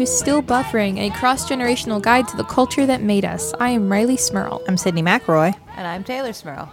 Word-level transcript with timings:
and 0.00 0.06
welcome 0.08 0.14
to 0.14 0.24
Still 0.24 0.42
Buffering, 0.42 0.98
a 0.98 1.10
cross 1.18 1.46
generational 1.46 2.00
guide 2.00 2.26
to 2.28 2.36
the 2.36 2.44
culture 2.44 2.86
that 2.86 3.02
made 3.02 3.24
us. 3.24 3.52
I 3.60 3.70
am 3.70 3.90
Rileigh 3.90 4.18
Smirl. 4.18 4.62
I'm 4.66 4.76
Sydnee 4.76 5.02
McElroy. 5.02 5.54
And 5.76 5.86
I'm 5.86 6.04
Teylor 6.04 6.34
Smirl. 6.34 6.72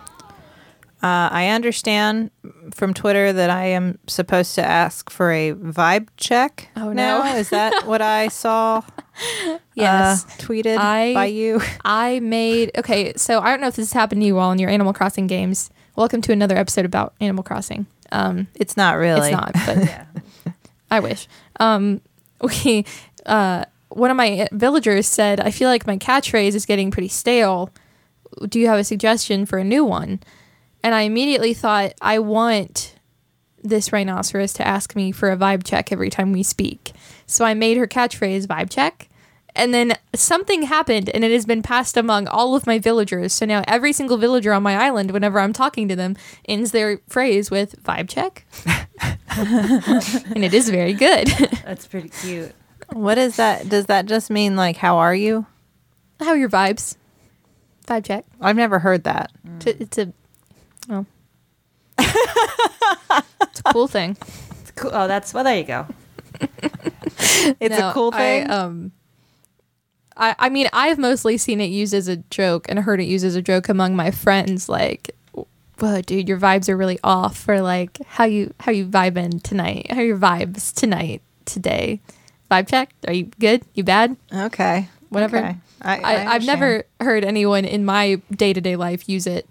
Uh, 1.04 1.28
I 1.32 1.50
understand 1.50 2.32
from 2.74 2.94
Twitter 2.94 3.34
that 3.34 3.50
I 3.50 3.66
am 3.66 4.00
supposed 4.08 4.56
to 4.56 4.64
ask 4.64 5.10
for 5.10 5.32
a 5.34 5.52
vibe 5.54 6.08
check. 6.16 6.70
Oh, 6.78 6.94
now. 6.94 7.24
no. 7.24 7.36
Is 7.38 7.50
that 7.50 7.86
what 7.86 8.02
I 8.02 8.30
saw 8.30 8.82
Yes. 9.76 10.24
uh, 10.24 10.28
tweeted 10.38 10.78
I- 10.78 11.14
by 11.14 11.26
you? 11.26 11.60
I 11.84 12.22
made, 12.22 12.72
okay, 12.78 13.14
so 13.18 13.40
I 13.42 13.50
don't 13.50 13.60
know 13.60 13.68
if 13.68 13.76
this 13.76 13.88
has 13.90 13.94
happened 13.94 14.22
to 14.22 14.26
you 14.26 14.38
all 14.40 14.54
in 14.54 14.60
your 14.60 14.70
Animal 14.70 14.94
Crossing 14.94 15.28
games. 15.28 15.70
Welcome 15.98 16.22
to 16.22 16.32
another 16.32 16.56
episode 16.56 16.86
about 16.86 17.14
Animal 17.20 17.44
Crossing. 17.44 17.88
Um, 18.12 18.48
It's 18.56 18.78
not 18.78 18.96
really. 18.98 19.32
It's 19.34 19.38
not, 19.38 19.52
but 19.66 20.54
I 20.92 21.02
wish. 21.02 21.28
Um, 21.60 22.00
we, 22.42 22.86
uh, 23.28 23.66
one 23.90 24.12
of 24.12 24.18
my 24.18 24.48
villagers 24.52 25.08
said, 25.08 25.40
I 25.40 25.52
feel 25.52 25.70
like 25.70 25.88
my 25.88 25.98
catchphrase 25.98 26.56
is 26.56 26.66
getting 26.66 26.92
pretty 26.92 27.08
stale. 27.08 27.72
Do 28.48 28.60
you 28.60 28.68
have 28.68 28.80
a 28.80 28.84
suggestion 28.84 29.46
for 29.46 29.60
a 29.60 29.64
new 29.64 29.86
one? 29.86 30.20
And 30.84 30.94
I 30.94 31.02
immediately 31.02 31.54
thought, 31.54 31.94
I 32.02 32.20
want 32.20 32.96
this 33.64 33.92
rhinoceros 33.92 34.54
to 34.54 34.68
ask 34.68 34.96
me 34.96 35.12
for 35.12 35.32
a 35.32 35.38
vibe 35.38 35.64
check 35.64 35.92
every 35.92 36.10
time 36.10 36.32
we 36.32 36.44
speak. 36.44 36.94
So 37.26 37.44
I 37.44 37.54
made 37.54 37.78
her 37.78 37.88
catchphrase 37.88 38.46
vibe 38.46 38.70
check. 38.70 39.10
And 39.56 39.74
then 39.74 39.98
something 40.14 40.62
happened 40.64 41.10
and 41.10 41.24
it 41.24 41.32
has 41.32 41.46
been 41.46 41.64
passed 41.64 41.98
among 41.98 42.28
all 42.28 42.56
of 42.56 42.68
my 42.68 42.78
villagers. 42.78 43.34
So 43.34 43.46
now 43.46 43.64
every 43.68 43.92
single 43.92 44.18
villager 44.18 44.54
on 44.54 44.62
my 44.62 44.78
island, 44.78 45.10
whenever 45.12 45.40
I'm 45.40 45.54
talking 45.54 45.88
to 45.88 45.96
them, 45.96 46.16
ends 46.48 46.72
their 46.72 47.00
phrase 47.08 47.50
with 47.50 47.82
vibe 47.84 48.08
check. 48.08 48.46
and 50.36 50.44
it 50.44 50.54
is 50.54 50.70
very 50.70 50.94
good. 50.94 51.28
That's 51.66 51.88
pretty 51.88 52.10
cute. 52.10 52.54
What 52.94 53.18
is 53.18 53.36
that? 53.38 53.70
Does 53.70 53.88
that 53.88 54.06
just 54.06 54.30
mean 54.30 54.56
like, 54.56 54.78
how 54.78 54.98
are 54.98 55.16
you? 55.16 55.46
How 56.20 56.30
are 56.30 56.38
your 56.38 56.50
vibes? 56.50 56.96
Vibe 57.86 58.06
check. 58.06 58.26
I've 58.42 58.56
never 58.56 58.80
heard 58.80 59.04
that. 59.06 59.32
It's 59.58 59.66
a, 59.68 59.82
it's 59.82 59.98
a 59.98 60.14
well, 60.90 61.06
it's 62.00 63.60
a 63.66 63.74
cool 63.74 63.88
thing. 63.88 64.18
It's 64.62 64.72
cool. 64.76 64.92
Oh, 64.94 65.08
that's 65.08 65.34
well. 65.34 65.44
There 65.44 65.58
you 65.58 65.64
go. 65.64 65.88
It's 67.60 67.78
No, 67.78 67.90
a 67.90 67.94
cool 67.94 68.12
thing. 68.12 68.50
I, 68.50 68.54
um, 68.54 68.92
I 70.16 70.36
I 70.40 70.50
mean 70.50 70.68
I've 70.74 70.98
mostly 70.98 71.38
seen 71.38 71.62
it 71.62 71.66
used 71.68 71.94
as 71.94 72.08
a 72.08 72.18
joke 72.18 72.66
and 72.68 72.80
heard 72.80 73.00
it 73.00 73.06
used 73.06 73.24
as 73.26 73.36
a 73.36 73.42
joke 73.42 73.70
among 73.70 73.96
my 73.96 74.12
friends. 74.12 74.68
Like, 74.68 75.16
whoa, 75.80 76.02
dude, 76.02 76.28
your 76.28 76.40
vibes 76.40 76.68
are 76.68 76.76
really 76.78 77.00
off. 77.04 77.48
Or 77.48 77.62
like, 77.62 77.98
how 78.06 78.26
you 78.26 78.54
how 78.60 78.72
you 78.72 78.86
vibing 78.86 79.42
tonight? 79.44 79.88
How 79.92 80.00
are 80.00 80.04
your 80.04 80.18
vibes 80.18 80.74
tonight 80.74 81.22
today? 81.46 82.02
Vibe 82.52 82.68
check. 82.70 82.92
Are 83.08 83.14
you 83.14 83.30
good? 83.40 83.64
You 83.74 83.84
bad? 83.84 84.16
okay. 84.34 84.88
Whatever. 85.10 85.38
Okay. 85.38 85.56
I, 85.82 85.98
I, 86.00 86.34
I've 86.36 86.46
never 86.46 86.84
heard 87.00 87.24
anyone 87.24 87.64
in 87.66 87.86
my 87.86 88.22
day 88.32 88.52
to 88.54 88.60
day 88.60 88.76
life 88.76 89.08
use 89.08 89.26
it 89.28 89.48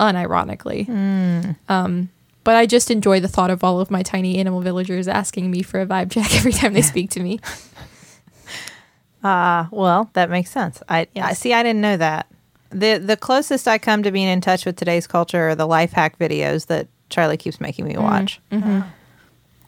unironically. 0.00 0.86
Hmm. 0.86 1.52
Um, 1.68 2.10
but 2.44 2.56
I 2.56 2.66
just 2.66 2.90
enjoy 2.90 3.20
the 3.20 3.28
thought 3.28 3.50
of 3.50 3.62
all 3.64 3.80
of 3.80 3.90
my 3.90 4.02
tiny 4.02 4.38
animal 4.38 4.60
villagers 4.60 5.06
asking 5.08 5.50
me 5.50 5.62
for 5.62 5.80
a 5.80 5.86
vibe 5.86 6.10
check 6.10 6.34
every 6.36 6.52
time 6.52 6.72
they 6.74 6.82
speak 6.82 7.10
to 7.10 7.20
me. 7.20 7.38
Ah, 9.24 9.68
well, 9.72 10.10
that 10.14 10.28
makes 10.30 10.50
sense. 10.50 10.82
I, 10.88 11.00
I 11.02 11.06
Yes. 11.14 11.38
see. 11.38 11.52
I 11.52 11.62
didn't 11.62 11.80
know 11.80 11.96
that. 11.96 12.26
the 12.70 12.98
The 12.98 13.16
closest 13.16 13.68
I 13.68 13.78
come 13.78 14.02
to 14.02 14.10
being 14.10 14.28
in 14.28 14.40
touch 14.40 14.66
with 14.66 14.76
today's 14.76 15.06
culture 15.06 15.50
are 15.50 15.54
the 15.54 15.66
life 15.66 15.92
hack 15.92 16.18
videos 16.18 16.66
that 16.66 16.88
Charlie 17.08 17.36
keeps 17.36 17.60
making 17.60 17.86
me 17.86 17.96
watch. 17.96 18.40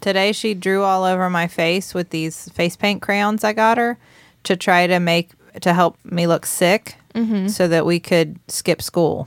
Today, 0.04 0.32
she 0.32 0.53
drew 0.53 0.82
all 0.82 1.04
over 1.04 1.31
my 1.31 1.47
face 1.47 1.94
with 1.94 2.10
these 2.10 2.50
face 2.50 2.76
paint 2.76 3.00
crayons 3.00 3.42
I 3.42 3.54
got 3.54 3.78
her 3.78 3.97
to 4.42 4.54
try 4.54 4.87
to 4.87 5.00
make 5.00 5.31
to 5.62 5.72
help 5.72 5.97
me 6.04 6.26
look 6.26 6.44
sick, 6.44 6.97
mm-hmm. 7.15 7.48
so 7.48 7.66
that 7.69 7.87
we 7.87 8.00
could 8.00 8.38
skip 8.47 8.82
school. 8.82 9.26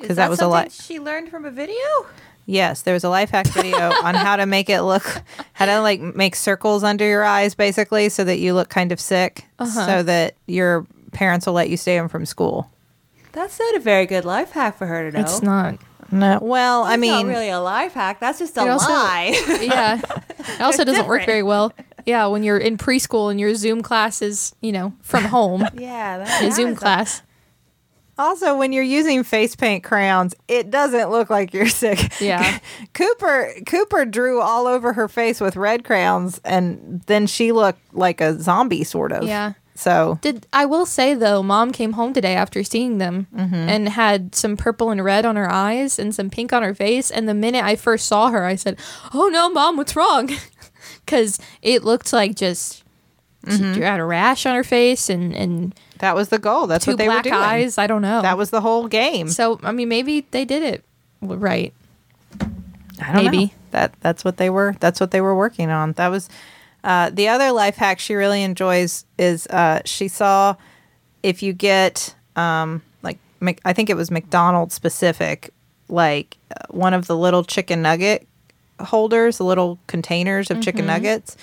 Because 0.00 0.16
that, 0.16 0.28
was 0.28 0.40
a 0.40 0.48
lot. 0.48 0.72
She 0.72 0.98
learned 0.98 1.28
from 1.28 1.44
a 1.44 1.52
video. 1.52 1.76
Yes, 2.46 2.82
there 2.82 2.94
was 2.94 3.04
a 3.04 3.08
life 3.08 3.30
hack 3.30 3.46
video 3.46 3.92
on 4.02 4.16
how 4.16 4.34
to 4.34 4.44
make 4.44 4.68
it 4.68 4.82
look, 4.82 5.22
how 5.52 5.66
to 5.66 5.80
like 5.80 6.00
make 6.00 6.34
circles 6.34 6.82
under 6.82 7.06
your 7.06 7.22
eyes, 7.22 7.54
basically, 7.54 8.08
so 8.08 8.24
that 8.24 8.40
you 8.40 8.54
look 8.54 8.68
kind 8.68 8.90
of 8.90 8.98
sick, 8.98 9.46
so 9.60 9.66
uh-huh. 9.66 10.02
that 10.02 10.34
your 10.48 10.84
parents 11.12 11.46
will 11.46 11.54
let 11.54 11.70
you 11.70 11.76
stay 11.76 11.96
home 11.96 12.08
from 12.08 12.26
school. 12.26 12.68
That's 13.30 13.60
not 13.60 13.76
a 13.76 13.78
very 13.78 14.06
good 14.06 14.24
life 14.24 14.50
hack 14.50 14.78
for 14.78 14.88
her 14.88 15.12
to 15.12 15.16
know. 15.16 15.22
It's 15.22 15.42
not. 15.42 15.78
No, 16.12 16.38
well, 16.40 16.84
I 16.84 16.96
mean, 16.96 17.10
not 17.12 17.26
really 17.26 17.48
a 17.50 17.60
life 17.60 17.92
hack. 17.94 18.20
That's 18.20 18.38
just 18.38 18.56
a 18.56 18.60
also- 18.60 18.88
lie. 18.92 19.34
Yeah. 19.62 20.00
It 20.48 20.60
also 20.60 20.84
doesn't 20.84 21.08
work 21.08 21.26
very 21.26 21.42
well. 21.42 21.72
Yeah, 22.06 22.26
when 22.26 22.44
you're 22.44 22.56
in 22.58 22.78
preschool 22.78 23.32
and 23.32 23.40
your 23.40 23.56
Zoom 23.56 23.82
class 23.82 24.22
is, 24.22 24.54
you 24.60 24.70
know, 24.70 24.92
from 25.02 25.24
home, 25.36 25.66
yeah, 25.74 26.18
that, 26.18 26.52
Zoom 26.52 26.68
is 26.70 26.76
a- 26.76 26.80
class. 26.80 27.22
also 28.16 28.56
when 28.56 28.72
you're 28.72 28.84
using 28.84 29.24
face 29.24 29.56
paint 29.56 29.82
crayons, 29.82 30.34
it 30.46 30.70
doesn't 30.70 31.10
look 31.10 31.30
like 31.30 31.52
you're 31.52 31.66
sick. 31.68 32.20
Yeah. 32.20 32.60
Cooper 32.94 33.50
Cooper 33.66 34.04
drew 34.04 34.40
all 34.40 34.68
over 34.68 34.92
her 34.92 35.08
face 35.08 35.40
with 35.40 35.56
red 35.56 35.82
crayons, 35.84 36.40
and 36.44 37.02
then 37.06 37.26
she 37.26 37.50
looked 37.50 37.92
like 37.92 38.20
a 38.20 38.40
zombie, 38.40 38.84
sort 38.84 39.10
of. 39.10 39.24
Yeah. 39.24 39.54
So 39.76 40.18
Did 40.22 40.46
I 40.52 40.66
will 40.66 40.86
say 40.86 41.14
though, 41.14 41.42
mom 41.42 41.72
came 41.72 41.92
home 41.92 42.12
today 42.12 42.34
after 42.34 42.64
seeing 42.64 42.98
them 42.98 43.26
mm-hmm. 43.34 43.54
and 43.54 43.88
had 43.88 44.34
some 44.34 44.56
purple 44.56 44.90
and 44.90 45.04
red 45.04 45.24
on 45.24 45.36
her 45.36 45.50
eyes 45.50 45.98
and 45.98 46.14
some 46.14 46.30
pink 46.30 46.52
on 46.52 46.62
her 46.62 46.74
face. 46.74 47.10
And 47.10 47.28
the 47.28 47.34
minute 47.34 47.64
I 47.64 47.76
first 47.76 48.06
saw 48.06 48.28
her, 48.30 48.44
I 48.44 48.56
said, 48.56 48.78
"Oh 49.12 49.28
no, 49.28 49.50
mom, 49.50 49.76
what's 49.76 49.96
wrong?" 49.96 50.30
Because 51.04 51.38
it 51.62 51.84
looked 51.84 52.12
like 52.12 52.34
just 52.34 52.82
she 53.44 53.52
mm-hmm. 53.52 53.80
had 53.80 54.00
a 54.00 54.04
rash 54.04 54.44
on 54.44 54.54
her 54.56 54.64
face 54.64 55.08
and 55.08 55.34
and 55.34 55.74
that 55.98 56.14
was 56.14 56.28
the 56.28 56.38
goal. 56.38 56.66
That's 56.66 56.86
what 56.86 56.98
they 56.98 57.06
black 57.06 57.24
were 57.24 57.30
doing. 57.30 57.42
eyes. 57.42 57.78
I 57.78 57.86
don't 57.86 58.02
know. 58.02 58.22
That 58.22 58.36
was 58.36 58.50
the 58.50 58.60
whole 58.60 58.88
game. 58.88 59.28
so. 59.28 59.58
I 59.62 59.72
mean, 59.72 59.88
maybe 59.88 60.26
they 60.30 60.44
did 60.44 60.62
it 60.62 60.84
right. 61.22 61.72
I 63.00 63.12
don't 63.12 63.24
Maybe. 63.24 63.46
know. 63.46 63.52
that 63.72 63.94
that's 64.00 64.24
what 64.24 64.36
they 64.36 64.50
were 64.50 64.74
that's 64.80 65.00
what 65.00 65.10
they 65.10 65.20
were 65.20 65.34
working 65.34 65.70
on. 65.70 65.92
That 65.92 66.08
was 66.08 66.28
uh, 66.86 67.10
the 67.10 67.26
other 67.26 67.50
life 67.50 67.76
hack 67.76 67.98
she 67.98 68.14
really 68.14 68.42
enjoys 68.44 69.04
is 69.18 69.46
uh, 69.48 69.80
she 69.84 70.06
saw 70.06 70.54
if 71.24 71.42
you 71.42 71.52
get 71.52 72.14
um, 72.36 72.80
like 73.02 73.18
Mc- 73.40 73.60
I 73.64 73.72
think 73.72 73.90
it 73.90 73.96
was 73.96 74.10
McDonald's 74.10 74.74
specific 74.74 75.52
like 75.88 76.36
uh, 76.52 76.64
one 76.70 76.94
of 76.94 77.08
the 77.08 77.16
little 77.16 77.42
chicken 77.44 77.82
nugget 77.82 78.26
holders, 78.80 79.38
the 79.38 79.44
little 79.44 79.78
containers 79.88 80.50
of 80.50 80.60
chicken 80.60 80.86
nuggets. 80.86 81.36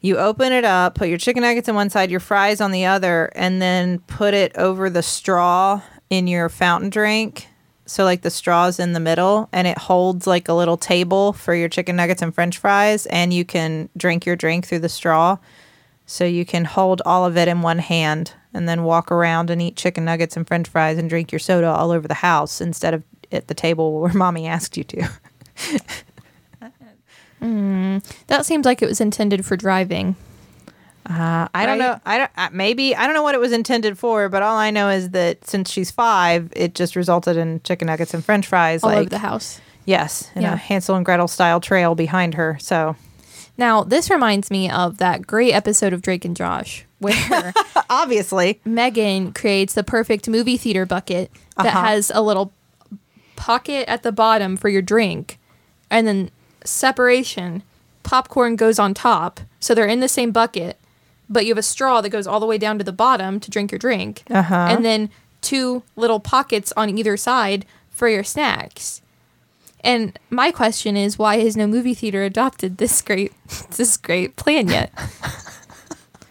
You 0.00 0.18
open 0.18 0.52
it 0.52 0.64
up, 0.64 0.96
put 0.96 1.08
your 1.08 1.18
chicken 1.18 1.42
nuggets 1.42 1.68
on 1.68 1.74
one 1.74 1.90
side, 1.90 2.10
your 2.10 2.20
fries 2.20 2.60
on 2.60 2.70
the 2.72 2.86
other, 2.86 3.30
and 3.34 3.62
then 3.62 4.00
put 4.00 4.34
it 4.34 4.56
over 4.56 4.90
the 4.90 5.02
straw 5.02 5.80
in 6.10 6.26
your 6.26 6.48
fountain 6.48 6.90
drink. 6.90 7.48
So 7.86 8.04
like 8.04 8.22
the 8.22 8.30
straw's 8.30 8.78
in 8.78 8.92
the 8.92 9.00
middle 9.00 9.48
and 9.52 9.66
it 9.66 9.78
holds 9.78 10.26
like 10.26 10.48
a 10.48 10.52
little 10.52 10.76
table 10.76 11.32
for 11.32 11.54
your 11.54 11.68
chicken 11.68 11.96
nuggets 11.96 12.20
and 12.20 12.34
french 12.34 12.58
fries 12.58 13.06
and 13.06 13.32
you 13.32 13.44
can 13.44 13.88
drink 13.96 14.26
your 14.26 14.36
drink 14.36 14.66
through 14.66 14.80
the 14.80 14.88
straw. 14.88 15.38
So 16.04 16.24
you 16.24 16.44
can 16.44 16.64
hold 16.64 17.00
all 17.06 17.24
of 17.24 17.36
it 17.36 17.48
in 17.48 17.62
one 17.62 17.78
hand 17.78 18.32
and 18.52 18.68
then 18.68 18.84
walk 18.84 19.10
around 19.10 19.50
and 19.50 19.62
eat 19.62 19.76
chicken 19.76 20.04
nuggets 20.04 20.36
and 20.36 20.46
french 20.46 20.68
fries 20.68 20.98
and 20.98 21.08
drink 21.08 21.32
your 21.32 21.38
soda 21.38 21.68
all 21.68 21.90
over 21.90 22.06
the 22.06 22.14
house 22.14 22.60
instead 22.60 22.94
of 22.94 23.02
at 23.32 23.48
the 23.48 23.54
table 23.54 24.00
where 24.00 24.12
mommy 24.14 24.46
asked 24.46 24.76
you 24.76 24.84
to. 24.84 25.08
Mm, 27.40 28.02
that 28.28 28.46
seems 28.46 28.64
like 28.64 28.82
it 28.82 28.88
was 28.88 29.00
intended 29.00 29.44
for 29.44 29.56
driving. 29.56 30.16
Uh, 31.08 31.48
I 31.54 31.66
don't 31.66 31.78
Right? 31.78 31.86
know. 31.86 32.00
I 32.04 32.18
don't. 32.18 32.30
Uh, 32.36 32.48
maybe 32.52 32.94
I 32.96 33.06
don't 33.06 33.14
know 33.14 33.22
what 33.22 33.34
it 33.34 33.40
was 33.40 33.52
intended 33.52 33.98
for, 33.98 34.28
but 34.28 34.42
all 34.42 34.56
I 34.56 34.70
know 34.70 34.88
is 34.90 35.10
that 35.10 35.46
since 35.46 35.70
she's 35.70 35.90
five, 35.90 36.52
it 36.56 36.74
just 36.74 36.96
resulted 36.96 37.36
in 37.36 37.60
chicken 37.62 37.86
nuggets 37.86 38.12
and 38.14 38.24
French 38.24 38.46
fries. 38.46 38.82
all 38.82 38.90
like 38.90 38.98
over 39.00 39.08
the 39.10 39.18
house. 39.18 39.60
yes, 39.84 40.30
in 40.34 40.42
Yeah. 40.42 40.54
a 40.54 40.56
Hansel 40.56 40.96
and 40.96 41.04
Gretel 41.04 41.28
style 41.28 41.60
trail 41.60 41.94
behind 41.94 42.34
her. 42.34 42.56
So 42.60 42.96
Now, 43.58 43.84
this 43.84 44.10
reminds 44.10 44.50
me 44.50 44.68
of 44.70 44.98
that 44.98 45.26
great 45.26 45.52
episode 45.52 45.92
of 45.92 46.02
Drake 46.02 46.24
and 46.24 46.36
Josh 46.36 46.84
where 46.98 47.52
obviously, 47.90 48.60
Megan 48.64 49.32
creates 49.32 49.74
the 49.74 49.84
perfect 49.84 50.28
movie 50.28 50.56
theater 50.56 50.84
bucket 50.86 51.30
that 51.56 51.66
Uh-huh. 51.66 51.84
has 51.86 52.10
a 52.14 52.20
little 52.22 52.52
pocket 53.36 53.88
at 53.88 54.02
the 54.02 54.12
bottom 54.12 54.56
for 54.56 54.68
your 54.68 54.82
drink 54.82 55.38
and 55.90 56.06
then 56.06 56.30
separation. 56.64 57.62
Popcorn 58.02 58.56
goes 58.56 58.78
on 58.78 58.94
top. 58.94 59.40
So 59.60 59.74
they're 59.74 59.86
in 59.86 60.00
the 60.00 60.08
same 60.08 60.30
bucket, 60.30 60.78
but 61.28 61.44
you 61.44 61.50
have 61.50 61.58
a 61.58 61.62
straw 61.62 62.00
that 62.00 62.10
goes 62.10 62.26
all 62.26 62.40
the 62.40 62.46
way 62.46 62.58
down 62.58 62.78
to 62.78 62.84
the 62.84 62.92
bottom 62.92 63.40
to 63.40 63.50
drink 63.50 63.72
your 63.72 63.78
drink. 63.78 64.22
Uh-huh. 64.30 64.54
And 64.54 64.84
then 64.84 65.10
two 65.40 65.82
little 65.96 66.20
pockets 66.20 66.72
on 66.76 66.96
either 66.96 67.16
side 67.16 67.66
for 67.90 68.08
your 68.08 68.24
snacks. 68.24 69.02
And 69.80 70.18
my 70.30 70.50
question 70.50 70.96
is, 70.96 71.18
why 71.18 71.38
has 71.38 71.56
no 71.56 71.66
movie 71.66 71.94
theater 71.94 72.24
adopted 72.24 72.78
this 72.78 73.00
great, 73.02 73.32
this 73.76 73.96
great 73.96 74.36
plan 74.36 74.68
yet? 74.68 74.92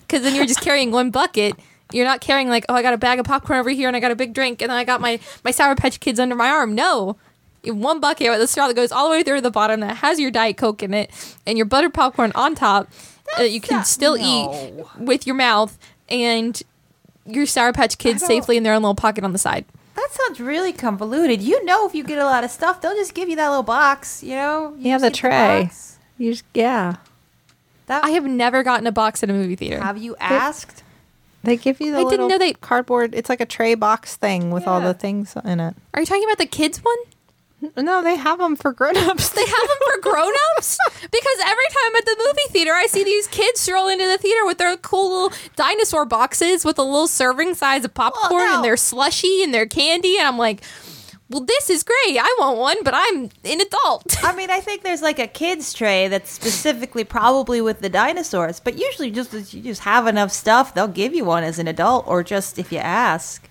Because 0.07 0.21
then 0.21 0.35
you're 0.35 0.45
just 0.45 0.61
carrying 0.61 0.91
one 0.91 1.09
bucket. 1.09 1.55
You're 1.91 2.05
not 2.05 2.21
carrying 2.21 2.47
like, 2.47 2.63
oh, 2.69 2.75
I 2.75 2.81
got 2.81 2.93
a 2.93 2.97
bag 2.97 3.19
of 3.19 3.25
popcorn 3.25 3.59
over 3.59 3.71
here 3.71 3.87
and 3.87 3.97
I 3.97 3.99
got 3.99 4.11
a 4.11 4.15
big 4.15 4.33
drink 4.33 4.61
and 4.61 4.69
then 4.69 4.77
I 4.77 4.83
got 4.83 5.01
my 5.01 5.19
my 5.43 5.51
Sour 5.51 5.75
Patch 5.75 5.99
Kids 5.99 6.19
under 6.19 6.35
my 6.35 6.47
arm. 6.47 6.75
No, 6.75 7.17
one 7.63 7.99
bucket 7.99 8.29
with 8.29 8.41
a 8.41 8.47
straw 8.47 8.67
that 8.67 8.75
goes 8.75 8.91
all 8.91 9.05
the 9.05 9.11
way 9.11 9.23
through 9.23 9.37
to 9.37 9.41
the 9.41 9.51
bottom 9.51 9.79
that 9.79 9.97
has 9.97 10.19
your 10.19 10.31
Diet 10.31 10.57
Coke 10.57 10.83
in 10.83 10.93
it 10.93 11.11
and 11.45 11.57
your 11.57 11.65
buttered 11.65 11.93
popcorn 11.93 12.31
on 12.35 12.55
top. 12.55 12.89
That 13.37 13.51
you 13.51 13.61
can 13.61 13.83
still 13.83 14.17
no. 14.17 14.23
eat 14.53 14.85
with 14.99 15.25
your 15.27 15.35
mouth 15.35 15.77
and 16.09 16.61
your 17.25 17.45
Sour 17.45 17.73
Patch 17.73 17.97
Kids 17.97 18.23
safely 18.25 18.57
in 18.57 18.63
their 18.63 18.73
own 18.73 18.81
little 18.83 18.95
pocket 18.95 19.23
on 19.23 19.31
the 19.33 19.39
side. 19.39 19.65
That 19.95 20.09
sounds 20.11 20.39
really 20.39 20.73
convoluted. 20.73 21.41
You 21.41 21.63
know, 21.65 21.87
if 21.87 21.95
you 21.95 22.03
get 22.03 22.17
a 22.19 22.25
lot 22.25 22.43
of 22.43 22.51
stuff, 22.51 22.81
they'll 22.81 22.95
just 22.95 23.13
give 23.13 23.29
you 23.29 23.35
that 23.37 23.47
little 23.49 23.63
box. 23.63 24.21
You 24.21 24.35
know, 24.35 24.75
You 24.77 24.91
have 24.91 25.01
just 25.01 25.13
the 25.13 25.17
tray. 25.17 25.63
box. 25.63 25.97
You 26.17 26.31
just, 26.33 26.43
yeah. 26.53 26.97
That, 27.87 28.03
I 28.03 28.09
have 28.11 28.25
never 28.25 28.63
gotten 28.63 28.87
a 28.87 28.91
box 28.91 29.23
at 29.23 29.29
a 29.29 29.33
movie 29.33 29.55
theater. 29.55 29.79
have 29.81 29.97
you 29.97 30.15
asked? 30.19 30.83
They 31.43 31.57
give 31.57 31.79
you 31.79 31.91
the 31.91 31.99
I 31.99 32.09
didn't 32.09 32.27
know 32.27 32.37
they- 32.39 32.53
cardboard. 32.53 33.13
It's 33.13 33.29
like 33.29 33.39
a 33.41 33.45
tray 33.45 33.75
box 33.75 34.15
thing 34.15 34.49
with 34.51 34.67
all 34.67 34.81
the 34.81 34.93
things 34.95 35.35
in 35.45 35.59
it. 35.59 35.75
Are 35.93 35.99
you 35.99 36.05
talking 36.05 36.23
about 36.23 36.39
the 36.39 36.47
kids 36.47 36.79
one? 36.83 36.95
No, 37.77 38.03
they 38.03 38.15
have 38.15 38.39
them 38.39 38.55
for 38.55 38.71
grown-ups. 38.73 39.29
They 39.29 39.45
have 39.45 39.67
them 39.67 39.77
for 39.91 40.01
grown-ups? 40.09 40.77
Because 41.01 41.37
every 41.45 41.65
time 41.65 41.95
at 41.97 42.05
the 42.05 42.15
movie 42.25 42.49
theater, 42.49 42.71
I 42.73 42.85
see 42.87 43.03
these 43.03 43.27
kids 43.27 43.61
stroll 43.61 43.87
into 43.87 44.05
the 44.05 44.17
theater 44.17 44.45
with 44.45 44.57
their 44.57 44.75
cool 44.77 45.23
little 45.23 45.37
dinosaur 45.55 46.05
boxes 46.05 46.65
with 46.65 46.77
a 46.77 46.83
little 46.83 47.07
serving 47.07 47.55
size 47.55 47.85
of 47.85 47.93
popcorn 47.93 48.43
no. 48.43 48.55
and 48.55 48.63
their 48.63 48.77
slushy 48.77 49.41
and 49.41 49.53
their 49.53 49.65
candy, 49.65 50.17
and 50.17 50.27
I'm 50.27 50.37
like, 50.37 50.63
well, 51.29 51.43
this 51.43 51.69
is 51.69 51.83
great. 51.83 52.19
I 52.19 52.35
want 52.39 52.59
one, 52.59 52.83
but 52.83 52.93
I'm 52.95 53.29
an 53.43 53.61
adult. 53.61 54.23
I 54.23 54.35
mean, 54.35 54.51
I 54.51 54.59
think 54.59 54.83
there's 54.83 55.01
like 55.01 55.17
a 55.17 55.27
kids 55.27 55.73
tray 55.73 56.07
that's 56.07 56.29
specifically 56.29 57.03
probably 57.03 57.61
with 57.61 57.81
the 57.81 57.89
dinosaurs, 57.89 58.59
but 58.59 58.77
usually 58.77 59.09
just 59.09 59.53
you 59.53 59.61
just 59.61 59.81
have 59.81 60.05
enough 60.05 60.31
stuff, 60.31 60.75
they'll 60.75 60.87
give 60.87 61.15
you 61.15 61.25
one 61.25 61.43
as 61.43 61.57
an 61.57 61.67
adult 61.67 62.05
or 62.07 62.23
just 62.23 62.59
if 62.59 62.71
you 62.71 62.77
ask. 62.77 63.49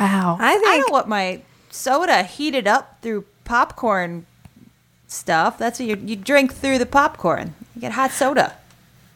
Wow. 0.00 0.36
I 0.40 0.54
I 0.54 0.58
think 0.58 0.84
don't 0.84 0.92
want 0.92 1.08
my 1.08 1.42
soda 1.70 2.24
heated 2.24 2.66
up 2.66 2.98
through 3.02 3.24
popcorn 3.44 4.26
stuff. 5.06 5.58
That's 5.58 5.78
what 5.78 5.88
you 5.88 5.96
you 6.04 6.16
drink 6.16 6.52
through 6.54 6.78
the 6.78 6.86
popcorn. 6.86 7.54
You 7.74 7.80
get 7.80 7.92
hot 7.92 8.10
soda. 8.12 8.54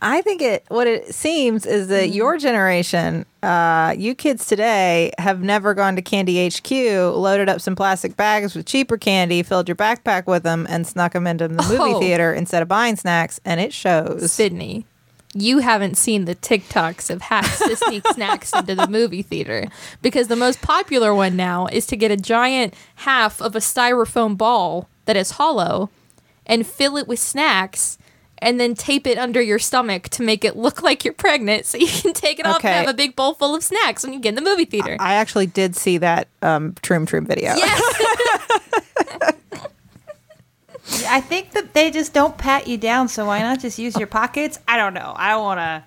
I 0.03 0.21
think 0.21 0.43
it 0.43 0.65
what 0.69 0.87
it 0.87 1.15
seems 1.15 1.65
is 1.65 1.85
Mm-hmm. 1.87 1.91
that 1.93 2.09
your 2.11 2.37
generation, 2.37 3.25
uh, 3.43 3.95
you 3.97 4.15
kids 4.15 4.47
today, 4.47 5.13
have 5.19 5.43
never 5.43 5.73
gone 5.73 5.97
to 5.97 6.03
Candy 6.03 6.47
HQ, 6.49 6.71
loaded 6.71 7.49
up 7.49 7.61
some 7.63 7.75
plastic 7.75 8.15
bags 8.17 8.55
with 8.55 8.67
cheaper 8.67 8.99
candy, 8.99 9.43
filled 9.43 9.69
your 9.69 9.77
backpack 9.77 10.27
with 10.27 10.43
them, 10.43 10.67
and 10.69 10.87
snuck 10.87 11.15
them 11.15 11.27
into 11.27 11.49
the 11.49 11.63
movie 11.63 11.79
Oh. 11.95 11.99
theater 12.01 12.33
instead 12.35 12.61
of 12.63 12.69
buying 12.69 12.97
snacks, 12.97 13.41
and 13.45 13.59
it 13.59 13.73
shows. 13.73 14.25
Sydnee, 14.25 14.85
you 15.43 15.59
haven't 15.59 15.97
seen 15.97 16.25
the 16.25 16.35
TikToks 16.35 17.11
of 17.11 17.23
hacks 17.23 17.59
to 17.67 17.77
sneak 17.77 18.07
snacks 18.09 18.53
into 18.53 18.75
the 18.75 18.89
movie 18.89 19.23
theater 19.23 19.67
because 20.03 20.29
the 20.29 20.37
most 20.37 20.63
popular 20.63 21.15
one 21.15 21.37
now 21.37 21.67
is 21.67 21.87
to 21.87 21.97
get 21.97 22.11
a 22.11 22.17
giant 22.17 22.75
half 22.97 23.41
of 23.41 23.55
a 23.55 23.61
styrofoam 23.61 24.37
ball 24.37 24.89
that 25.05 25.17
is 25.17 25.33
hollow 25.33 25.91
and 26.47 26.67
fill 26.67 26.97
it 26.97 27.09
with 27.09 27.19
snacks 27.19 27.99
and 28.39 28.61
then 28.61 28.75
tape 28.75 29.07
it 29.07 29.19
under 29.19 29.41
your 29.41 29.59
stomach 29.59 30.09
to 30.11 30.23
make 30.23 30.45
it 30.45 30.57
look 30.57 30.83
like 30.83 31.05
you're 31.05 31.15
pregnant 31.15 31.65
so 31.65 31.79
you 31.79 31.87
can 31.87 32.13
take 32.13 32.39
it 32.39 32.47
off 32.47 32.65
and 32.65 32.75
have 32.75 32.89
a 32.89 32.95
big 32.95 33.17
bowl 33.17 33.35
full 33.35 33.55
of 33.55 33.63
snacks 33.63 34.05
when 34.05 34.13
you 34.13 34.21
get 34.21 34.31
in 34.31 34.35
the 34.35 34.43
movie 34.43 34.67
theater. 34.67 34.97
I 35.01 35.15
actually 35.15 35.47
did 35.47 35.75
see 35.75 35.99
that 35.99 36.29
um, 36.43 36.73
Troom 36.75 37.07
Troom 37.07 37.27
video. 37.27 37.55
yes. 37.55 39.33
I 41.07 41.21
think 41.21 41.53
that 41.53 41.75
they 41.75 41.91
just 41.91 42.13
don't 42.13 42.39
pat 42.39 42.67
you 42.67 42.77
down, 42.77 43.09
so 43.09 43.27
why 43.27 43.41
not 43.41 43.61
just 43.61 43.79
use 43.79 43.97
your 43.97 44.07
pockets? 44.07 44.59
I 44.69 44.77
don't 44.77 44.95
know. 44.95 45.15
I 45.17 45.31
don't 45.31 45.43
want 45.43 45.59
to 45.59 45.85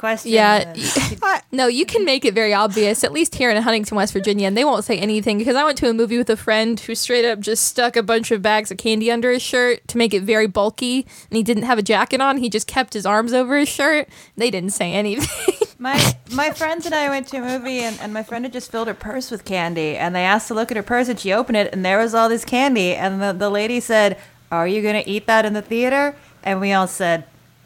question. 0.00 0.32
Yeah. 0.32 0.74
No, 1.52 1.66
you 1.66 1.84
can 1.84 2.04
make 2.04 2.24
it 2.24 2.32
very 2.32 2.54
obvious, 2.54 3.02
at 3.02 3.12
least 3.12 3.34
here 3.34 3.50
in 3.50 3.60
Huntington, 3.60 3.96
West 3.96 4.12
Virginia, 4.12 4.46
and 4.46 4.56
they 4.56 4.64
won't 4.64 4.84
say 4.84 4.96
anything 4.96 5.36
because 5.38 5.56
I 5.56 5.64
went 5.64 5.76
to 5.78 5.90
a 5.90 5.92
movie 5.92 6.16
with 6.16 6.30
a 6.30 6.36
friend 6.36 6.78
who 6.78 6.94
straight 6.94 7.24
up 7.24 7.40
just 7.40 7.64
stuck 7.64 7.96
a 7.96 8.02
bunch 8.04 8.30
of 8.30 8.40
bags 8.40 8.70
of 8.70 8.78
candy 8.78 9.10
under 9.10 9.32
his 9.32 9.42
shirt 9.42 9.86
to 9.88 9.98
make 9.98 10.14
it 10.14 10.22
very 10.22 10.46
bulky, 10.46 11.06
and 11.28 11.36
he 11.36 11.42
didn't 11.42 11.64
have 11.64 11.78
a 11.78 11.82
jacket 11.82 12.20
on. 12.20 12.36
He 12.38 12.48
just 12.48 12.68
kept 12.68 12.94
his 12.94 13.04
arms 13.04 13.32
over 13.32 13.58
his 13.58 13.68
shirt. 13.68 14.08
They 14.36 14.50
didn't 14.50 14.70
say 14.70 14.92
anything. 14.92 15.54
My 15.82 16.14
my 16.30 16.50
friends 16.50 16.84
and 16.84 16.94
I 16.94 17.08
went 17.08 17.26
to 17.28 17.38
a 17.38 17.40
movie, 17.40 17.78
and, 17.80 17.98
and 18.00 18.12
my 18.12 18.22
friend 18.22 18.44
had 18.44 18.52
just 18.52 18.70
filled 18.70 18.86
her 18.86 18.92
purse 18.94 19.30
with 19.30 19.46
candy, 19.46 19.96
and 19.96 20.14
they 20.14 20.24
asked 20.24 20.48
to 20.48 20.54
look 20.54 20.70
at 20.70 20.76
her 20.76 20.82
purse, 20.82 21.08
and 21.08 21.18
she 21.18 21.32
opened 21.32 21.56
it, 21.56 21.72
and 21.72 21.82
there 21.82 21.96
was 21.98 22.14
all 22.14 22.28
this 22.28 22.44
candy, 22.44 22.94
and 22.94 23.22
the, 23.22 23.32
the 23.32 23.48
lady 23.48 23.80
said, 23.80 24.18
"Are 24.52 24.68
you 24.68 24.82
gonna 24.82 25.02
eat 25.06 25.26
that 25.26 25.46
in 25.46 25.54
the 25.54 25.62
theater?" 25.62 26.14
And 26.42 26.60
we 26.60 26.74
all 26.74 26.86
said, 26.86 27.24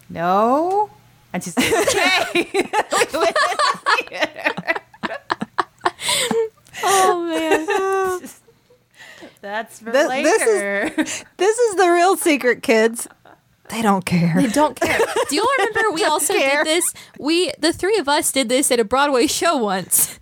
"No." 0.08 0.90
And 1.32 1.42
she 1.42 1.50
said, 1.50 1.64
"Okay." 1.88 2.30
We 3.12 3.18
went 3.18 3.36
in 3.36 3.56
the 3.58 4.04
theater. 4.08 4.80
oh 6.84 7.24
man. 7.28 8.28
That's 9.40 9.80
for 9.80 9.90
This- 9.90 10.08
this 10.08 10.42
is- 10.98 11.24
This 11.36 11.58
is 11.58 11.76
the 11.76 11.88
real 11.90 12.16
secret, 12.16 12.62
kids. 12.62 13.08
They 13.70 13.80
don't 13.82 14.04
care. 14.04 14.34
They 14.36 14.48
don't 14.48 14.78
care. 14.78 14.98
Do 15.28 15.34
you 15.34 15.42
all 15.42 15.66
remember 15.66 15.90
we 15.92 16.04
also 16.04 16.34
care. 16.34 16.64
did 16.64 16.66
this? 16.76 16.92
We 17.18 17.52
the 17.58 17.72
three 17.72 17.98
of 17.98 18.08
us 18.08 18.30
did 18.30 18.48
this 18.48 18.70
at 18.70 18.78
a 18.80 18.84
Broadway 18.84 19.26
show 19.26 19.56
once. 19.56 20.18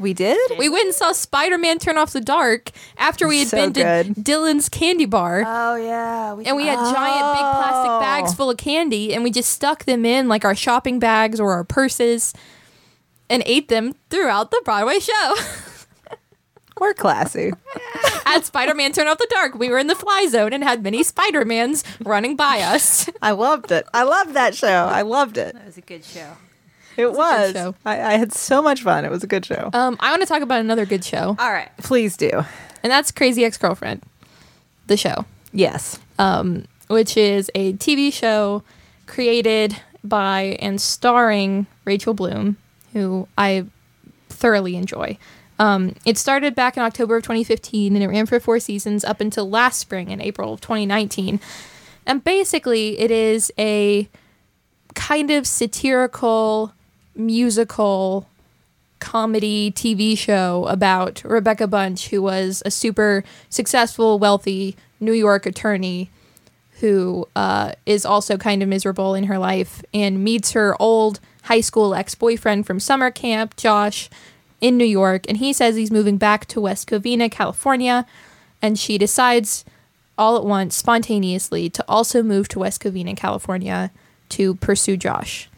We 0.00 0.14
did? 0.14 0.38
We 0.58 0.68
went 0.68 0.86
and 0.86 0.94
saw 0.94 1.10
Spider-Man 1.10 1.80
Turn 1.80 1.98
Off 1.98 2.12
the 2.12 2.20
Dark 2.20 2.70
after 2.98 3.26
we 3.26 3.40
had 3.40 3.48
So 3.48 3.56
been 3.56 3.72
to 3.72 3.82
good. 3.82 4.06
Dylan's 4.14 4.68
Candy 4.68 5.06
Bar. 5.06 5.42
oh 5.44 5.74
yeah, 5.74 6.34
we, 6.34 6.44
and 6.44 6.56
we 6.56 6.66
had 6.66 6.76
giant 6.76 7.32
big 7.36 7.42
plastic 7.42 7.90
Oh. 7.90 8.00
bags 8.00 8.32
full 8.32 8.48
of 8.48 8.56
candy 8.58 9.12
and 9.12 9.24
we 9.24 9.32
just 9.32 9.50
stuck 9.50 9.86
them 9.86 10.06
in 10.06 10.28
like 10.28 10.44
our 10.44 10.54
shopping 10.54 11.00
bags 11.00 11.40
or 11.40 11.50
our 11.52 11.64
purses 11.64 12.32
and 13.28 13.42
ate 13.44 13.68
them 13.68 13.94
throughout 14.08 14.52
the 14.52 14.62
Broadway 14.64 15.00
show. 15.00 15.34
We're 16.80 16.94
classy. 16.94 17.50
At 18.36 18.44
Spider-Man 18.44 18.92
Turn 18.92 19.06
Off 19.08 19.18
the 19.18 19.26
Dark, 19.30 19.54
we 19.54 19.68
were 19.70 19.78
in 19.78 19.86
the 19.86 19.94
fly 19.94 20.26
zone 20.28 20.52
and 20.52 20.62
had 20.62 20.82
many 20.82 21.02
Spider-Mans 21.02 21.84
running 22.04 22.36
by 22.36 22.60
us. 22.60 23.08
I 23.22 23.30
loved 23.32 23.70
it. 23.72 23.86
I 23.94 24.02
loved 24.04 24.34
that 24.34 24.54
show. 24.54 24.66
I 24.90 25.02
loved 25.02 25.38
it. 25.38 25.54
that 25.54 25.66
was 25.66 25.78
a 25.78 25.82
good 25.82 26.04
show. 26.04 26.32
It 26.96 27.04
a 27.04 27.06
good 27.10 27.16
was. 27.16 27.52
show. 27.52 27.74
I, 27.84 28.00
I 28.00 28.12
had 28.16 28.32
so 28.32 28.60
much 28.62 28.82
fun. 28.82 29.04
It 29.04 29.10
was 29.10 29.22
a 29.22 29.26
good 29.28 29.46
show. 29.46 29.70
Um, 29.72 29.96
I 30.00 30.10
want 30.10 30.22
to 30.22 30.26
talk 30.28 30.42
about 30.42 30.60
another 30.60 30.84
good 30.86 31.04
show, 31.04 31.36
All 31.38 31.52
right, 31.52 31.70
Please 31.78 32.16
do. 32.16 32.30
and 32.82 32.90
that's 32.92 33.10
Crazy 33.12 33.44
Ex-Girlfriend, 33.44 34.02
the 34.88 34.96
show. 34.96 35.24
Yes. 35.52 35.98
um, 36.18 36.66
which 36.88 37.16
is 37.16 37.50
a 37.54 37.72
TV 37.74 38.12
show 38.12 38.62
created 39.06 39.76
by 40.04 40.56
and 40.60 40.80
starring 40.80 41.66
Rachel 41.84 42.14
Bloom, 42.14 42.56
who 42.92 43.28
I 43.38 43.64
thoroughly 44.28 44.76
enjoy. 44.76 45.18
Um, 45.58 45.94
it 46.04 46.16
started 46.16 46.54
back 46.54 46.76
in 46.76 46.82
October 46.82 47.16
of 47.16 47.22
2015 47.24 47.94
and 47.94 48.02
it 48.02 48.08
ran 48.08 48.26
for 48.26 48.38
four 48.38 48.60
seasons 48.60 49.04
up 49.04 49.20
until 49.20 49.48
last 49.48 49.78
spring 49.78 50.10
in 50.10 50.20
April 50.20 50.52
of 50.52 50.60
2019. 50.60 51.40
And 52.06 52.22
basically, 52.22 52.98
it 52.98 53.10
is 53.10 53.52
a 53.58 54.08
kind 54.94 55.30
of 55.30 55.46
satirical 55.46 56.72
musical 57.14 58.26
comedy 59.00 59.70
TV 59.72 60.16
show 60.16 60.66
about 60.68 61.22
Rebecca 61.24 61.66
Bunch, 61.66 62.08
who 62.08 62.22
was 62.22 62.62
a 62.64 62.70
super 62.70 63.24
successful, 63.48 64.18
wealthy 64.18 64.76
New 65.00 65.12
York 65.12 65.46
attorney 65.46 66.10
who 66.80 67.26
uh, 67.34 67.72
is 67.86 68.06
also 68.06 68.36
kind 68.36 68.62
of 68.62 68.68
miserable 68.68 69.14
in 69.14 69.24
her 69.24 69.38
life 69.38 69.82
and 69.92 70.22
meets 70.22 70.52
her 70.52 70.80
old 70.80 71.18
high 71.44 71.60
school 71.60 71.94
ex 71.94 72.14
boyfriend 72.14 72.66
from 72.66 72.78
summer 72.78 73.10
camp, 73.10 73.56
Josh, 73.56 74.08
in 74.60 74.76
New 74.76 74.84
York. 74.84 75.24
And 75.28 75.36
he 75.38 75.52
says 75.52 75.76
he's 75.76 75.90
moving 75.90 76.16
back 76.16 76.46
to 76.46 76.60
West 76.60 76.88
Covina, 76.88 77.30
California. 77.30 78.06
And 78.60 78.78
she 78.78 78.98
decides 78.98 79.64
all 80.16 80.36
at 80.36 80.44
once, 80.44 80.74
spontaneously, 80.74 81.70
to 81.70 81.84
also 81.88 82.22
move 82.22 82.48
to 82.48 82.58
West 82.58 82.82
Covina, 82.82 83.16
California 83.16 83.90
to 84.30 84.56
pursue 84.56 84.96
Josh. 84.96 85.48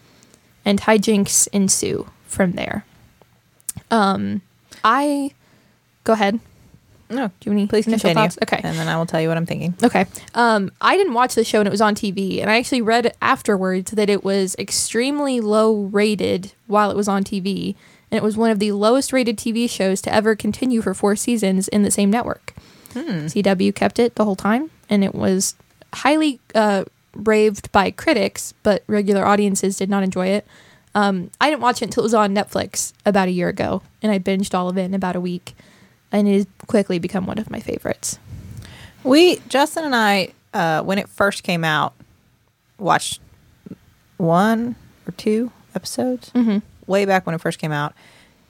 And 0.65 0.83
hijinks 0.83 1.49
ensue 1.53 2.07
from 2.27 2.53
there. 2.53 2.85
Um, 3.91 4.43
I 4.85 5.33
go 6.05 6.13
ahead. 6.13 6.39
No, 7.09 7.27
Do 7.27 7.33
you 7.45 7.51
have 7.51 7.59
any 7.59 7.67
please 7.67 7.89
initial 7.89 8.11
continue. 8.11 8.29
thoughts? 8.29 8.39
Okay. 8.43 8.61
And 8.63 8.79
then 8.79 8.87
I 8.87 8.97
will 8.97 9.07
tell 9.07 9.21
you 9.21 9.27
what 9.27 9.37
I'm 9.37 9.47
thinking. 9.47 9.75
Okay. 9.83 10.07
Um, 10.37 10.71
I 10.81 10.97
didn't 10.97 11.15
watch 11.15 11.35
the 11.35 11.43
show 11.43 11.59
and 11.59 11.67
it 11.67 11.71
was 11.71 11.81
on 11.81 11.97
TV, 11.97 12.41
and 12.41 12.49
I 12.49 12.57
actually 12.59 12.83
read 12.83 13.13
afterwards 13.21 13.91
that 13.93 14.09
it 14.09 14.23
was 14.23 14.55
extremely 14.61 15.41
low 15.41 15.75
rated 15.87 16.53
while 16.69 16.89
it 16.93 16.97
was 16.97 17.09
on 17.09 17.25
TV, 17.25 17.75
and 18.11 18.17
it 18.17 18.23
was 18.23 18.37
one 18.37 18.51
of 18.51 18.59
the 18.59 18.73
lowest 18.73 19.13
rated 19.13 19.37
TV 19.37 19.69
shows 19.69 20.01
to 20.03 20.13
ever 20.13 20.35
continue 20.35 20.83
for 20.83 20.95
four 20.95 21.17
seasons 21.17 21.69
in 21.69 21.83
the 21.83 21.91
same 21.91 22.11
network. 22.11 22.55
CW 22.93 23.75
kept 23.75 23.99
it 23.99 24.17
the 24.17 24.25
whole 24.25 24.35
time, 24.37 24.71
and 24.89 25.05
it 25.05 25.15
was 25.15 25.55
highly 25.95 26.41
uh, 26.55 26.85
raved 27.15 27.71
by 27.73 27.91
critics, 27.93 28.53
but 28.63 28.83
regular 28.89 29.25
audiences 29.25 29.77
did 29.77 29.89
not 29.89 30.03
enjoy 30.03 30.27
it. 30.29 30.47
Um, 30.95 31.31
I 31.41 31.51
didn't 31.51 31.63
watch 31.63 31.83
it 31.83 31.85
until 31.85 32.03
it 32.03 32.07
was 32.07 32.15
on 32.15 32.35
Netflix 32.35 32.93
about 33.07 33.29
a 33.29 33.31
year 33.31 33.49
ago, 33.49 33.83
and 34.03 34.11
I 34.11 34.19
binged 34.19 34.55
all 34.55 34.69
of 34.69 34.77
it 34.77 34.83
in 34.83 34.95
about 34.95 35.15
a 35.15 35.21
week, 35.21 35.55
and 36.11 36.27
it 36.27 36.33
has 36.33 36.47
quickly 36.67 36.99
become 36.99 37.27
one 37.27 37.39
of 37.39 37.49
my 37.49 37.61
favorites. 37.61 38.19
We, 39.05 39.37
Justin 39.49 39.85
and 39.85 39.95
I, 39.95 40.33
uh, 40.53 40.83
when 40.83 40.99
it 40.99 41.09
first 41.09 41.45
came 41.45 41.63
out, 41.63 41.95
watched 42.77 43.21
one 44.17 44.75
or 45.07 45.13
two 45.13 45.53
episodes 45.75 46.31
Mm-hmm. 46.35 46.59
Way 46.91 47.07
back 47.07 47.25
when 47.25 47.35
it 47.35 47.41
first 47.41 47.59
came 47.59 47.73
out, 47.73 47.95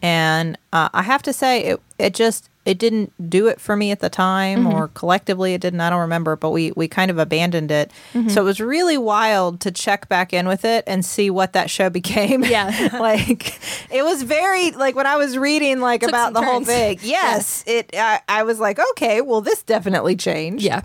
and 0.03 0.59
uh, 0.73 0.89
I 0.93 1.03
have 1.03 1.23
to 1.23 1.33
say 1.33 1.63
it 1.65 1.81
it 1.99 2.15
just 2.15 2.49
it 2.67 2.79
didn't 2.79 3.11
do 3.31 3.47
it 3.47 3.59
for 3.61 3.75
me 3.75 3.91
at 3.91 4.01
the 4.01 4.11
time 4.11 4.65
Mm-hmm. 4.65 4.75
or 4.75 4.89
collectively 4.89 5.55
it 5.55 5.63
didn't 5.63 5.81
i 5.81 5.89
don't 5.89 6.01
remember 6.01 6.37
but 6.37 6.51
we 6.51 6.73
we 6.73 6.87
kind 6.89 7.11
of 7.11 7.19
abandoned 7.19 7.71
it 7.71 7.91
Mm-hmm. 8.13 8.29
so 8.29 8.43
it 8.43 8.45
was 8.45 8.61
really 8.61 8.99
wild 8.99 9.61
to 9.63 9.71
check 9.71 10.09
back 10.11 10.35
in 10.35 10.47
with 10.47 10.65
it 10.67 10.85
and 10.87 11.03
see 11.05 11.31
what 11.31 11.55
that 11.55 11.71
show 11.71 11.89
became 12.01 12.45
Yeah. 12.45 12.91
like 13.01 13.59
it 13.91 14.05
was 14.05 14.23
very 14.25 14.73
like 14.73 14.95
when 14.95 15.07
i 15.07 15.17
was 15.17 15.39
reading 15.39 15.81
like 15.81 16.03
Took 16.03 16.11
about 16.11 16.27
some 16.27 16.35
the 16.35 16.43
whole 16.43 16.61
turns. 16.61 16.67
thing 16.69 16.99
yes 17.03 17.65
it 17.67 17.91
I, 17.97 18.21
I 18.29 18.43
was 18.43 18.61
like 18.61 18.79
okay 18.93 19.23
well 19.23 19.41
this 19.41 19.63
definitely 19.63 20.15
changed 20.17 20.63
Yeah. 20.65 20.83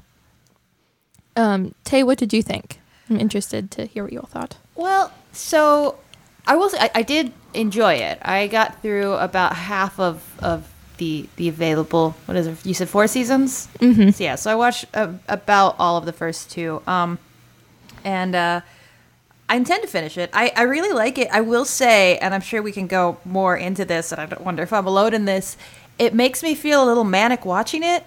Um, 1.35 1.75
Tay, 1.83 2.03
what 2.03 2.17
did 2.17 2.31
you 2.33 2.41
think? 2.41 2.79
I'm 3.09 3.19
interested 3.19 3.69
to 3.71 3.85
hear 3.85 4.03
what 4.03 4.13
you 4.13 4.19
all 4.19 4.25
thought. 4.27 4.55
Well, 4.75 5.11
so 5.33 5.97
I 6.47 6.55
will 6.55 6.69
say 6.69 6.77
I, 6.79 6.91
I 6.95 7.01
did 7.01 7.31
enjoy 7.53 7.95
it. 7.95 8.19
I 8.21 8.47
got 8.47 8.81
through 8.81 9.13
about 9.13 9.55
half 9.55 9.99
of 9.99 10.23
of 10.39 10.71
the 10.97 11.27
the 11.35 11.49
available. 11.49 12.15
What 12.25 12.37
is 12.37 12.47
it? 12.47 12.65
You 12.65 12.73
said 12.73 12.89
four 12.89 13.07
seasons. 13.07 13.67
Mm-hmm. 13.79 14.11
So 14.11 14.23
yeah, 14.23 14.35
so 14.35 14.51
I 14.51 14.55
watched 14.55 14.85
uh, 14.93 15.13
about 15.27 15.75
all 15.79 15.97
of 15.97 16.05
the 16.05 16.13
first 16.13 16.51
two. 16.51 16.81
Um, 16.87 17.19
and 18.03 18.35
uh, 18.35 18.61
I 19.49 19.55
intend 19.55 19.81
to 19.83 19.87
finish 19.87 20.17
it. 20.17 20.29
I 20.33 20.51
I 20.55 20.63
really 20.63 20.93
like 20.93 21.17
it. 21.17 21.29
I 21.31 21.41
will 21.41 21.65
say, 21.65 22.17
and 22.19 22.33
I'm 22.33 22.41
sure 22.41 22.61
we 22.61 22.71
can 22.71 22.87
go 22.87 23.17
more 23.25 23.57
into 23.57 23.85
this. 23.85 24.11
And 24.11 24.21
I 24.21 24.25
don't 24.25 24.41
wonder 24.41 24.63
if 24.63 24.71
I'm 24.71 24.87
alone 24.87 25.13
in 25.13 25.25
this. 25.25 25.57
It 25.97 26.13
makes 26.13 26.43
me 26.43 26.55
feel 26.55 26.83
a 26.83 26.85
little 26.85 27.05
manic 27.05 27.45
watching 27.45 27.83
it. 27.83 28.05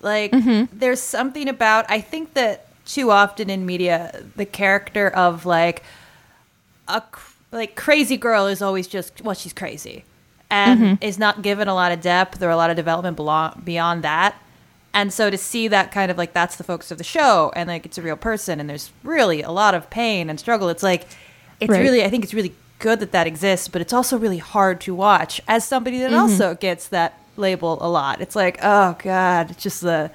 Like 0.00 0.32
there's 0.72 1.00
something 1.00 1.48
about 1.48 1.86
I 1.88 2.00
think 2.00 2.34
that 2.34 2.66
too 2.84 3.10
often 3.10 3.50
in 3.50 3.66
media 3.66 4.24
the 4.36 4.46
character 4.46 5.08
of 5.08 5.44
like 5.44 5.82
a 6.86 7.02
like 7.52 7.76
crazy 7.76 8.16
girl 8.16 8.46
is 8.46 8.60
always 8.60 8.86
just 8.86 9.22
well 9.22 9.34
she's 9.34 9.52
crazy 9.52 10.04
and 10.50 10.80
mm-hmm. 10.80 10.94
is 11.02 11.18
not 11.18 11.42
given 11.42 11.68
a 11.68 11.74
lot 11.74 11.92
of 11.92 12.00
depth 12.00 12.42
or 12.42 12.50
a 12.50 12.56
lot 12.56 12.70
of 12.70 12.76
development 12.76 13.16
beyond 13.64 14.02
that. 14.02 14.34
And 14.94 15.12
so 15.12 15.30
to 15.30 15.36
see 15.36 15.68
that 15.68 15.92
kind 15.92 16.10
of 16.10 16.16
like 16.18 16.32
that's 16.32 16.56
the 16.56 16.64
focus 16.64 16.90
of 16.90 16.98
the 16.98 17.04
show 17.04 17.52
and 17.54 17.68
like 17.68 17.84
it's 17.84 17.98
a 17.98 18.02
real 18.02 18.16
person 18.16 18.58
and 18.58 18.68
there's 18.68 18.90
really 19.02 19.42
a 19.42 19.50
lot 19.50 19.74
of 19.74 19.90
pain 19.90 20.30
and 20.30 20.40
struggle. 20.40 20.68
It's 20.68 20.82
like 20.82 21.06
it's 21.60 21.70
Right. 21.70 21.80
really 21.80 22.04
I 22.04 22.10
think 22.10 22.24
it's 22.24 22.34
really 22.34 22.54
good 22.78 23.00
that 23.00 23.12
that 23.12 23.26
exists, 23.26 23.68
but 23.68 23.82
it's 23.82 23.92
also 23.92 24.16
really 24.16 24.38
hard 24.38 24.80
to 24.82 24.94
watch 24.94 25.40
as 25.46 25.64
somebody 25.64 25.98
that 26.00 26.10
mm-hmm. 26.10 26.20
also 26.20 26.54
gets 26.54 26.88
that 26.88 27.20
label 27.36 27.78
a 27.80 27.88
lot. 27.88 28.20
It's 28.20 28.36
like, 28.36 28.58
oh 28.62 28.96
god, 29.02 29.50
it's 29.50 29.62
just 29.62 29.82
the 29.82 30.10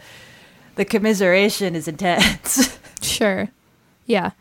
the 0.76 0.86
commiseration 0.86 1.76
is 1.76 1.88
intense. 1.88 2.80
Sure. 3.04 3.50
Yeah. 4.06 4.32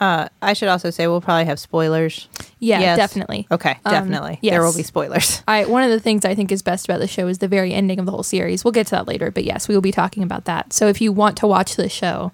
Uh 0.00 0.28
i 0.40 0.52
should 0.52 0.68
also 0.68 0.90
say 0.90 1.06
we'll 1.08 1.20
probably 1.20 1.44
have 1.46 1.58
spoilers 1.58 2.28
Yeah, 2.60 2.80
Yes. 2.80 2.96
definitely. 2.96 3.46
okay 3.50 3.78
Um, 3.84 3.92
definitely 3.92 4.38
there 4.42 4.62
will 4.62 4.74
be 4.74 4.82
spoilers 4.84 5.42
I 5.48 5.64
one 5.64 5.82
of 5.82 5.90
the 5.90 6.00
things 6.00 6.24
I 6.24 6.34
think 6.34 6.52
is 6.52 6.62
best 6.62 6.84
about 6.88 7.00
the 7.00 7.06
show 7.08 7.26
is 7.28 7.38
the 7.38 7.48
very 7.48 7.72
ending 7.74 7.98
of 7.98 8.06
the 8.06 8.12
whole 8.12 8.22
series. 8.22 8.64
We'll 8.64 8.72
get 8.72 8.86
to 8.88 8.92
that 8.92 9.08
later, 9.08 9.30
but 9.30 9.44
yes, 9.44 9.66
we 9.68 9.74
will 9.74 9.82
be 9.82 9.92
talking 9.92 10.22
about 10.22 10.44
that. 10.44 10.72
So 10.72 10.86
if 10.88 11.00
you 11.00 11.12
want 11.12 11.36
to 11.38 11.46
watch 11.46 11.74
the 11.76 11.88
show, 11.88 12.32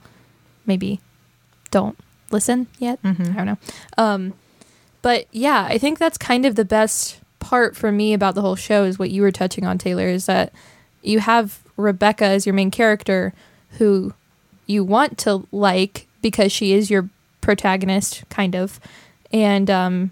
maybe 0.66 1.00
don't 1.70 1.96
listen 2.30 2.66
yet. 2.78 2.98
I 3.04 3.12
don't 3.12 3.46
know. 3.46 3.58
Um, 3.98 4.32
but 5.02 5.26
yeah, 5.32 5.66
I 5.68 5.78
think 5.78 5.98
that's 5.98 6.16
kind 6.18 6.44
of 6.46 6.54
the 6.56 6.64
best 6.64 7.18
part 7.40 7.76
for 7.76 7.92
me 7.92 8.14
about 8.14 8.34
the 8.34 8.40
whole 8.40 8.56
show 8.56 8.84
is 8.84 8.98
what 8.98 9.10
you 9.10 9.20
were 9.22 9.32
touching 9.32 9.66
on, 9.66 9.78
Teylor, 9.78 10.10
is 10.12 10.26
that 10.26 10.52
you 11.02 11.20
have 11.20 11.62
Rebecca 11.76 12.24
as 12.24 12.46
your 12.46 12.54
main 12.54 12.70
character 12.70 13.32
who 13.78 14.14
you 14.66 14.82
want 14.84 15.18
to 15.18 15.46
like 15.52 16.06
because 16.22 16.50
she 16.52 16.72
is 16.72 16.90
your 16.90 17.08
protagonist, 17.44 18.24
kind 18.28 18.56
of. 18.56 18.80
And 19.32 19.70
um, 19.70 20.10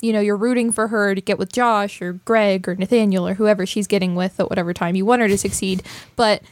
you 0.00 0.12
know, 0.12 0.20
you're 0.20 0.36
rooting 0.36 0.70
for 0.70 0.88
her 0.88 1.14
to 1.14 1.20
get 1.20 1.38
with 1.38 1.52
Josh 1.52 2.02
or 2.02 2.14
Greg 2.14 2.68
or 2.68 2.74
Nathaniel 2.74 3.26
or 3.26 3.34
whoever 3.34 3.64
she's 3.64 3.86
getting 3.86 4.14
with 4.14 4.38
at 4.38 4.50
whatever 4.50 4.74
time 4.74 4.94
you 4.94 5.06
want 5.06 5.22
her 5.22 5.28
to 5.28 5.38
succeed. 5.38 5.82
But 6.16 6.42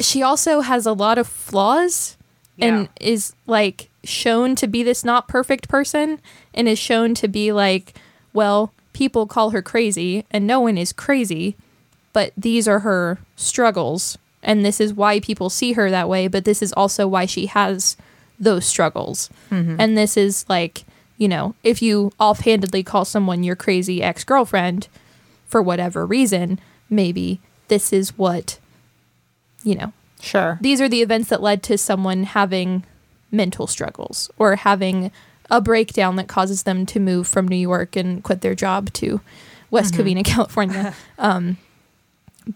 she 0.00 0.22
also 0.22 0.60
has 0.60 0.86
a 0.86 0.92
lot 0.92 1.18
of 1.18 1.26
flaws 1.26 2.16
and 2.60 2.88
is 3.00 3.34
like 3.46 3.88
shown 4.02 4.56
to 4.56 4.66
be 4.66 4.82
this 4.82 5.04
not 5.04 5.28
perfect 5.28 5.68
person 5.68 6.20
and 6.54 6.66
is 6.66 6.78
shown 6.78 7.14
to 7.14 7.28
be 7.28 7.52
like, 7.52 7.94
well, 8.32 8.72
people 8.92 9.26
call 9.26 9.50
her 9.50 9.62
crazy 9.62 10.24
and 10.30 10.46
no 10.46 10.60
one 10.60 10.76
is 10.76 10.92
crazy, 10.92 11.56
but 12.12 12.32
these 12.36 12.66
are 12.66 12.80
her 12.80 13.18
struggles. 13.36 14.18
And 14.42 14.64
this 14.64 14.80
is 14.80 14.92
why 14.92 15.20
people 15.20 15.50
see 15.50 15.72
her 15.74 15.90
that 15.90 16.08
way, 16.08 16.26
but 16.26 16.44
this 16.44 16.62
is 16.62 16.72
also 16.72 17.06
why 17.06 17.26
she 17.26 17.46
has 17.46 17.96
those 18.38 18.64
struggles. 18.64 19.30
And 19.80 19.96
this 19.96 20.16
is 20.16 20.44
like, 20.48 20.84
you 21.16 21.28
know, 21.28 21.54
if 21.62 21.82
you 21.82 22.12
offhandedly 22.20 22.82
call 22.82 23.04
someone 23.04 23.42
your 23.42 23.56
crazy 23.56 24.02
ex 24.02 24.24
girlfriend 24.24 24.88
for 25.46 25.62
whatever 25.62 26.06
reason, 26.06 26.60
maybe 26.88 27.40
this 27.68 27.92
is 27.92 28.16
what, 28.16 28.58
you 29.62 29.74
know, 29.74 29.92
sure 30.20 30.58
these 30.60 30.80
are 30.80 30.88
the 30.88 31.02
events 31.02 31.28
that 31.28 31.42
led 31.42 31.62
to 31.62 31.78
someone 31.78 32.24
having 32.24 32.84
mental 33.30 33.66
struggles 33.66 34.30
or 34.38 34.56
having 34.56 35.10
a 35.50 35.60
breakdown 35.60 36.16
that 36.16 36.28
causes 36.28 36.64
them 36.64 36.84
to 36.86 37.00
move 37.00 37.26
from 37.26 37.48
New 37.48 37.56
York 37.56 37.96
and 37.96 38.22
quit 38.22 38.40
their 38.40 38.54
job 38.54 38.92
to 38.94 39.20
West 39.70 39.94
Covina, 39.94 40.24
California. 40.24 40.94
um, 41.18 41.56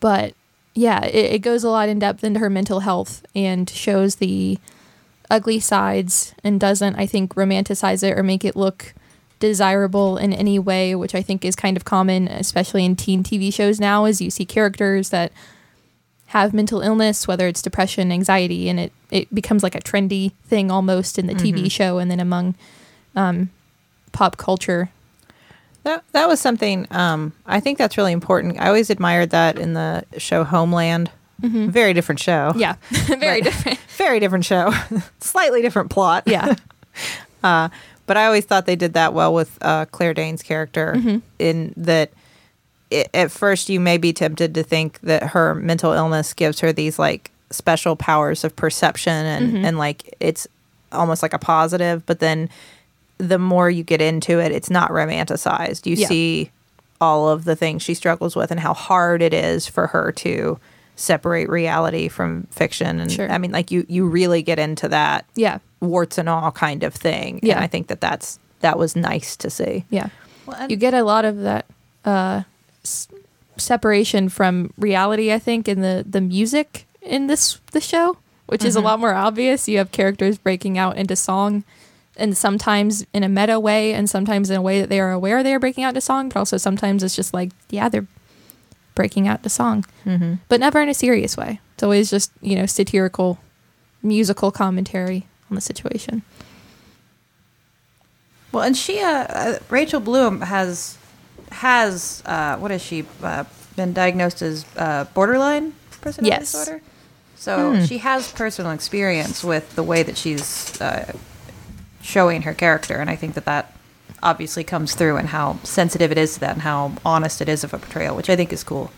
but 0.00 0.34
yeah, 0.74 1.04
it, 1.04 1.34
it 1.34 1.38
goes 1.40 1.64
a 1.64 1.70
lot 1.70 1.88
in 1.88 1.98
depth 1.98 2.24
into 2.24 2.40
her 2.40 2.50
mental 2.50 2.80
health 2.80 3.24
and 3.34 3.68
shows 3.68 4.16
the 4.16 4.58
ugly 5.32 5.58
sides 5.58 6.34
and 6.44 6.60
doesn't, 6.60 6.94
I 6.96 7.06
think, 7.06 7.34
romanticize 7.34 8.02
it 8.04 8.16
or 8.16 8.22
make 8.22 8.44
it 8.44 8.54
look 8.54 8.94
desirable 9.40 10.18
in 10.18 10.32
any 10.32 10.58
way, 10.58 10.94
which 10.94 11.14
I 11.14 11.22
think 11.22 11.44
is 11.44 11.56
kind 11.56 11.76
of 11.76 11.84
common, 11.84 12.28
especially 12.28 12.84
in 12.84 12.94
teen 12.94 13.24
TV 13.24 13.52
shows 13.52 13.80
now, 13.80 14.04
as 14.04 14.20
you 14.20 14.30
see 14.30 14.44
characters 14.44 15.08
that 15.08 15.32
have 16.26 16.52
mental 16.52 16.80
illness, 16.80 17.26
whether 17.26 17.48
it's 17.48 17.62
depression, 17.62 18.12
anxiety, 18.12 18.68
and 18.68 18.78
it, 18.78 18.92
it 19.10 19.34
becomes 19.34 19.62
like 19.62 19.74
a 19.74 19.80
trendy 19.80 20.32
thing 20.44 20.70
almost 20.70 21.18
in 21.18 21.26
the 21.26 21.34
TV 21.34 21.70
show 21.70 21.98
and 21.98 22.10
then 22.10 22.20
among 22.20 22.54
um, 23.16 23.50
pop 24.12 24.36
culture. 24.36 24.90
That 25.84 26.04
that 26.12 26.28
was 26.28 26.40
something. 26.40 26.86
Um, 26.90 27.32
I 27.44 27.58
think 27.58 27.78
that's 27.78 27.96
really 27.96 28.12
important. 28.12 28.60
I 28.60 28.68
always 28.68 28.90
admired 28.90 29.30
that 29.30 29.58
in 29.58 29.72
the 29.74 30.04
show 30.18 30.44
Homeland. 30.44 31.10
Very 31.42 31.92
different 31.92 32.18
show. 32.20 32.52
Yeah, 32.56 32.76
very 32.90 33.40
different. 33.40 33.78
Very 33.99 34.20
different 34.20 34.44
show. 34.44 34.72
Slightly 35.20 35.61
different 35.62 35.90
plot. 35.90 36.25
Yeah, 36.26 36.54
Uh, 37.44 37.68
but 38.06 38.16
I 38.16 38.26
always 38.26 38.44
thought 38.44 38.66
they 38.66 38.75
did 38.76 38.94
that 38.94 39.12
well 39.14 39.32
with 39.34 39.56
uh, 39.62 39.84
Claire 39.87 40.14
Danes' 40.14 40.42
character. 40.42 40.94
Mm-hmm. 40.96 41.18
In 41.38 41.75
that, 41.76 42.11
i 42.92 43.04
at 43.14 43.30
first 43.30 43.68
you 43.68 43.78
may 43.80 43.99
be 43.99 44.12
tempted 44.12 44.54
to 44.54 44.62
think 44.62 44.99
that 45.00 45.22
her 45.30 45.54
mental 45.54 45.92
illness 45.92 46.32
gives 46.34 46.61
her 46.61 46.72
these 46.72 46.99
like 46.99 47.30
special 47.50 47.96
powers 47.96 48.44
of 48.44 48.54
perception 48.56 49.12
and 49.26 49.52
Mm-hmm. 49.52 49.64
and 49.64 49.78
like 49.78 50.14
it's 50.20 50.46
almost 50.90 51.22
like 51.22 51.32
a 51.34 51.38
positive. 51.38 52.04
But 52.06 52.18
then 52.20 52.49
the 53.18 53.38
more 53.38 53.70
you 53.70 53.82
get 53.84 54.00
into 54.02 54.40
it, 54.40 54.52
it's 54.52 54.70
not 54.70 54.90
romanticized. 54.90 55.87
You 55.87 55.96
Yeah. 55.96 56.06
see 56.08 56.50
all 57.00 57.28
of 57.28 57.44
the 57.44 57.56
things 57.56 57.82
she 57.82 57.94
struggles 57.94 58.34
with 58.37 58.50
and 58.50 58.61
how 58.61 58.75
hard 58.75 59.22
it 59.22 59.34
is 59.34 59.66
for 59.66 59.88
her 59.88 60.12
to 60.12 60.58
separate 61.02 61.49
reality 61.49 62.06
from 62.09 62.47
fiction 62.52 63.00
and 63.00 63.11
Sure. 63.11 63.28
i 63.32 63.37
mean 63.37 63.50
like 63.50 63.73
you 63.73 63.85
you 63.88 64.06
really 64.06 64.40
get 64.42 64.59
into 64.61 64.87
that 64.88 65.25
yeah, 65.35 65.59
warts 65.80 66.16
and 66.18 66.28
all 66.28 66.52
kind 66.52 66.85
of 66.85 66.94
thing. 66.94 67.40
Yeah. 67.42 67.56
And 67.56 67.64
I 67.64 67.66
think 67.66 67.88
that 67.88 68.00
that's 68.00 68.38
that 68.61 68.78
was 68.78 68.94
nice 68.94 69.37
to 69.38 69.50
see. 69.50 69.85
yeah. 69.90 70.09
Well, 70.47 70.56
and- 70.61 70.71
You 70.71 70.76
get 70.76 70.94
a 70.94 71.02
lot 71.02 71.25
of 71.25 71.40
that 71.40 71.64
uh, 72.04 72.42
s- 72.85 73.09
separation 73.56 74.28
from 74.28 74.73
reality. 74.78 75.32
I 75.32 75.38
think 75.40 75.68
in 75.68 75.80
the 75.80 76.04
the 76.09 76.21
music 76.21 76.87
in 77.00 77.26
this 77.26 77.59
the 77.73 77.80
show, 77.80 78.16
which 78.47 78.64
is 78.64 78.76
a 78.76 78.80
lot 78.80 79.00
more 79.00 79.14
obvious. 79.14 79.68
You 79.68 79.78
have 79.78 79.90
characters 79.90 80.38
breaking 80.38 80.78
out 80.78 80.97
into 80.97 81.16
song. 81.16 81.64
And 82.16 82.37
sometimes 82.37 83.06
in 83.14 83.25
a 83.25 83.28
meta 83.28 83.59
way, 83.59 83.94
and 83.94 84.09
sometimes 84.09 84.50
in 84.50 84.56
a 84.56 84.62
way 84.62 84.80
that 84.82 84.90
they 84.90 85.00
are 85.00 85.12
aware 85.12 85.42
they 85.42 85.54
are 85.54 85.59
breaking 85.59 85.82
out 85.85 85.90
into 85.90 86.02
song, 86.02 86.28
but 86.28 86.37
also 86.37 86.59
sometimes 86.59 87.02
it's 87.02 87.16
just 87.16 87.32
like, 87.32 87.50
yeah, 87.71 87.88
they're 87.88 88.06
breaking 89.02 89.26
out 89.26 89.42
to 89.42 89.49
song, 89.49 89.85
Mm-hmm. 90.06 90.35
but 90.49 90.61
never 90.61 90.80
in 90.80 90.88
a 90.88 90.94
serious 90.94 91.37
way. 91.37 91.59
It's 91.75 91.82
always 91.82 92.09
just 92.11 92.30
you 92.40 92.54
know 92.59 92.66
satirical, 92.66 93.38
musical 94.02 94.50
commentary 94.52 95.26
on 95.50 95.56
the 95.56 95.61
situation. 95.61 96.23
Well, 98.52 98.62
and 98.64 98.76
she, 98.76 99.00
uh, 99.00 99.09
uh, 99.09 99.59
Rachel 99.71 100.00
Bloom 100.00 100.42
has 100.42 100.97
has 101.50 102.23
uh, 102.26 102.56
what 102.59 102.71
is 102.71 102.80
she 102.82 103.04
uh, 103.23 103.44
been 103.76 103.92
diagnosed 103.92 104.40
as 104.42 104.64
uh, 104.76 105.04
borderline 105.14 105.73
personality 106.00 106.40
Yes. 106.40 106.52
disorder? 106.52 106.80
So 107.37 107.80
she 107.88 107.99
has 107.99 108.30
personal 108.30 108.71
experience 108.71 109.42
with 109.42 109.75
the 109.75 109.82
way 109.82 110.04
that 110.04 110.16
she's 110.16 110.80
uh, 110.80 111.12
showing 112.00 112.42
her 112.42 112.54
character, 112.54 112.97
and 113.02 113.11
I 113.11 113.16
think 113.16 113.35
that 113.35 113.47
that 113.47 113.64
obviously 114.23 114.64
comes 114.64 114.95
through 114.95 115.17
and 115.17 115.29
how 115.29 115.59
sensitive 115.64 116.12
it 116.12 116.19
is 116.19 116.35
to 116.35 116.41
that 116.41 116.52
and 116.52 116.62
how 116.62 116.93
honest 117.05 117.41
it 117.41 117.49
is 117.49 117.64
of 117.64 117.75
a 117.75 117.79
portrayal, 117.79 118.17
which 118.17 118.31
I 118.31 118.37
think 118.37 118.52
is 118.52 118.62
cool. 118.64 118.91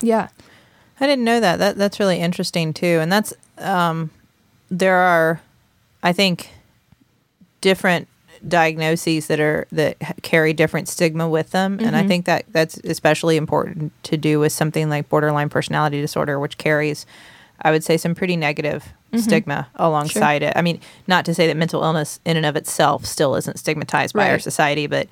Yeah, 0.00 0.28
I 1.00 1.06
didn't 1.06 1.24
know 1.24 1.40
that. 1.40 1.58
That 1.58 1.76
that's 1.76 2.00
really 2.00 2.18
interesting 2.18 2.72
too. 2.72 2.98
And 3.00 3.10
that's 3.10 3.32
um 3.58 4.10
there 4.70 4.96
are 4.96 5.40
I 6.02 6.12
think 6.12 6.50
different 7.60 8.08
diagnoses 8.46 9.26
that 9.28 9.40
are 9.40 9.66
that 9.72 9.96
carry 10.22 10.52
different 10.52 10.88
stigma 10.88 11.28
with 11.28 11.50
them, 11.50 11.78
and 11.80 11.96
I 11.96 12.06
think 12.06 12.26
that 12.26 12.44
that's 12.52 12.76
especially 12.78 13.36
important 13.36 13.92
to 14.04 14.16
do 14.16 14.38
with 14.38 14.52
something 14.52 14.88
like 14.88 15.08
borderline 15.08 15.48
personality 15.48 16.00
disorder, 16.00 16.38
which 16.38 16.58
carries, 16.58 17.06
I 17.62 17.70
would 17.70 17.82
say, 17.82 17.96
some 17.96 18.14
pretty 18.14 18.36
negative 18.36 18.92
stigma 19.16 19.68
alongside 19.76 20.42
it. 20.42 20.52
I 20.56 20.62
mean, 20.62 20.80
not 21.06 21.24
to 21.26 21.34
say 21.34 21.46
that 21.46 21.56
mental 21.56 21.82
illness 21.82 22.20
in 22.24 22.36
and 22.36 22.44
of 22.46 22.56
itself 22.56 23.04
still 23.04 23.34
isn't 23.36 23.58
stigmatized 23.58 24.14
by 24.14 24.30
our 24.30 24.38
society, 24.38 24.86
but 24.86 25.08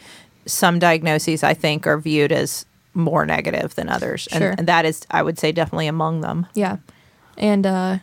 some 0.47 0.79
diagnoses 0.79 1.43
I 1.43 1.55
think 1.55 1.87
are 1.87 1.99
viewed 1.99 2.33
as 2.33 2.67
more 2.93 3.25
negative 3.27 3.75
than 3.75 3.89
others, 3.89 4.29
Sure. 4.31 4.51
and, 4.51 4.59
and 4.61 4.69
that 4.69 4.85
is, 4.85 5.05
I 5.11 5.23
would 5.23 5.39
say, 5.39 5.53
definitely 5.53 5.87
among 5.89 6.21
them. 6.21 6.47
Yeah. 6.55 6.77
And 7.39 7.67
uh 7.67 7.99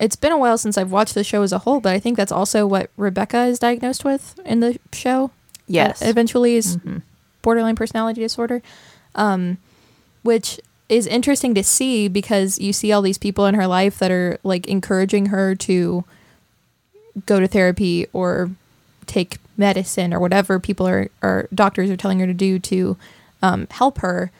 it's 0.00 0.16
been 0.16 0.32
a 0.32 0.38
while 0.38 0.58
since 0.58 0.76
I've 0.76 0.90
watched 0.90 1.14
the 1.14 1.22
show 1.22 1.42
as 1.42 1.52
a 1.52 1.58
whole, 1.58 1.78
but 1.80 1.92
I 1.94 2.00
think 2.00 2.16
that's 2.16 2.32
also 2.32 2.66
what 2.66 2.90
Rebecca 2.96 3.44
is 3.44 3.60
diagnosed 3.60 4.04
with 4.04 4.40
in 4.44 4.58
the 4.58 4.76
show. 4.92 5.30
Yes. 5.68 6.02
Eventually 6.02 6.56
is 6.56 6.76
Mhm. 6.78 7.02
borderline 7.42 7.76
personality 7.76 8.20
disorder. 8.20 8.62
Um 9.14 9.58
which 10.22 10.58
is 10.92 11.06
interesting 11.06 11.54
to 11.54 11.64
see 11.64 12.06
because 12.06 12.58
you 12.58 12.72
see 12.72 12.92
all 12.92 13.00
these 13.00 13.18
people 13.18 13.46
in 13.46 13.54
her 13.54 13.66
life 13.66 13.98
that 13.98 14.10
are 14.10 14.38
like 14.42 14.68
encouraging 14.68 15.26
her 15.26 15.54
to 15.54 16.04
go 17.24 17.40
to 17.40 17.48
therapy 17.48 18.06
or 18.12 18.50
take 19.06 19.38
medicine 19.56 20.12
or 20.12 20.20
whatever 20.20 20.60
people 20.60 20.86
are 20.86 21.08
or 21.22 21.48
doctors 21.54 21.90
are 21.90 21.96
telling 21.96 22.20
her 22.20 22.26
to 22.26 22.34
do 22.34 22.58
to 22.58 22.96
um, 23.40 23.66
help 23.70 23.98
her. 23.98 24.30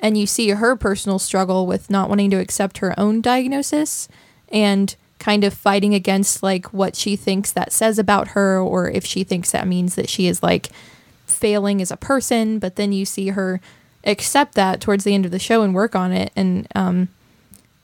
And 0.00 0.18
you 0.18 0.26
see 0.26 0.48
her 0.48 0.74
personal 0.74 1.20
struggle 1.20 1.66
with 1.66 1.88
not 1.88 2.08
wanting 2.08 2.30
to 2.30 2.40
accept 2.40 2.78
her 2.78 2.98
own 2.98 3.20
diagnosis 3.20 4.08
and 4.48 4.96
kind 5.20 5.44
of 5.44 5.54
fighting 5.54 5.94
against 5.94 6.42
like 6.42 6.72
what 6.72 6.96
she 6.96 7.14
thinks 7.14 7.52
that 7.52 7.72
says 7.72 7.98
about 7.98 8.28
her 8.28 8.58
or 8.58 8.90
if 8.90 9.04
she 9.04 9.22
thinks 9.22 9.52
that 9.52 9.68
means 9.68 9.94
that 9.94 10.08
she 10.08 10.26
is 10.26 10.42
like 10.42 10.70
failing 11.26 11.80
as 11.80 11.92
a 11.92 11.96
person. 11.96 12.58
But 12.58 12.74
then 12.74 12.90
you 12.90 13.04
see 13.04 13.28
her 13.28 13.60
accept 14.04 14.54
that 14.54 14.80
towards 14.80 15.04
the 15.04 15.14
end 15.14 15.24
of 15.24 15.30
the 15.30 15.38
show 15.38 15.62
and 15.62 15.74
work 15.74 15.94
on 15.94 16.12
it. 16.12 16.32
And 16.36 16.66
um 16.74 17.08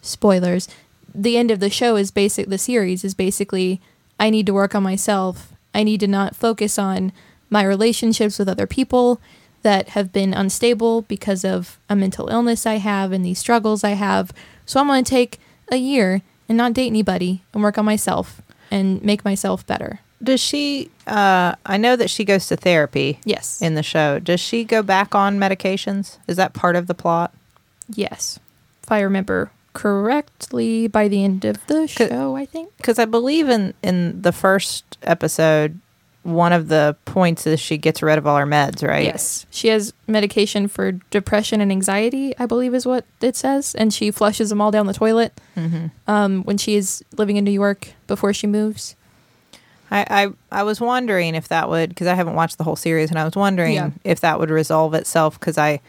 spoilers. 0.02 0.68
The 1.14 1.36
end 1.36 1.50
of 1.50 1.60
the 1.60 1.70
show 1.70 1.96
is 1.96 2.10
basic 2.10 2.48
the 2.48 2.58
series 2.58 3.04
is 3.04 3.14
basically 3.14 3.80
i 4.20 4.30
need 4.30 4.46
to 4.46 4.54
work 4.54 4.74
on 4.74 4.82
myself. 4.82 5.52
I 5.74 5.82
need 5.82 6.00
to 6.00 6.06
not 6.06 6.36
focus 6.36 6.78
on 6.78 7.12
my 7.50 7.62
relationships 7.62 8.38
with 8.38 8.48
other 8.48 8.66
people 8.66 9.20
that 9.62 9.90
have 9.90 10.12
been 10.12 10.32
unstable 10.32 11.02
because 11.02 11.44
of 11.44 11.78
a 11.88 11.96
mental 11.96 12.28
illness 12.28 12.66
i 12.66 12.76
have 12.76 13.12
and 13.12 13.24
these 13.24 13.38
struggles 13.38 13.84
i 13.84 13.90
have. 13.90 14.32
So 14.64 14.80
i'm 14.80 14.86
going 14.86 15.04
to 15.04 15.10
take 15.10 15.38
a 15.68 15.76
year 15.76 16.22
and 16.48 16.56
not 16.56 16.72
date 16.72 16.86
anybody 16.86 17.42
and 17.52 17.62
work 17.62 17.76
on 17.78 17.84
myself 17.84 18.40
and 18.70 19.02
make 19.02 19.24
myself 19.24 19.66
better 19.66 20.00
Does 20.22 20.40
she? 20.40 20.90
Uh, 21.06 21.54
I 21.66 21.76
know 21.76 21.94
that 21.96 22.08
she 22.10 22.24
goes 22.24 22.48
to 22.48 22.56
therapy 22.56 23.20
yes 23.24 23.60
in 23.60 23.74
the 23.74 23.82
show. 23.82 24.18
Does 24.18 24.40
she 24.40 24.64
go 24.64 24.82
back 24.82 25.14
on 25.14 25.38
medications? 25.38 26.18
Is 26.26 26.36
that 26.36 26.52
part 26.54 26.76
of 26.76 26.86
the 26.86 26.94
plot? 26.94 27.32
yes 27.94 28.40
if 28.82 28.90
i 28.90 29.00
remember 29.00 29.52
correctly 29.72 30.88
by 30.88 31.06
the 31.08 31.22
end 31.24 31.44
of 31.44 31.64
the 31.68 31.86
show 31.86 32.34
i 32.36 32.44
think 32.44 32.68
Because 32.76 32.98
I 32.98 33.04
believe 33.04 33.48
in 33.48 33.74
in 33.82 34.22
the 34.22 34.32
first 34.32 34.98
episode, 35.02 35.78
one 36.22 36.52
of 36.52 36.66
the 36.68 36.96
points 37.04 37.46
is 37.46 37.60
she 37.60 37.76
gets 37.78 38.02
rid 38.02 38.18
of 38.18 38.26
all 38.26 38.36
her 38.36 38.46
meds, 38.46 38.86
right? 38.86 39.04
Yes. 39.04 39.46
She 39.50 39.68
has 39.68 39.92
medication 40.08 40.66
for 40.66 40.92
depression 41.12 41.60
and 41.60 41.70
anxiety, 41.70 42.34
I 42.36 42.46
believe 42.46 42.74
is 42.74 42.84
what 42.84 43.04
it 43.20 43.36
says. 43.36 43.76
And 43.76 43.94
she 43.94 44.10
flushes 44.10 44.48
them 44.50 44.60
all 44.60 44.72
down 44.72 44.86
the 44.86 44.92
toilet 44.94 45.32
hmm 45.54 45.86
um, 46.08 46.42
when 46.42 46.58
she 46.58 46.74
is 46.74 47.04
living 47.16 47.36
in 47.36 47.44
New 47.44 47.52
York 47.52 47.92
before 48.08 48.32
she 48.34 48.46
moves. 48.48 48.96
I, 49.90 50.06
I 50.50 50.60
I 50.60 50.62
was 50.64 50.80
wondering 50.80 51.34
if 51.34 51.48
that 51.48 51.68
would 51.68 51.90
because 51.90 52.06
I 52.06 52.14
haven't 52.14 52.34
watched 52.34 52.58
the 52.58 52.64
whole 52.64 52.76
series, 52.76 53.10
and 53.10 53.18
I 53.18 53.24
was 53.24 53.36
wondering 53.36 53.74
Yeah. 53.74 53.90
if 54.04 54.20
that 54.20 54.38
would 54.40 54.50
resolve 54.50 54.94
itself 54.94 55.38
because 55.38 55.58
I 55.58 55.80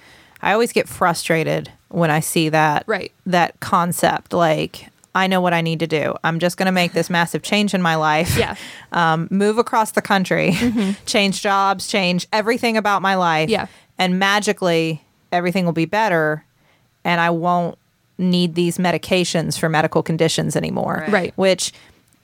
I 0.41 0.53
always 0.53 0.71
get 0.71 0.87
frustrated 0.87 1.71
when 1.89 2.11
I 2.11 2.19
see 2.19 2.49
that 2.49 2.83
Right. 2.87 3.11
that 3.25 3.59
concept 3.59 4.33
like. 4.33 4.89
I 5.15 5.25
know 5.25 5.41
what 5.41 5.51
I 5.51 5.61
need 5.61 5.79
to 5.79 5.87
do. 5.87 6.13
I'm 6.23 6.37
just 6.37 6.57
going 6.57 6.67
to 6.67 6.71
make 6.71 6.93
this 6.93 7.09
massive 7.09 7.41
change 7.41 7.73
in 7.73 7.81
my 7.81 7.95
life. 7.95 8.37
Yeah. 8.37 8.53
um, 8.91 9.27
move 9.31 9.57
across 9.57 9.93
the 9.93 10.01
country, 10.01 10.55
change 11.07 11.41
jobs, 11.41 11.87
change 11.87 12.27
everything 12.31 12.77
about 12.77 13.01
my 13.01 13.15
life. 13.15 13.49
Yeah. 13.49 13.65
And 13.97 14.19
magically, 14.19 15.01
everything 15.31 15.65
will 15.65 15.71
be 15.73 15.85
better. 15.85 16.43
And 17.03 17.19
I 17.19 17.31
won't 17.31 17.79
need 18.19 18.53
these 18.53 18.77
medications 18.77 19.57
for 19.57 19.69
medical 19.69 20.03
conditions 20.03 20.55
anymore. 20.55 20.97
Right. 21.07 21.11
Right. 21.11 21.33
Which 21.35 21.73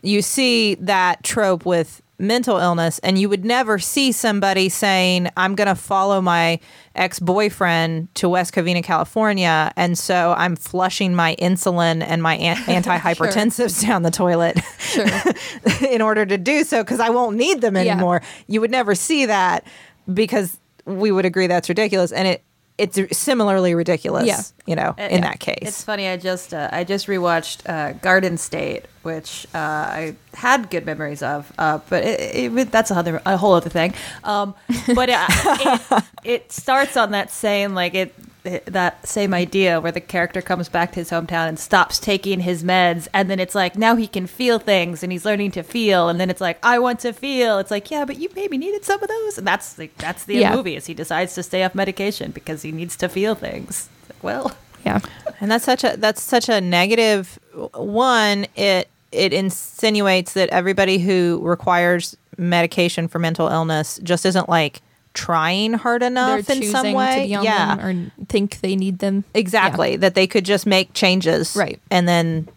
you 0.04 0.22
see 0.22 0.76
that 0.76 1.24
trope 1.24 1.66
with 1.66 2.02
mental 2.20 2.58
illness, 2.58 3.00
and 3.00 3.18
you 3.18 3.28
would 3.28 3.44
never 3.44 3.80
see 3.80 4.12
somebody 4.12 4.70
saying, 4.70 5.28
I'm 5.36 5.56
going 5.56 5.68
to 5.68 5.76
follow 5.76 6.22
my 6.22 6.60
ex 6.96 7.20
boyfriend 7.20 8.14
to 8.16 8.30
West 8.30 8.54
Covina, 8.54 8.84
California. 8.84 9.74
And 9.76 9.98
so 9.98 10.34
I'm 10.38 10.56
flushing 10.56 11.16
my 11.16 11.36
insulin 11.40 12.04
and 12.06 12.22
my 12.22 12.36
an- 12.36 12.56
antihypertensives 12.84 13.82
down 13.82 14.04
the 14.04 14.12
toilet 14.12 14.60
Sure. 14.80 15.08
in 15.90 16.02
order 16.02 16.26
to 16.26 16.38
do 16.38 16.64
so 16.64 16.84
because 16.84 17.00
I 17.00 17.10
won't 17.10 17.36
need 17.36 17.62
them 17.62 17.76
Yeah. 17.76 17.94
anymore. 17.94 18.22
You 18.48 18.62
would 18.62 18.72
never 18.72 18.94
see 18.96 19.26
that 19.26 19.66
because 20.14 20.58
we 20.86 21.12
would 21.12 21.26
agree 21.26 21.48
that's 21.48 21.68
ridiculous, 21.70 22.12
and 22.12 22.28
it 22.28 22.44
it's 22.78 23.00
similarly 23.18 23.76
ridiculous. 23.76 24.26
Yeah. 24.28 24.42
you 24.66 24.76
know, 24.76 24.96
in 24.98 25.12
yeah. 25.12 25.22
that 25.22 25.40
case. 25.40 25.60
It's 25.62 25.84
funny. 25.84 26.08
I 26.08 26.18
just 26.18 26.54
uh, 26.54 26.70
I 26.72 26.84
just 26.84 27.08
rewatched 27.08 27.68
uh, 27.70 27.94
Garden 27.94 28.38
State, 28.38 28.86
which 29.04 29.46
uh, 29.54 29.58
I 29.58 30.16
had 30.34 30.70
good 30.70 30.86
memories 30.86 31.22
of, 31.22 31.52
uh, 31.58 31.80
but 31.90 32.04
it, 32.04 32.58
it, 32.58 32.72
that's 32.72 32.90
a, 32.92 32.96
other, 32.96 33.22
a 33.26 33.38
whole 33.38 33.54
other 33.54 33.70
thing. 33.70 33.94
Um, 34.24 34.56
but 34.96 35.10
it, 35.10 35.18
it, 35.20 36.04
it 36.24 36.52
starts 36.52 36.98
on 36.98 37.12
that 37.12 37.30
same 37.32 37.74
like 37.76 37.94
it, 37.94 38.16
it 38.46 38.66
that 38.66 39.08
same 39.08 39.34
idea 39.34 39.80
where 39.80 39.92
the 39.94 40.02
character 40.02 40.42
comes 40.42 40.68
back 40.68 40.92
to 40.94 40.96
his 41.00 41.10
hometown 41.12 41.48
and 41.48 41.58
stops 41.60 41.98
taking 42.00 42.42
his 42.42 42.64
meds, 42.64 43.08
and 43.14 43.30
then 43.30 43.40
it's 43.40 43.56
like 43.56 43.78
now 43.78 43.96
he 43.96 44.08
can 44.08 44.28
feel 44.28 44.60
things 44.60 45.02
and 45.04 45.12
he's 45.12 45.24
learning 45.26 45.52
to 45.52 45.64
feel, 45.64 46.10
and 46.10 46.20
then 46.20 46.30
it's 46.30 46.42
like 46.42 46.58
I 46.64 46.80
want 46.80 47.00
to 47.02 47.14
feel. 47.14 47.58
It's 47.60 47.72
like 47.72 47.90
yeah, 47.92 48.04
but 48.06 48.18
you 48.18 48.30
maybe 48.36 48.58
needed 48.58 48.84
some 48.84 49.02
of 49.02 49.08
those, 49.08 49.38
and 49.38 49.48
that's 49.48 49.78
like 49.78 49.96
that's 49.98 50.26
the 50.26 50.36
Yeah. 50.36 50.56
movie. 50.56 50.76
Is 50.76 50.86
he 50.88 50.94
decides 50.94 51.36
to 51.36 51.44
stay 51.44 51.64
off 51.64 51.74
medication 51.76 52.32
because 52.32 52.62
he 52.64 52.72
needs 52.72 52.96
to 52.98 53.08
feel 53.10 53.36
things. 53.36 53.90
Like, 54.10 54.24
well. 54.24 54.52
Yeah. 54.86 55.00
and 55.40 55.50
that's 55.50 55.64
such 55.64 55.86
a 55.86 55.96
that's 55.96 56.22
such 56.22 56.50
a 56.50 56.60
negative 56.60 57.40
one. 57.74 58.46
It 58.58 58.90
it 59.14 59.32
insinuates 59.34 60.34
that 60.34 60.50
everybody 60.50 60.98
who 61.00 61.40
requires 61.44 62.18
medication 62.38 63.08
for 63.08 63.20
mental 63.20 63.48
illness 63.48 64.00
just 64.04 64.26
isn't 64.26 64.50
like 64.50 64.82
trying 65.14 65.74
hard 65.74 66.02
They're 66.02 66.08
enough 66.10 66.50
in 66.50 66.58
choosing 66.58 66.72
some 66.72 66.94
way. 66.94 67.22
to 67.22 67.28
be 67.28 67.36
on 67.36 67.44
yeah, 67.44 67.86
or 67.86 68.12
think 68.28 68.60
they 68.62 68.76
need 68.76 68.98
them. 69.00 69.24
Exactly. 69.36 69.96
That 69.96 70.16
they 70.16 70.26
could 70.26 70.44
just 70.44 70.66
make 70.66 70.94
changes. 70.94 71.56
Right. 71.56 71.80
And 71.92 72.08
then 72.08 72.48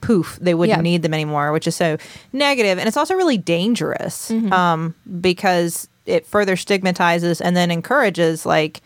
poof, 0.00 0.38
they 0.40 0.54
wouldn't 0.54 0.78
Yeah. 0.78 0.82
need 0.82 1.02
them 1.02 1.12
anymore, 1.12 1.50
which 1.52 1.66
is 1.66 1.74
so. 1.74 1.96
And 2.32 2.40
it's 2.88 2.96
also 2.96 3.14
really 3.14 3.38
dangerous 3.38 4.30
Mm-hmm. 4.30 4.52
um, 4.52 4.94
because 5.20 5.88
it 6.06 6.26
further 6.26 6.56
stigmatizes 6.56 7.40
and 7.40 7.56
then 7.56 7.70
encourages 7.72 8.46
like 8.46 8.80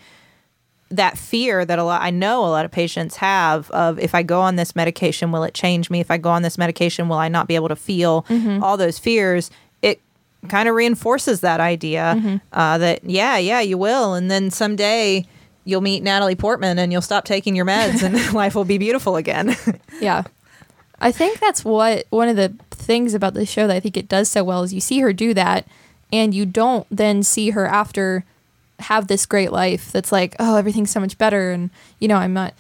that 0.97 1.19
fear 1.19 1.65
that 1.65 1.79
a 1.79 1.85
lot 1.85 2.03
I 2.03 2.11
know 2.11 2.45
a 2.45 2.51
lot 2.51 2.65
of 2.65 2.71
patients 2.71 3.17
have 3.17 3.71
of 3.71 3.99
if 3.99 4.15
I 4.15 4.23
go 4.23 4.41
on 4.41 4.57
this 4.57 4.75
medication, 4.77 5.33
will 5.33 5.45
it 5.45 5.55
change 5.55 5.91
me? 5.91 6.01
If 6.01 6.11
I 6.11 6.19
go 6.19 6.31
on 6.31 6.43
this 6.43 6.57
medication, 6.59 7.09
will 7.09 7.19
I 7.19 7.29
not 7.29 7.49
be 7.49 7.55
able 7.55 7.69
to 7.69 7.77
feel 7.77 8.23
Mm-hmm. 8.29 8.63
all 8.63 8.77
those 8.77 8.99
fears? 8.99 9.51
It 9.83 10.01
kind 10.49 10.69
of 10.69 10.75
reinforces 10.75 11.41
that 11.41 11.61
idea 11.61 12.15
Mm-hmm. 12.17 12.37
uh, 12.53 12.79
that 12.79 13.05
yeah, 13.05 13.37
yeah, 13.39 13.61
you 13.61 13.79
will, 13.79 14.15
and 14.15 14.31
then 14.31 14.51
someday 14.51 15.27
you'll 15.65 15.81
meet 15.81 16.03
Natalie 16.03 16.37
Portman 16.37 16.79
and 16.79 16.93
you'll 16.93 17.01
stop 17.03 17.25
taking 17.25 17.57
your 17.57 17.65
meds 17.65 18.03
and 18.03 18.33
life 18.35 18.55
will 18.55 18.65
be 18.67 18.79
beautiful 18.79 19.17
again. 19.17 19.57
Yeah. 20.01 20.25
I 21.01 21.11
think 21.13 21.41
that's 21.41 21.65
what 21.65 22.07
one 22.11 22.29
of 22.29 22.37
the 22.37 22.55
things 22.71 23.15
about 23.15 23.35
the 23.35 23.47
show 23.47 23.67
that 23.67 23.75
I 23.77 23.81
think 23.81 23.97
it 23.97 24.09
does 24.09 24.29
so 24.31 24.45
well 24.45 24.63
is 24.63 24.73
you 24.75 24.81
see 24.81 25.01
her 25.01 25.13
do 25.13 25.35
that 25.35 25.67
and 26.13 26.33
you 26.35 26.47
don't 26.47 26.87
then 26.91 27.23
see 27.23 27.51
her 27.51 27.67
after 27.67 28.25
have 28.81 29.09
this 29.09 29.27
great 29.27 29.53
life 29.53 29.93
that's 29.93 30.13
like, 30.13 30.35
oh, 30.39 30.57
everything's 30.57 30.91
so 30.91 31.01
much 31.01 31.19
better. 31.19 31.53
And 31.53 31.71
you 31.99 32.09
know, 32.09 32.17
I'm 32.17 32.33
not 32.33 32.55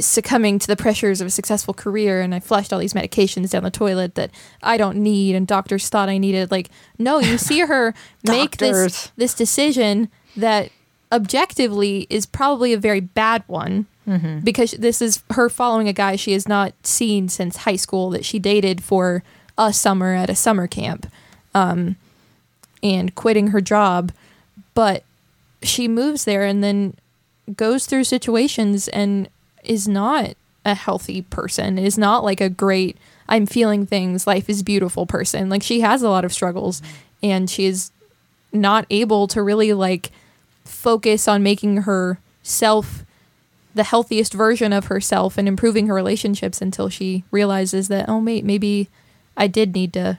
succumbing 0.00 0.58
to 0.58 0.66
the 0.66 0.76
pressures 0.76 1.20
of 1.20 1.26
a 1.26 1.30
successful 1.30 1.72
career 1.72 2.20
and 2.20 2.34
I 2.34 2.40
flushed 2.40 2.72
all 2.72 2.78
these 2.78 2.92
medications 2.92 3.50
down 3.50 3.62
the 3.62 3.70
toilet 3.70 4.16
that 4.16 4.30
I 4.62 4.76
don't 4.76 4.98
need 4.98 5.34
and 5.34 5.46
doctors 5.46 5.88
thought 5.88 6.10
I 6.10 6.18
needed. 6.18 6.50
Like, 6.50 6.68
no, 6.98 7.20
you 7.20 7.38
see 7.48 7.60
her 7.60 7.94
make 8.24 8.58
this 8.58 9.10
this 9.16 9.34
decision 9.34 10.08
that 10.36 10.70
objectively 11.10 12.06
is 12.10 12.26
probably 12.26 12.72
a 12.72 12.78
very 12.78 13.00
bad 13.00 13.42
one 13.46 13.86
because 14.44 14.72
this 14.72 15.02
is 15.02 15.22
her 15.30 15.48
following 15.48 15.88
a 15.88 15.92
guy 15.92 16.16
she 16.16 16.32
has 16.32 16.48
not 16.48 16.72
seen 16.82 17.28
since 17.28 17.58
high 17.58 17.76
school 17.76 18.10
that 18.10 18.24
she 18.24 18.38
dated 18.38 18.82
for 18.82 19.22
a 19.58 19.72
summer 19.72 20.14
at 20.14 20.30
a 20.30 20.34
summer 20.34 20.66
camp 20.66 21.10
um, 21.54 21.96
and 22.82 23.14
quitting 23.14 23.48
her 23.48 23.60
job. 23.60 24.12
But 24.74 25.02
she 25.62 25.88
moves 25.88 26.24
there 26.24 26.44
and 26.44 26.62
then 26.62 26.94
goes 27.56 27.86
through 27.86 28.04
situations 28.04 28.88
and 28.88 29.28
is 29.64 29.88
not 29.88 30.34
a 30.64 30.74
healthy 30.74 31.22
person 31.22 31.78
is 31.78 31.96
not 31.96 32.22
like 32.22 32.40
a 32.40 32.50
great 32.50 32.96
i'm 33.28 33.46
feeling 33.46 33.86
things 33.86 34.26
life 34.26 34.48
is 34.48 34.62
beautiful 34.62 35.06
person. 35.06 35.48
Like 35.48 35.62
she 35.62 35.80
has 35.80 36.02
a 36.02 36.08
lot 36.08 36.24
of 36.24 36.32
struggles 36.32 36.80
mm-hmm. 36.80 36.96
and 37.22 37.50
she 37.50 37.66
is 37.66 37.90
not 38.52 38.86
able 38.90 39.28
to 39.28 39.42
really 39.42 39.72
like 39.72 40.10
focus 40.64 41.28
on 41.28 41.42
making 41.42 41.78
herself 41.78 43.04
the 43.74 43.84
healthiest 43.84 44.32
version 44.32 44.72
of 44.72 44.86
herself 44.86 45.38
and 45.38 45.46
improving 45.46 45.86
her 45.86 45.94
relationships 45.94 46.60
until 46.60 46.88
she 46.88 47.24
realizes 47.30 47.88
that 47.88 48.08
oh 48.08 48.20
mate 48.20 48.44
maybe 48.44 48.88
I 49.36 49.46
did 49.46 49.74
need 49.74 49.92
to 49.92 50.18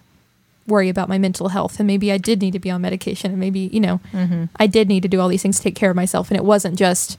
worry 0.70 0.90
about 0.90 1.10
my 1.10 1.18
mental 1.18 1.50
health 1.50 1.80
and 1.80 1.88
maybe 1.88 2.12
I 2.12 2.18
did 2.18 2.42
need 2.42 2.54
to 2.54 2.60
be 2.60 2.72
on 2.72 2.82
medication 2.82 3.32
and 3.32 3.40
maybe 3.40 3.70
you 3.72 3.80
know 3.80 4.00
mm-hmm. 4.12 4.46
I 4.56 4.68
did 4.68 4.88
need 4.88 5.04
to 5.04 5.10
do 5.10 5.20
all 5.20 5.28
these 5.28 5.42
things 5.42 5.58
to 5.58 5.64
take 5.64 5.76
care 5.76 5.90
of 5.90 5.96
myself 5.96 6.30
and 6.30 6.38
it 6.38 6.46
wasn't 6.46 6.78
just 6.78 7.18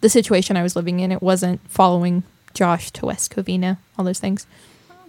the 0.00 0.08
situation 0.08 0.56
I 0.56 0.62
was 0.62 0.74
living 0.74 1.00
in 1.00 1.12
it 1.12 1.22
wasn't 1.22 1.60
following 1.70 2.24
Josh 2.52 2.90
to 2.92 3.06
West 3.06 3.34
Covina 3.34 3.78
all 3.96 4.04
those 4.04 4.20
things 4.20 4.46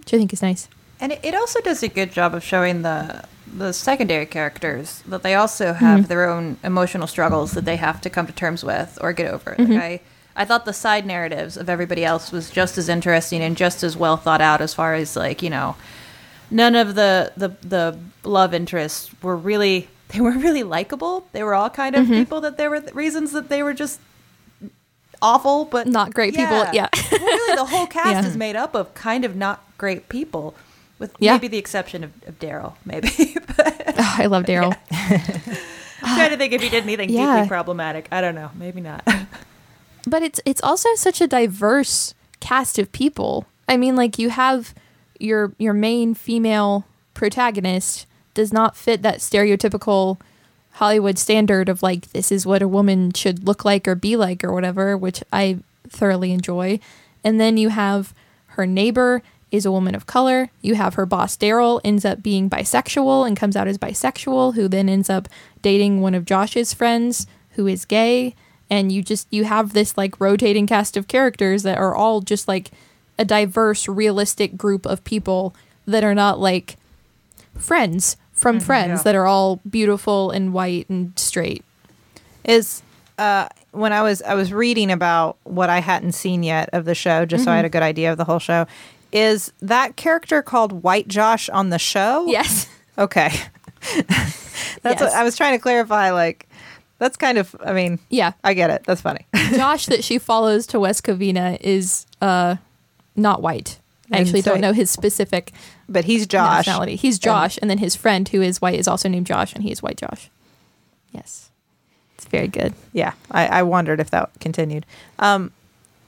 which 0.06 0.14
I 0.14 0.18
think 0.18 0.32
is 0.32 0.40
nice. 0.40 0.68
And 1.00 1.12
it, 1.12 1.34
also 1.34 1.60
does 1.60 1.82
a 1.82 1.88
good 1.88 2.12
job 2.12 2.32
of 2.32 2.44
showing 2.44 2.82
the 2.82 3.24
the 3.52 3.72
secondary 3.72 4.26
characters 4.26 5.02
that 5.06 5.22
they 5.22 5.34
also 5.34 5.72
have 5.72 6.00
mm-hmm. 6.00 6.08
their 6.08 6.28
own 6.28 6.58
emotional 6.62 7.06
struggles 7.06 7.52
that 7.52 7.64
they 7.64 7.76
have 7.76 8.00
to 8.02 8.10
come 8.10 8.26
to 8.26 8.32
terms 8.32 8.62
with 8.64 8.98
or 9.00 9.12
get 9.12 9.32
over. 9.32 9.50
Like 9.50 9.68
mm-hmm. 9.68 9.78
I, 9.78 10.00
I 10.34 10.44
thought 10.44 10.64
the 10.64 10.72
side 10.72 11.06
narratives 11.06 11.56
of 11.56 11.68
everybody 11.68 12.04
else 12.04 12.32
was 12.32 12.50
just 12.50 12.76
as 12.76 12.88
interesting 12.88 13.42
and 13.42 13.56
just 13.56 13.82
as 13.82 13.96
well 13.96 14.16
thought 14.16 14.40
out 14.40 14.60
as 14.60 14.74
far 14.74 14.94
as 14.94 15.16
like 15.16 15.42
you 15.42 15.50
know, 15.50 15.76
none 16.50 16.74
of 16.74 16.94
the 16.94 17.32
the 17.36 17.48
the 17.66 17.98
love 18.24 18.54
interests 18.54 19.10
were 19.22 19.36
really 19.36 19.88
they 20.08 20.20
were 20.20 20.32
really 20.32 20.62
likable. 20.62 21.26
They 21.32 21.42
were 21.42 21.54
all 21.54 21.70
kind 21.70 21.94
of 21.96 22.04
mm-hmm. 22.04 22.14
people 22.14 22.40
that 22.42 22.56
there 22.56 22.70
were 22.70 22.80
th- 22.80 22.94
reasons 22.94 23.32
that 23.32 23.48
they 23.48 23.62
were 23.62 23.74
just 23.74 24.00
awful, 25.22 25.64
but 25.64 25.86
not 25.86 26.12
great 26.14 26.34
people 26.34 26.64
yeah 26.72 26.88
Well, 27.10 27.20
really, 27.20 27.56
the 27.56 27.64
whole 27.64 27.86
cast 27.98 28.10
Yeah. 28.22 28.26
is 28.26 28.36
made 28.36 28.54
up 28.56 28.74
of 28.74 28.92
kind 28.94 29.24
of 29.24 29.34
not 29.34 29.64
great 29.78 30.08
people, 30.08 30.54
with 30.98 31.14
Yeah. 31.18 31.32
maybe 31.32 31.48
the 31.48 31.58
exception 31.58 32.04
of, 32.04 32.10
of 32.26 32.38
Darryl. 32.38 32.74
Maybe. 32.84 33.34
but 33.56 33.94
Oh, 33.98 34.14
I 34.18 34.26
love 34.26 34.44
Darryl 34.44 34.76
I'm 36.02 36.16
trying 36.16 36.30
to 36.30 36.36
think 36.36 36.52
if 36.52 36.62
he 36.62 36.68
did 36.68 36.82
anything 36.84 37.10
Yeah. 37.10 37.36
deeply 37.36 37.48
problematic. 37.48 38.08
I 38.12 38.20
don't 38.20 38.34
know. 38.34 38.50
Maybe 38.54 38.80
not. 38.80 39.02
but 40.06 40.22
it's 40.22 40.40
it's 40.44 40.62
also 40.62 40.88
such 40.94 41.20
a 41.20 41.26
diverse 41.26 42.14
cast 42.40 42.78
of 42.78 42.92
people. 42.92 43.46
I 43.68 43.76
mean, 43.76 43.96
like 43.96 44.18
you 44.18 44.28
have 44.30 44.74
your 45.20 45.52
your 45.58 45.72
main 45.72 46.14
female 46.14 46.86
protagonist 47.14 48.06
does 48.34 48.52
not 48.52 48.76
fit 48.76 49.02
that 49.02 49.18
stereotypical 49.18 50.18
Hollywood 50.72 51.18
standard 51.18 51.68
of 51.68 51.82
like 51.82 52.12
this 52.12 52.30
is 52.30 52.44
what 52.44 52.60
a 52.60 52.68
woman 52.68 53.12
should 53.12 53.46
look 53.46 53.64
like 53.64 53.88
or 53.88 53.94
be 53.94 54.14
like 54.14 54.44
or 54.44 54.52
whatever, 54.52 54.96
which 54.96 55.22
I 55.32 55.58
thoroughly 55.88 56.32
enjoy. 56.32 56.80
And 57.24 57.40
then 57.40 57.56
you 57.56 57.70
have 57.70 58.12
her 58.48 58.66
neighbor 58.66 59.22
is 59.50 59.64
a 59.64 59.72
woman 59.72 59.94
of 59.94 60.06
color. 60.06 60.50
You 60.60 60.74
have 60.74 60.94
her 60.94 61.06
boss 61.06 61.36
Darryl 61.36 61.80
ends 61.84 62.04
up 62.04 62.22
being 62.22 62.50
bisexual 62.50 63.26
and 63.26 63.36
comes 63.36 63.56
out 63.56 63.68
as 63.68 63.78
bisexual, 63.78 64.54
who 64.54 64.68
then 64.68 64.88
ends 64.88 65.08
up 65.08 65.28
dating 65.62 66.00
one 66.00 66.14
of 66.14 66.26
Josh's 66.26 66.74
friends 66.74 67.26
who 67.50 67.66
is 67.66 67.84
gay. 67.84 68.34
And 68.68 68.90
you 68.90 69.02
just 69.02 69.28
you 69.30 69.44
have 69.44 69.72
this 69.72 69.96
like 69.96 70.20
rotating 70.20 70.66
cast 70.66 70.96
of 70.96 71.08
characters 71.08 71.62
that 71.62 71.78
are 71.78 71.94
all 71.94 72.20
just 72.20 72.48
like 72.48 72.70
a 73.18 73.24
diverse, 73.24 73.88
realistic 73.88 74.56
group 74.56 74.86
of 74.86 75.02
people 75.04 75.54
that 75.86 76.04
are 76.04 76.14
not 76.14 76.38
like 76.40 76.76
friends 77.56 78.16
from 78.32 78.60
friends 78.60 78.98
yeah. 79.00 79.02
that 79.04 79.14
are 79.14 79.26
all 79.26 79.60
beautiful 79.68 80.30
and 80.30 80.52
white 80.52 80.88
and 80.90 81.18
straight. 81.18 81.64
is 82.44 82.82
uh, 83.18 83.48
when 83.72 83.92
I 83.94 84.02
was 84.02 84.20
I 84.22 84.34
was 84.34 84.52
reading 84.52 84.90
about 84.90 85.38
what 85.44 85.70
I 85.70 85.80
hadn't 85.80 86.12
seen 86.12 86.42
yet 86.42 86.68
of 86.74 86.84
the 86.84 86.94
show, 86.94 87.24
just 87.24 87.44
so 87.44 87.50
I 87.50 87.56
had 87.56 87.60
Mm-hmm. 87.60 87.66
a 87.66 87.70
good 87.70 87.82
idea 87.82 88.12
of 88.12 88.18
the 88.18 88.24
whole 88.24 88.38
show. 88.38 88.66
Is 89.12 89.52
that 89.62 89.96
character 89.96 90.42
called 90.42 90.82
White 90.82 91.08
Josh 91.08 91.48
on 91.48 91.70
the 91.70 91.78
show? 91.78 92.26
Yes. 92.26 92.68
Okay. 92.98 93.30
that's 94.82 95.00
what 95.00 95.12
I 95.12 95.22
was 95.22 95.36
trying 95.36 95.56
to 95.56 95.62
clarify. 95.62 96.10
Like, 96.10 96.48
that's 96.98 97.16
kind 97.16 97.38
of. 97.38 97.54
I 97.64 97.72
mean, 97.72 97.98
Yeah. 98.10 98.32
I 98.44 98.54
get 98.54 98.70
it. 98.70 98.84
That's 98.86 99.00
funny. 99.00 99.26
Josh 99.54 99.86
that 99.86 100.02
she 100.04 100.18
follows 100.18 100.66
to 100.68 100.80
West 100.80 101.04
Covina 101.04 101.58
is 101.60 102.06
uh 102.20 102.56
not 103.16 103.42
white. 103.42 103.78
I 104.12 104.18
actually 104.18 104.42
so- 104.42 104.52
don't 104.52 104.60
know 104.60 104.72
his 104.72 104.90
specific 104.90 105.52
but 105.88 106.04
he's 106.04 106.26
Josh. 106.26 106.66
nationality. 106.66 106.96
He's 106.96 107.18
Josh, 107.18 107.58
and 107.60 107.68
then 107.70 107.78
his 107.78 107.94
friend 107.96 108.28
who 108.28 108.40
is 108.42 108.60
white 108.60 108.78
is 108.78 108.86
also 108.88 109.08
named 109.08 109.26
Josh, 109.26 109.52
and 109.52 109.62
he 109.64 109.70
is 109.72 109.82
white 109.82 109.96
Josh. 109.96 110.30
Yes. 111.12 111.50
It's 112.14 112.24
very 112.26 112.48
good. 112.48 112.72
yeah 112.92 113.12
I, 113.30 113.46
I 113.46 113.62
wondered 113.62 114.00
if 114.00 114.10
that 114.10 114.30
continued 114.40 114.86
um 115.18 115.52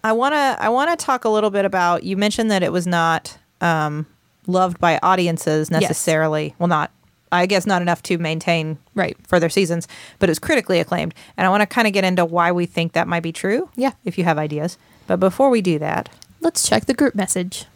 i 0.02 0.10
want 0.12 0.32
to 0.32 0.56
i 0.58 0.68
want 0.70 0.88
to 0.98 1.04
talk 1.04 1.24
a 1.26 1.28
little 1.28 1.50
bit 1.50 1.64
about 1.66 2.02
you 2.02 2.16
mentioned 2.16 2.50
that 2.50 2.62
it 2.62 2.72
was 2.72 2.86
not 2.86 3.36
um 3.60 4.06
loved 4.46 4.78
by 4.80 4.98
audiences 5.02 5.68
Yes. 5.70 5.82
necessarily 5.82 6.54
well 6.58 6.66
not 6.66 6.90
i 7.30 7.44
guess 7.44 7.66
not 7.66 7.82
enough 7.82 8.02
to 8.04 8.16
maintain 8.16 8.78
Right. 8.94 9.16
further 9.26 9.50
seasons 9.50 9.86
but 10.18 10.28
it 10.28 10.32
was 10.32 10.38
critically 10.38 10.80
acclaimed 10.80 11.14
and 11.36 11.46
i 11.46 11.50
want 11.50 11.60
to 11.60 11.66
kind 11.66 11.86
of 11.86 11.92
get 11.92 12.04
into 12.04 12.24
why 12.24 12.52
we 12.52 12.64
think 12.64 12.92
that 12.94 13.06
might 13.06 13.22
be 13.22 13.32
true 13.32 13.68
Yeah. 13.76 13.92
if 14.06 14.16
you 14.16 14.24
have 14.24 14.38
ideas 14.38 14.78
but 15.06 15.20
before 15.20 15.50
we 15.50 15.60
do 15.60 15.78
that 15.78 16.08
Let's 16.40 16.68
check 16.68 16.86
the 16.86 16.94
group 16.94 17.14
message. 17.14 17.66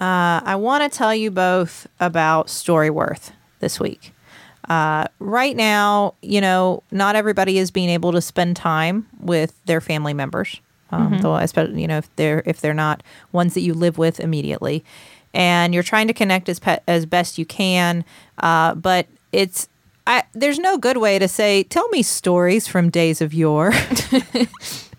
Uh, 0.00 0.40
I 0.44 0.56
want 0.56 0.90
to 0.90 0.96
tell 0.96 1.14
you 1.14 1.30
both 1.30 1.86
about 2.00 2.48
Storyworth 2.48 3.30
this 3.60 3.78
week. 3.78 4.12
Uh, 4.68 5.06
right 5.18 5.56
now, 5.56 6.14
you 6.22 6.40
know, 6.40 6.82
not 6.90 7.16
everybody 7.16 7.58
is 7.58 7.70
being 7.70 7.90
able 7.90 8.12
to 8.12 8.20
spend 8.20 8.56
time 8.56 9.06
with 9.20 9.62
their 9.66 9.80
family 9.80 10.14
members. 10.14 10.60
Um, 10.90 11.18
though, 11.18 11.34
especially, 11.36 11.80
you 11.82 11.88
know, 11.88 11.98
if 11.98 12.16
they're 12.16 12.42
if 12.46 12.60
they're 12.60 12.72
not 12.72 13.02
ones 13.32 13.54
that 13.54 13.62
you 13.62 13.74
live 13.74 13.98
with 13.98 14.20
immediately, 14.20 14.84
and 15.32 15.74
you're 15.74 15.82
trying 15.82 16.06
to 16.06 16.12
connect 16.12 16.48
as 16.48 16.60
pe- 16.60 16.78
as 16.86 17.04
best 17.04 17.36
you 17.36 17.44
can, 17.44 18.04
uh, 18.38 18.74
but 18.76 19.08
it's 19.32 19.68
I, 20.06 20.22
there's 20.34 20.58
no 20.60 20.78
good 20.78 20.98
way 20.98 21.18
to 21.18 21.26
say, 21.26 21.64
"Tell 21.64 21.88
me 21.88 22.02
stories 22.02 22.68
from 22.68 22.90
days 22.90 23.20
of 23.20 23.34
yore." 23.34 23.72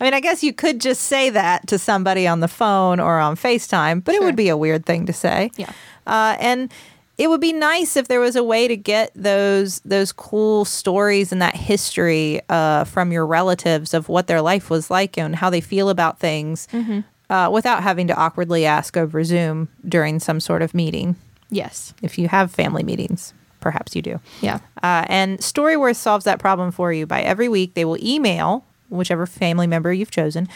I 0.00 0.04
mean, 0.04 0.14
I 0.14 0.20
guess 0.20 0.42
you 0.42 0.52
could 0.52 0.80
just 0.80 1.02
say 1.02 1.30
that 1.30 1.66
to 1.68 1.78
somebody 1.78 2.26
on 2.26 2.40
the 2.40 2.48
phone 2.48 3.00
or 3.00 3.18
on 3.18 3.36
FaceTime, 3.36 4.04
but 4.04 4.14
it 4.14 4.22
would 4.22 4.36
be 4.36 4.48
a 4.48 4.56
weird 4.56 4.86
thing 4.86 5.06
to 5.06 5.12
say. 5.12 5.50
Yeah. 5.56 5.72
Uh, 6.06 6.36
and 6.40 6.72
it 7.18 7.28
would 7.28 7.40
be 7.40 7.52
nice 7.52 7.96
if 7.96 8.08
there 8.08 8.20
was 8.20 8.34
a 8.34 8.42
way 8.42 8.66
to 8.66 8.76
get 8.76 9.12
those 9.14 9.80
those 9.80 10.10
cool 10.10 10.64
stories 10.64 11.32
and 11.32 11.42
that 11.42 11.54
history 11.54 12.40
uh, 12.48 12.84
from 12.84 13.12
your 13.12 13.26
relatives 13.26 13.92
of 13.92 14.08
what 14.08 14.26
their 14.26 14.40
life 14.40 14.70
was 14.70 14.90
like 14.90 15.18
and 15.18 15.36
how 15.36 15.50
they 15.50 15.60
feel 15.60 15.90
about 15.90 16.18
things, 16.18 16.66
uh, 17.28 17.50
without 17.52 17.82
having 17.82 18.06
to 18.06 18.14
awkwardly 18.14 18.64
ask 18.64 18.96
over 18.96 19.22
Zoom 19.22 19.68
during 19.86 20.18
some 20.18 20.40
sort 20.40 20.62
of 20.62 20.72
meeting. 20.72 21.14
Yes. 21.50 21.92
If 22.00 22.18
you 22.18 22.28
have 22.28 22.50
family 22.50 22.82
meetings, 22.82 23.34
perhaps 23.60 23.94
you 23.94 24.00
do. 24.00 24.18
Yeah. 24.40 24.60
Uh, 24.82 25.04
and 25.08 25.40
Storyworth 25.40 25.96
solves 25.96 26.24
that 26.24 26.38
problem 26.38 26.70
for 26.70 26.90
you 26.90 27.06
by 27.06 27.20
every 27.20 27.48
week 27.48 27.74
they 27.74 27.84
will 27.84 28.02
email 28.02 28.64
whichever 28.90 29.26
family 29.26 29.66
member 29.66 29.92
you've 29.92 30.10
chosen 30.10 30.48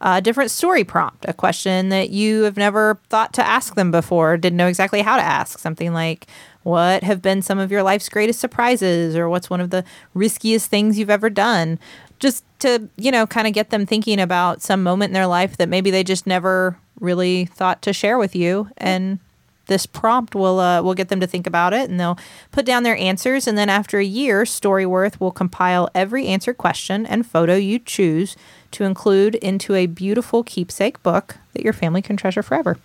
a 0.00 0.20
different 0.20 0.50
story 0.50 0.82
prompt, 0.82 1.26
a 1.28 1.32
question 1.32 1.90
that 1.90 2.10
you 2.10 2.42
have 2.42 2.56
never 2.56 2.98
thought 3.08 3.34
to 3.34 3.46
ask 3.46 3.74
them 3.74 3.90
before, 3.90 4.36
didn't 4.36 4.56
know 4.56 4.66
exactly 4.66 5.02
how 5.02 5.16
to 5.16 5.22
ask. 5.22 5.58
Something 5.58 5.92
like, 5.92 6.26
What 6.62 7.02
have 7.02 7.20
been 7.20 7.42
some 7.42 7.58
of 7.58 7.70
your 7.70 7.82
life's 7.82 8.08
greatest 8.08 8.40
surprises? 8.40 9.14
Or 9.14 9.28
what's 9.28 9.50
one 9.50 9.60
of 9.60 9.70
the 9.70 9.84
riskiest 10.14 10.70
things 10.70 10.98
you've 10.98 11.10
ever 11.10 11.28
done? 11.28 11.78
Just 12.18 12.44
to, 12.60 12.88
you 12.96 13.10
know, 13.10 13.26
kind 13.26 13.46
of 13.46 13.52
get 13.52 13.70
them 13.70 13.86
thinking 13.86 14.20
about 14.20 14.62
some 14.62 14.82
moment 14.82 15.10
in 15.10 15.14
their 15.14 15.26
life 15.26 15.56
that 15.58 15.68
maybe 15.68 15.90
they 15.90 16.04
just 16.04 16.26
never 16.26 16.78
really 16.98 17.46
thought 17.46 17.82
to 17.82 17.92
share 17.92 18.18
with 18.18 18.34
you. 18.34 18.68
And 18.76 19.18
this 19.70 19.86
prompt 19.86 20.34
will 20.34 20.58
uh, 20.60 20.82
will 20.82 20.92
get 20.94 21.08
them 21.08 21.20
to 21.20 21.26
think 21.26 21.46
about 21.46 21.72
it 21.72 21.88
and 21.88 21.98
they'll 21.98 22.18
put 22.52 22.66
down 22.66 22.82
their 22.82 22.96
answers 22.96 23.46
and 23.46 23.56
then 23.56 23.70
after 23.70 23.98
a 23.98 24.04
year 24.04 24.42
storyworth 24.42 25.18
will 25.20 25.30
compile 25.30 25.88
every 25.94 26.26
answer 26.26 26.52
question 26.52 27.06
and 27.06 27.24
photo 27.24 27.54
you 27.54 27.78
choose 27.78 28.36
to 28.72 28.84
include 28.84 29.36
into 29.36 29.74
a 29.74 29.86
beautiful 29.86 30.42
keepsake 30.44 31.02
book 31.02 31.36
that 31.54 31.62
your 31.64 31.72
family 31.72 32.02
can 32.02 32.16
treasure 32.16 32.42
forever. 32.42 32.76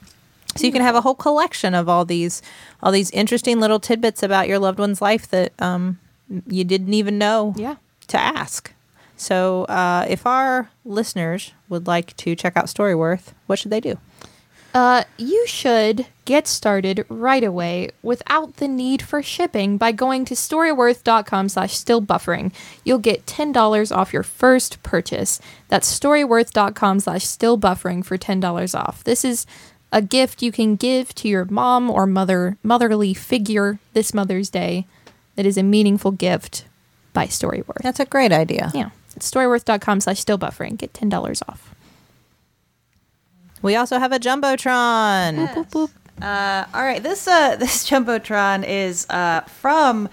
So 0.56 0.66
you 0.66 0.72
can 0.72 0.82
have 0.84 0.96
a 0.96 1.02
whole 1.02 1.16
collection 1.16 1.74
of 1.76 1.90
all 1.90 2.06
these 2.06 2.42
all 2.82 2.92
these 2.94 3.12
interesting 3.12 3.60
little 3.60 3.80
tidbits 3.80 4.24
about 4.24 4.48
your 4.48 4.60
loved 4.60 4.80
one's 4.80 5.02
life 5.02 5.28
that 5.32 5.52
um, 5.60 6.00
you 6.48 6.64
didn't 6.64 6.94
even 6.94 7.18
know 7.18 7.54
Yeah. 7.58 7.76
to 8.08 8.18
ask. 8.20 8.72
So 9.18 9.64
uh, 9.66 10.06
if 10.08 10.26
our 10.26 10.70
listeners 10.86 11.54
would 11.70 11.88
like 11.88 12.16
to 12.18 12.36
check 12.36 12.56
out 12.56 12.66
storyworth 12.68 13.34
what 13.48 13.58
should 13.60 13.72
they 13.72 13.82
do 13.82 13.98
Uh, 14.76 15.06
you 15.18 15.48
should 15.48 16.06
get 16.26 16.48
started 16.48 17.06
right 17.08 17.46
away 17.46 17.90
without 18.04 18.58
the 18.58 18.68
need 18.68 19.02
for 19.02 19.24
shipping 19.24 19.78
by 19.78 19.94
going 19.94 20.26
to 20.26 20.34
storyworth.com 20.34 21.48
slash 21.48 21.74
still 21.74 22.02
buffering. 22.02 22.52
You'll 22.84 22.98
get 22.98 23.26
$10 23.26 23.96
off 23.96 24.12
your 24.12 24.22
first 24.22 24.84
purchase. 24.84 25.40
That's 25.70 25.98
storyworth.com 25.98 27.00
slash 27.00 27.24
still 27.24 27.58
buffering 27.58 28.04
for 28.04 28.18
$10 28.18 28.78
off. 28.78 29.02
This 29.06 29.24
is 29.24 29.46
a 29.94 30.02
gift 30.02 30.42
you 30.42 30.52
can 30.52 30.76
give 30.76 31.16
to 31.16 31.30
your 31.30 31.46
mom 31.46 31.90
or 31.90 32.06
mother, 32.06 32.58
motherly 32.62 33.14
figure 33.14 33.80
this 33.94 34.14
Mother's 34.14 34.50
Day 34.50 34.88
that 35.38 35.46
is 35.46 35.58
a 35.58 35.64
meaningful 35.64 36.12
gift 36.12 36.66
by 37.14 37.28
Storyworth. 37.28 37.82
that's 37.82 38.02
a 38.02 38.06
great 38.06 38.34
idea 38.34 38.72
yeah. 38.74 38.90
It's 39.16 39.32
storyworth.com 39.32 40.02
slash 40.02 40.20
still 40.20 40.38
buffering. 40.38 40.78
Get 40.78 40.92
$10 40.92 41.42
off. 41.48 41.74
We 43.66 43.76
also 43.76 43.98
have 43.98 44.12
a 44.12 44.20
jumbotron. 44.20 45.50
Boop, 45.50 45.72
boop. 45.72 45.90
Uh, 46.22 46.68
all 46.72 46.84
right, 46.84 47.02
this 47.02 47.28
uh, 47.28 47.56
this 47.60 47.90
jumbotron 47.90 48.64
is 48.64 49.08
uh, 49.10 49.42
from 49.42 50.08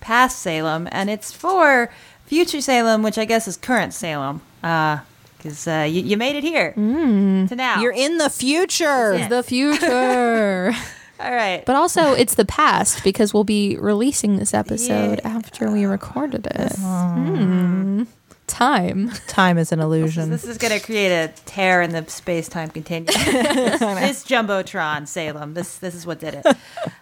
past 0.00 0.40
Salem, 0.40 0.86
and 0.92 1.08
it's 1.08 1.32
for 1.32 1.90
future 2.26 2.60
Salem, 2.60 3.02
which 3.02 3.16
I 3.16 3.24
guess 3.24 3.48
is 3.48 3.56
current 3.56 3.94
Salem. 3.94 4.42
Because 4.60 5.66
uh, 5.66 5.86
you, 5.88 6.02
you 6.02 6.16
made 6.18 6.36
it 6.36 6.44
here 6.44 6.72
to 6.74 7.56
now. 7.56 7.80
You're 7.80 7.92
in 7.92 8.18
the 8.18 8.28
future. 8.28 9.14
Yeah. 9.16 9.28
The 9.28 9.42
future. 9.42 10.74
all 11.20 11.32
right. 11.32 11.64
but 11.64 11.76
also, 11.76 12.12
it's 12.12 12.34
the 12.34 12.44
past 12.44 13.02
because 13.04 13.32
we'll 13.32 13.42
be 13.44 13.78
releasing 13.78 14.36
this 14.36 14.52
episode 14.52 15.22
after 15.24 15.70
we 15.70 15.86
recorded 15.86 16.46
it. 16.46 16.72
Hmm. 16.76 18.02
Time. 18.48 19.10
Time 19.28 19.58
is 19.58 19.70
an 19.72 19.78
illusion. 19.78 20.30
This 20.30 20.44
is 20.44 20.58
going 20.58 20.72
to 20.76 20.84
create 20.84 21.12
a 21.12 21.28
tear 21.44 21.80
in 21.82 21.90
the 21.90 22.04
space 22.08 22.48
time 22.48 22.70
continuum. 22.70 23.06
this 23.14 24.24
jumbotron, 24.24 25.06
Salem. 25.06 25.54
This 25.54 25.78
this 25.78 25.94
is 25.94 26.06
what 26.06 26.18
did 26.18 26.34
it. 26.34 26.46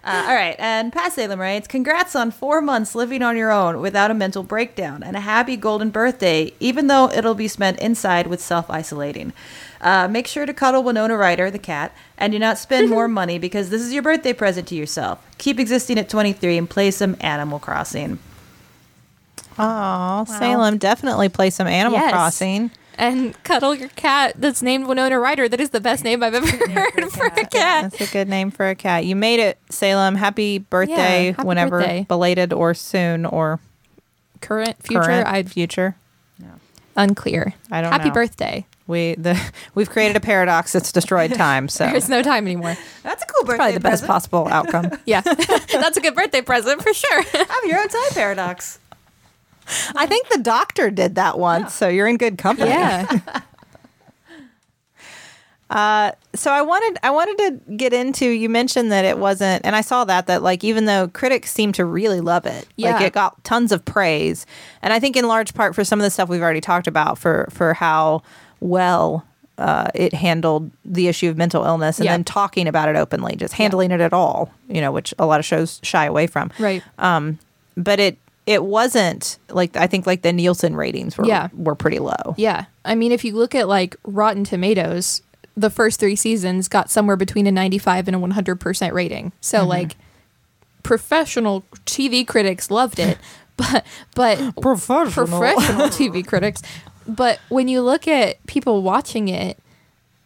Uh, 0.08 0.24
all 0.28 0.36
right, 0.36 0.54
and 0.60 0.92
past 0.92 1.16
Salem 1.16 1.40
writes, 1.40 1.66
"Congrats 1.66 2.14
on 2.14 2.30
four 2.30 2.60
months 2.60 2.94
living 2.94 3.22
on 3.22 3.36
your 3.36 3.50
own 3.50 3.80
without 3.80 4.08
a 4.08 4.14
mental 4.14 4.44
breakdown, 4.44 5.02
and 5.02 5.16
a 5.16 5.20
happy 5.20 5.56
golden 5.56 5.90
birthday. 5.90 6.52
Even 6.60 6.86
though 6.86 7.10
it'll 7.10 7.34
be 7.34 7.48
spent 7.48 7.80
inside 7.80 8.28
with 8.28 8.40
self 8.40 8.70
isolating. 8.70 9.32
Uh, 9.80 10.06
make 10.06 10.28
sure 10.28 10.46
to 10.46 10.54
cuddle 10.54 10.84
Winona 10.84 11.16
Ryder, 11.16 11.50
the 11.50 11.58
cat, 11.58 11.92
and 12.16 12.32
do 12.32 12.38
not 12.38 12.56
spend 12.56 12.88
more 12.88 13.08
money 13.22 13.36
because 13.36 13.70
this 13.70 13.82
is 13.82 13.92
your 13.92 14.02
birthday 14.02 14.32
present 14.32 14.68
to 14.68 14.76
yourself. 14.76 15.18
Keep 15.38 15.58
existing 15.58 15.98
at 15.98 16.08
23 16.08 16.56
and 16.56 16.70
play 16.70 16.92
some 16.92 17.16
Animal 17.20 17.58
Crossing." 17.58 18.20
Oh, 19.58 20.24
Salem, 20.26 20.78
definitely 20.78 21.28
play 21.28 21.50
some 21.50 21.66
Animal 21.66 21.98
Yes. 21.98 22.12
Crossing. 22.12 22.70
And 22.98 23.40
cuddle 23.44 23.74
your 23.74 23.90
cat 23.90 24.34
that's 24.38 24.62
named 24.62 24.86
Winona 24.86 25.18
Ryder. 25.20 25.48
That 25.50 25.60
is 25.60 25.68
the 25.70 25.80
best 25.82 26.02
name 26.02 26.22
I've 26.22 26.34
ever 26.34 26.46
heard 26.46 27.10
for 27.12 27.26
a 27.26 27.30
cat. 27.46 27.92
That's 27.92 28.00
a 28.00 28.12
good 28.12 28.26
name 28.28 28.50
for 28.50 28.68
a 28.68 28.74
cat. 28.74 29.04
You 29.04 29.14
made 29.14 29.38
it, 29.38 29.58
Salem. 29.68 30.14
Happy 30.14 30.58
birthday, 30.58 31.32
happy 31.32 31.46
whenever 31.46 31.78
birthday. 31.80 32.04
belated 32.08 32.52
or 32.54 32.72
soon 32.72 33.26
or 33.26 33.60
Current, 34.40 34.82
future, 34.82 35.02
current 35.02 35.26
I'd 35.28 35.50
future. 35.50 35.96
unclear. 36.96 37.52
I 37.70 37.80
don't 37.82 37.92
Happy 37.92 38.08
know. 38.08 38.14
birthday. 38.14 38.66
We 38.86 39.14
the 39.16 39.38
we've 39.74 39.90
created 39.90 40.16
a 40.16 40.20
paradox 40.20 40.72
that's 40.72 40.92
destroyed 40.92 41.34
time. 41.34 41.68
So 41.68 41.86
There's 41.86 42.08
no 42.08 42.22
time 42.22 42.46
anymore. 42.46 42.76
That's 43.02 43.22
a 43.22 43.26
cool 43.26 43.44
birthday 43.44 43.56
probably 43.56 43.72
the 43.74 43.80
best 43.80 44.06
possible 44.06 44.48
outcome. 44.48 44.90
Yeah, 45.06 45.20
that's 45.72 45.96
a 45.96 46.00
good 46.00 46.14
birthday 46.14 46.40
present 46.40 46.82
for 46.82 46.94
sure. 46.94 47.22
Have 47.22 47.64
your 47.64 47.78
own 47.80 47.88
time 47.88 48.10
paradox. 48.12 48.78
I 49.94 50.06
think 50.06 50.28
the 50.28 50.38
doctor 50.38 50.90
did 50.90 51.14
that 51.16 51.38
once, 51.38 51.74
so 51.74 51.88
you're 51.88 52.06
in 52.06 52.16
good 52.16 52.38
company. 52.38 52.70
yeah, 52.70 53.20
so 56.34 56.52
I 56.52 56.62
wanted 56.62 56.98
I 57.02 57.10
wanted 57.10 57.38
to 57.66 57.74
get 57.76 57.92
into 57.92 58.28
you 58.28 58.48
mentioned 58.48 58.92
that 58.92 59.04
it 59.04 59.18
wasn't 59.18 59.64
and 59.64 59.74
I 59.74 59.80
saw 59.80 60.04
that 60.04 60.26
that 60.26 60.42
like 60.42 60.62
even 60.62 60.84
though 60.84 61.08
critics 61.08 61.50
seem 61.52 61.72
to 61.72 61.84
really 61.84 62.20
love 62.20 62.46
it 62.46 62.66
yeah. 62.76 62.92
like 62.92 63.02
it 63.02 63.12
got 63.12 63.42
tons 63.44 63.72
of 63.72 63.84
praise 63.84 64.46
and 64.82 64.92
I 64.92 65.00
think 65.00 65.16
in 65.16 65.26
large 65.26 65.54
part 65.54 65.74
for 65.74 65.84
some 65.84 65.98
of 65.98 66.04
the 66.04 66.10
stuff 66.10 66.28
we've 66.28 66.42
already 66.42 66.60
talked 66.60 66.86
about 66.86 67.18
for 67.18 67.48
for 67.50 67.74
how 67.74 68.22
well 68.60 69.24
uh, 69.58 69.88
it 69.94 70.12
handled 70.12 70.70
the 70.84 71.08
issue 71.08 71.30
of 71.30 71.38
mental 71.38 71.64
illness 71.64 71.98
and 71.98 72.04
Yeah. 72.04 72.12
then 72.12 72.24
talking 72.24 72.68
about 72.68 72.88
it 72.90 72.96
openly 72.96 73.36
just 73.36 73.54
handling 73.54 73.90
it 73.90 74.00
at 74.00 74.12
all 74.12 74.52
you 74.68 74.80
know 74.80 74.92
which 74.92 75.14
a 75.18 75.26
lot 75.26 75.40
of 75.40 75.46
shows 75.46 75.80
shy 75.82 76.04
away 76.04 76.26
from 76.26 76.52
right. 76.58 76.82
but 77.76 77.98
it 77.98 78.18
it 78.46 78.64
wasn't 78.64 79.38
like 79.50 79.76
I 79.76 79.86
think 79.88 80.06
like 80.06 80.22
the 80.22 80.32
Nielsen 80.32 80.76
ratings 80.76 81.18
were 81.18 81.26
Yeah. 81.26 81.48
were 81.52 81.74
pretty 81.74 81.98
low 81.98 82.34
Yeah, 82.36 82.66
I 82.84 82.94
mean, 82.94 83.12
if 83.12 83.24
you 83.24 83.34
look 83.34 83.54
at 83.54 83.66
like 83.68 83.96
Rotten 84.04 84.44
Tomatoes, 84.44 85.22
the 85.56 85.70
first 85.70 85.98
three 85.98 86.16
seasons 86.16 86.68
got 86.68 86.90
somewhere 86.90 87.16
between 87.16 87.46
a 87.46 87.52
95 87.52 88.08
and 88.08 88.14
a 88.14 88.18
100 88.18 88.56
percent 88.60 88.94
rating. 88.94 89.32
So 89.40 89.64
like, 89.66 89.96
professional 90.82 91.64
TV 91.84 92.26
critics 92.26 92.70
loved 92.70 92.98
it, 92.98 93.18
but 93.56 93.84
but 94.14 94.38
professional 94.60 95.26
professional 95.26 95.88
TV 95.88 96.26
critics. 96.26 96.62
But 97.08 97.38
when 97.48 97.68
you 97.68 97.82
look 97.82 98.08
at 98.08 98.44
people 98.46 98.82
watching 98.82 99.28
it, 99.28 99.58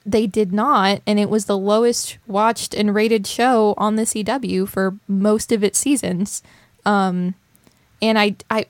they 0.06 0.26
did 0.26 0.52
not, 0.52 1.02
and 1.06 1.18
it 1.20 1.28
was 1.28 1.44
the 1.44 1.58
lowest 1.58 2.16
watched 2.26 2.74
and 2.74 2.94
rated 2.94 3.26
show 3.26 3.74
on 3.76 3.96
the 3.96 4.02
CW 4.02 4.66
for 4.68 4.96
most 5.06 5.52
of 5.52 5.62
its 5.62 5.78
seasons. 5.78 6.42
Um, 6.86 7.34
and 8.02 8.18
I, 8.18 8.36
I, 8.50 8.66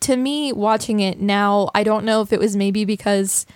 to 0.00 0.16
me, 0.16 0.52
watching 0.52 1.00
it 1.00 1.20
now, 1.20 1.70
I 1.74 1.82
don't 1.82 2.04
know 2.04 2.20
if 2.20 2.32
it 2.32 2.40
was 2.40 2.56
maybe 2.56 2.84
because 2.84 3.46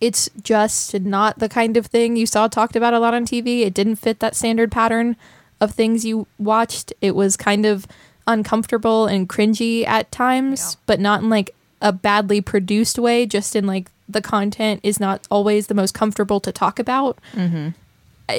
it's 0.00 0.30
just 0.42 0.98
not 1.00 1.38
the 1.38 1.48
kind 1.48 1.76
of 1.76 1.86
thing 1.86 2.16
you 2.16 2.26
saw 2.26 2.48
talked 2.48 2.76
about 2.76 2.94
a 2.94 2.98
lot 2.98 3.14
on 3.14 3.26
TV. 3.26 3.60
It 3.60 3.74
didn't 3.74 3.96
fit 3.96 4.20
that 4.20 4.34
standard 4.34 4.72
pattern 4.72 5.16
of 5.60 5.72
things 5.72 6.04
you 6.04 6.26
watched. 6.38 6.92
It 7.00 7.14
was 7.14 7.36
kind 7.36 7.66
of 7.66 7.86
uncomfortable 8.26 9.06
and 9.06 9.28
cringy 9.28 9.86
at 9.86 10.10
times, 10.10 10.76
but 10.86 11.00
not 11.00 11.22
in 11.22 11.28
like 11.28 11.54
a 11.82 11.92
badly 11.92 12.40
produced 12.40 12.98
way, 12.98 13.26
just 13.26 13.54
in 13.54 13.66
like 13.66 13.90
the 14.08 14.22
content 14.22 14.80
is 14.82 14.98
not 15.00 15.26
always 15.30 15.66
the 15.66 15.74
most 15.74 15.92
comfortable 15.94 16.40
to 16.40 16.52
talk 16.52 16.78
about. 16.78 17.18
Mm-hmm. 17.34 17.68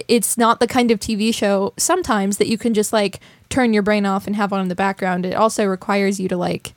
It's 0.08 0.38
not 0.38 0.60
the 0.60 0.68
kind 0.68 0.92
of 0.92 1.00
TV 1.00 1.34
show 1.34 1.74
sometimes 1.78 2.38
that 2.38 2.48
you 2.48 2.58
can 2.58 2.74
just 2.74 2.94
like 2.94 3.20
turn 3.50 3.74
your 3.74 3.84
brain 3.84 4.06
off 4.06 4.28
and 4.28 4.36
have 4.36 4.54
on 4.54 4.62
in 4.62 4.68
the 4.68 4.76
background. 4.76 5.26
It 5.26 5.36
also 5.36 5.66
requires 5.66 6.20
you 6.20 6.28
to 6.30 6.38
like 6.38 6.74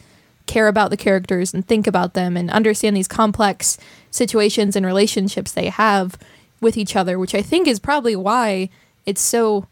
care 0.46 0.68
about 0.68 0.90
the 0.90 0.96
characters 0.96 1.54
and 1.54 1.66
think 1.66 1.86
about 1.86 2.14
them 2.14 2.36
and 2.36 2.50
understand 2.50 2.96
these 2.96 3.08
complex 3.08 3.78
situations 4.10 4.76
and 4.76 4.84
relationships 4.84 5.52
they 5.52 5.68
have 5.68 6.18
with 6.60 6.76
each 6.76 6.96
other, 6.96 7.18
which 7.18 7.34
I 7.34 7.42
think 7.42 7.66
is 7.66 7.78
probably 7.78 8.16
why 8.16 8.70
it's 9.06 9.20
so 9.20 9.66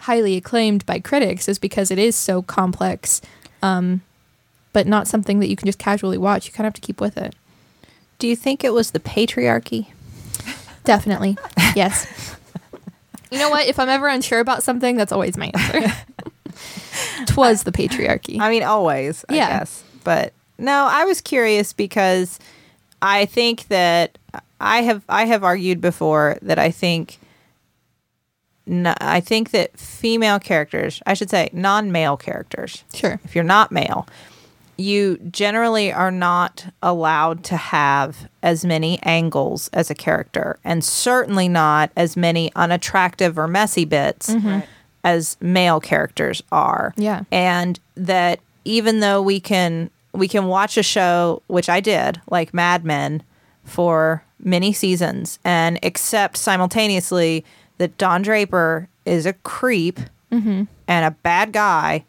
highly 0.00 0.36
acclaimed 0.36 0.84
by 0.86 1.00
critics, 1.00 1.48
is 1.48 1.58
because 1.58 1.90
it 1.90 1.98
is 1.98 2.14
so 2.14 2.42
complex, 2.42 3.20
um, 3.62 4.02
but 4.72 4.86
not 4.86 5.08
something 5.08 5.40
that 5.40 5.48
you 5.48 5.56
can 5.56 5.66
just 5.66 5.78
casually 5.78 6.18
watch. 6.18 6.46
You 6.46 6.52
kind 6.52 6.66
of 6.66 6.72
have 6.72 6.80
to 6.80 6.86
keep 6.86 7.00
with 7.00 7.16
it. 7.16 7.34
Do 8.18 8.26
you 8.26 8.36
think 8.36 8.64
it 8.64 8.72
was 8.72 8.90
the 8.90 9.00
patriarchy? 9.00 9.88
Definitely. 10.84 11.36
yes. 11.74 12.35
You 13.30 13.38
know 13.38 13.50
what? 13.50 13.66
If 13.66 13.78
I'm 13.78 13.88
ever 13.88 14.08
unsure 14.08 14.40
about 14.40 14.62
something, 14.62 14.96
that's 14.96 15.12
always 15.12 15.36
my 15.36 15.50
answer. 15.54 15.92
Twas 17.26 17.64
the 17.64 17.72
patriarchy. 17.72 18.40
I 18.40 18.50
mean, 18.50 18.62
always, 18.62 19.24
I 19.28 19.34
Yeah. 19.36 19.58
guess. 19.58 19.82
But 20.04 20.32
no, 20.58 20.86
I 20.90 21.04
was 21.04 21.20
curious 21.20 21.72
because 21.72 22.38
I 23.02 23.26
think 23.26 23.68
that 23.68 24.16
I 24.60 24.82
have 24.82 25.02
I 25.08 25.26
have 25.26 25.44
argued 25.44 25.80
before 25.80 26.38
that 26.42 26.58
I 26.58 26.70
think 26.70 27.18
no, 28.68 28.94
I 29.00 29.20
think 29.20 29.50
that 29.52 29.78
female 29.78 30.40
characters, 30.40 31.00
I 31.06 31.14
should 31.14 31.30
say 31.30 31.50
non-male 31.52 32.16
characters, 32.16 32.82
Sure. 32.92 33.20
if 33.24 33.34
you're 33.34 33.44
not 33.44 33.70
male, 33.70 34.08
you 34.76 35.16
generally 35.30 35.92
are 35.92 36.10
not 36.10 36.66
allowed 36.82 37.44
to 37.44 37.56
have 37.56 38.28
as 38.42 38.64
many 38.64 39.00
angles 39.02 39.68
as 39.72 39.90
a 39.90 39.94
character, 39.94 40.58
and 40.64 40.84
certainly 40.84 41.48
not 41.48 41.90
as 41.96 42.16
many 42.16 42.52
unattractive 42.54 43.38
or 43.38 43.48
messy 43.48 43.84
bits 43.84 44.30
mm-hmm. 44.30 44.60
as 45.04 45.36
male 45.40 45.80
characters 45.80 46.42
are. 46.52 46.92
Yeah. 46.96 47.22
And 47.30 47.80
that 47.94 48.40
even 48.64 49.00
though 49.00 49.22
we 49.22 49.40
can 49.40 49.90
we 50.12 50.28
can 50.28 50.46
watch 50.46 50.76
a 50.76 50.82
show, 50.82 51.42
which 51.46 51.68
I 51.68 51.80
did, 51.80 52.20
like 52.30 52.54
Mad 52.54 52.84
Men, 52.84 53.22
for 53.64 54.24
many 54.38 54.72
seasons, 54.72 55.38
and 55.44 55.78
accept 55.82 56.36
simultaneously 56.36 57.44
that 57.78 57.98
Don 57.98 58.22
Draper 58.22 58.88
is 59.04 59.26
a 59.26 59.34
creep 59.34 60.00
mm-hmm. 60.32 60.64
and 60.88 61.04
a 61.04 61.10
bad 61.22 61.52
guy, 61.52 62.04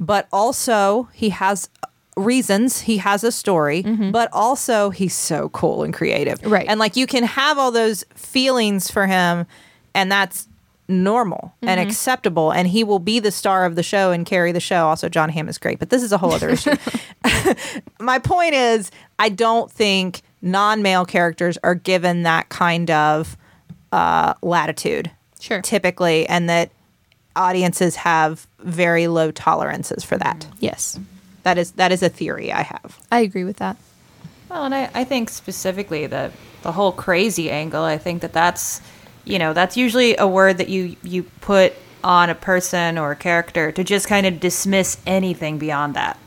but 0.00 0.28
also 0.32 1.08
he 1.12 1.30
has 1.30 1.68
reasons 2.16 2.80
he 2.80 2.96
has 2.96 3.22
a 3.24 3.30
story 3.30 3.82
but 4.10 4.28
also 4.32 4.88
he's 4.90 5.14
so 5.14 5.50
cool 5.50 5.82
and 5.82 5.92
creative 5.92 6.42
Right. 6.42 6.66
and 6.68 6.80
like 6.80 6.96
you 6.96 7.06
can 7.06 7.24
have 7.24 7.58
all 7.58 7.70
those 7.70 8.04
feelings 8.14 8.90
for 8.90 9.06
him 9.06 9.46
and 9.94 10.10
that's 10.10 10.48
normal 10.88 11.52
and 11.62 11.78
acceptable 11.80 12.52
and 12.52 12.68
he 12.68 12.84
will 12.84 13.00
be 13.00 13.18
the 13.18 13.30
star 13.30 13.66
of 13.66 13.74
the 13.74 13.82
show 13.82 14.12
and 14.12 14.24
carry 14.24 14.50
the 14.52 14.60
show 14.60 14.86
also 14.86 15.08
jon 15.10 15.28
hamm 15.28 15.48
is 15.48 15.58
great 15.58 15.78
but 15.78 15.90
this 15.90 16.02
is 16.02 16.10
a 16.12 16.16
whole 16.18 16.32
other 16.32 16.48
issue 16.48 16.74
my 18.00 18.18
point 18.18 18.54
is 18.54 18.90
i 19.18 19.28
don't 19.28 19.70
think 19.70 20.22
non-male 20.40 21.04
characters 21.04 21.58
are 21.64 21.74
given 21.74 22.22
that 22.22 22.48
kind 22.48 22.90
of 22.90 23.36
uh, 23.92 24.32
latitude 24.42 25.10
Sure. 25.40 25.60
typically 25.60 26.26
and 26.28 26.48
that 26.48 26.70
audiences 27.34 27.96
have 27.96 28.46
very 28.60 29.06
low 29.06 29.30
tolerances 29.30 30.02
for 30.02 30.16
that 30.18 30.46
Yes. 30.60 30.98
That 31.46 31.56
is 31.58 31.72
that 31.72 31.90
is 31.92 32.02
a 32.02 32.08
theory 32.08 32.52
i 32.52 32.62
have 32.62 32.98
I 33.10 33.20
agree 33.20 33.44
with 33.44 33.56
that. 33.56 33.76
Well, 34.50 34.64
and 34.64 34.74
I, 34.74 34.90
I 34.94 35.04
think 35.04 35.30
specifically 35.30 36.06
the 36.06 36.30
the 36.62 36.72
whole 36.72 36.92
crazy 36.92 37.50
angle. 37.50 37.82
I 37.82 37.98
think 37.98 38.22
that 38.22 38.32
that's 38.32 38.80
you 39.24 39.38
know 39.38 39.52
that's 39.52 39.76
usually 39.76 40.16
a 40.16 40.26
word 40.26 40.58
that 40.58 40.68
you 40.68 40.96
you 41.02 41.24
put 41.40 41.72
on 42.04 42.30
a 42.30 42.34
person 42.34 42.98
or 42.98 43.12
a 43.12 43.16
character 43.16 43.72
to 43.72 43.82
just 43.82 44.08
kind 44.08 44.26
of 44.26 44.38
dismiss 44.38 44.98
anything 45.06 45.58
beyond 45.58 45.94
that. 45.94 46.18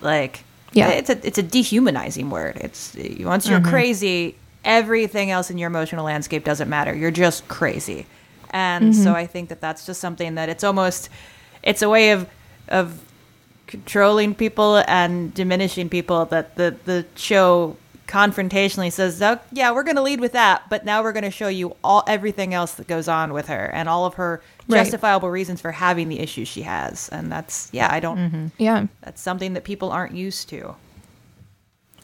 Like 0.00 0.44
Yeah. 0.72 0.88
it's 0.88 1.10
a 1.10 1.26
it's 1.26 1.38
a 1.38 1.42
dehumanizing 1.42 2.30
word. 2.30 2.56
It's 2.56 2.96
once 3.20 3.48
you're 3.48 3.60
mm-hmm. 3.60 3.68
crazy, 3.68 4.36
everything 4.64 5.30
else 5.30 5.50
in 5.50 5.58
your 5.58 5.68
emotional 5.68 6.04
landscape 6.04 6.44
doesn't 6.44 6.68
matter. 6.68 6.94
You're 6.94 7.10
just 7.10 7.46
crazy. 7.48 8.06
And 8.50 8.94
so 8.94 9.08
mm-hmm. 9.08 9.16
I 9.16 9.26
think 9.26 9.48
that 9.50 9.60
that's 9.60 9.84
just 9.84 10.00
something 10.00 10.36
that 10.36 10.48
it's 10.48 10.64
almost 10.64 11.10
it's 11.62 11.82
a 11.82 11.88
way 11.88 12.12
of 12.12 12.28
of 12.68 13.00
controlling 13.66 14.34
people 14.34 14.82
and 14.86 15.34
diminishing 15.34 15.88
people 15.88 16.24
that 16.26 16.56
the 16.56 16.76
the 16.84 17.04
show 17.16 17.76
confrontationally 18.06 18.92
says 18.92 19.20
oh, 19.20 19.38
yeah 19.50 19.72
we're 19.72 19.82
going 19.82 19.96
to 19.96 20.02
lead 20.02 20.20
with 20.20 20.32
that 20.32 20.62
but 20.70 20.84
now 20.84 21.02
we're 21.02 21.12
going 21.12 21.24
to 21.24 21.30
show 21.30 21.48
you 21.48 21.74
all 21.82 22.04
everything 22.06 22.54
else 22.54 22.74
that 22.74 22.86
goes 22.86 23.08
on 23.08 23.32
with 23.32 23.48
her 23.48 23.66
and 23.74 23.88
all 23.88 24.04
of 24.04 24.14
her 24.14 24.40
Right. 24.68 24.78
justifiable 24.78 25.30
reasons 25.30 25.60
for 25.60 25.70
having 25.70 26.08
the 26.08 26.18
issues 26.18 26.48
she 26.48 26.62
has 26.62 27.08
and 27.10 27.30
that's 27.30 27.68
yeah 27.72 27.88
i 27.90 28.00
don't 28.00 28.18
mm-hmm. 28.18 28.46
Yeah. 28.58 28.86
that's 29.00 29.22
something 29.22 29.52
that 29.54 29.62
people 29.62 29.92
aren't 29.92 30.14
used 30.14 30.48
to 30.48 30.74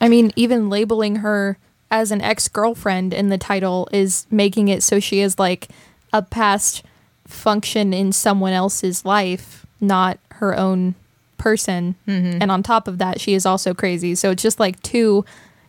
I 0.01 0.09
mean, 0.09 0.33
even 0.35 0.69
labeling 0.69 1.17
her 1.17 1.59
as 1.91 2.11
an 2.11 2.21
ex 2.21 2.49
girlfriend 2.49 3.15
in 3.15 3.29
the 3.29 3.39
title 3.39 3.89
is 3.93 4.27
making 4.31 4.67
it 4.67 4.83
so 4.83 4.99
she 4.99 5.21
is 5.21 5.39
like 5.39 5.69
a 6.13 6.23
past 6.23 6.83
function 7.25 7.95
in 7.95 8.11
someone 8.13 8.53
else's 8.53 9.05
life, 9.05 9.65
not 9.81 10.19
her 10.33 10.57
own 10.57 10.97
person. 11.43 11.97
Mm-hmm. 12.07 12.39
And 12.41 12.53
on 12.53 12.63
top 12.63 12.87
of 12.87 12.99
that, 12.99 13.21
she 13.21 13.35
is 13.35 13.45
also 13.45 13.75
crazy. 13.75 14.15
So 14.15 14.31
it's 14.31 14.43
just 14.45 14.61
like 14.61 14.81
two 14.83 15.25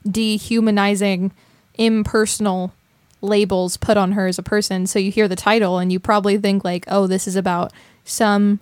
dehumanizing, 0.10 1.32
impersonal 1.80 2.74
labels 3.22 3.78
put 3.78 3.98
on 3.98 4.12
her 4.12 4.28
as 4.28 4.38
a 4.38 4.44
person. 4.44 4.86
So 4.86 5.00
you 5.00 5.10
hear 5.10 5.28
the 5.28 5.36
title 5.36 5.80
and 5.80 5.92
you 5.92 6.00
probably 6.00 6.38
think, 6.38 6.64
like, 6.64 6.86
oh, 6.88 7.08
this 7.08 7.28
is 7.28 7.36
about 7.36 7.74
some 8.06 8.60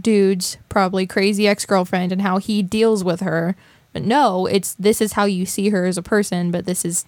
dude's 0.00 0.56
probably 0.70 1.06
crazy 1.06 1.46
ex 1.46 1.66
girlfriend 1.66 2.10
and 2.10 2.22
how 2.22 2.38
he 2.38 2.62
deals 2.62 3.04
with 3.04 3.20
her. 3.20 3.54
But 3.92 4.02
no, 4.02 4.46
it's 4.46 4.72
this 4.74 5.02
is 5.02 5.12
how 5.12 5.26
you 5.26 5.44
see 5.44 5.68
her 5.68 5.84
as 5.84 5.98
a 5.98 6.02
person, 6.02 6.50
but 6.50 6.64
this 6.64 6.86
is 6.86 7.04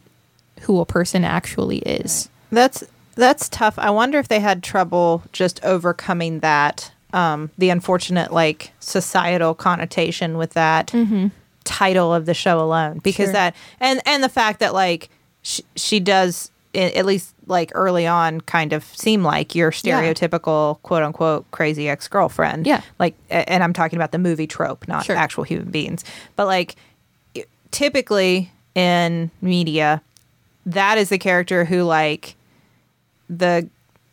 who 0.63 0.79
a 0.81 0.87
person 0.87 1.25
actually 1.25 1.79
is. 1.79 2.29
That's 2.53 2.85
that's 3.15 3.49
tough. 3.49 3.79
I 3.79 3.89
wonder 3.91 4.19
if 4.19 4.29
they 4.29 4.41
had 4.41 4.63
trouble 4.63 5.23
just 5.33 5.65
overcoming 5.65 6.41
that 6.41 6.93
um, 7.13 7.51
the 7.59 7.71
unfortunate 7.71 8.33
like 8.33 8.73
societal 8.81 9.55
connotation 9.55 10.37
with 10.37 10.53
that 10.55 10.95
title 11.65 12.13
of 12.15 12.27
the 12.27 12.35
show 12.35 12.61
alone 12.61 12.99
because 13.03 13.27
Sure. 13.27 13.33
that 13.35 13.55
and 13.81 14.01
and 14.07 14.23
the 14.23 14.29
fact 14.29 14.61
that 14.61 14.73
like 14.75 15.09
she, 15.43 15.63
she 15.77 16.01
does 16.01 16.51
at 16.75 17.05
least 17.07 17.35
like 17.47 17.73
early 17.75 18.07
on 18.07 18.41
kind 18.43 18.73
of 18.73 18.85
seem 18.85 19.23
like 19.23 19.55
your 19.55 19.73
Yeah. 19.83 20.01
stereotypical 20.03 20.81
quote 20.83 21.03
unquote 21.03 21.51
crazy 21.51 21.89
ex-girlfriend 21.89 22.67
Yeah. 22.67 22.83
like 22.99 23.15
and 23.31 23.63
i'm 23.65 23.73
talking 23.73 23.97
about 23.99 24.13
the 24.13 24.19
movie 24.19 24.47
trope 24.47 24.87
not 24.89 25.05
Sure. 25.05 25.17
actual 25.17 25.45
human 25.45 25.71
beings 25.71 26.05
but 26.37 26.47
like 26.47 26.77
typically 27.71 28.51
in 28.75 29.31
media 29.41 30.03
that 30.67 30.99
is 30.99 31.09
the 31.09 31.19
character 31.19 31.65
who 31.65 31.83
like 31.83 32.35
the 33.29 33.69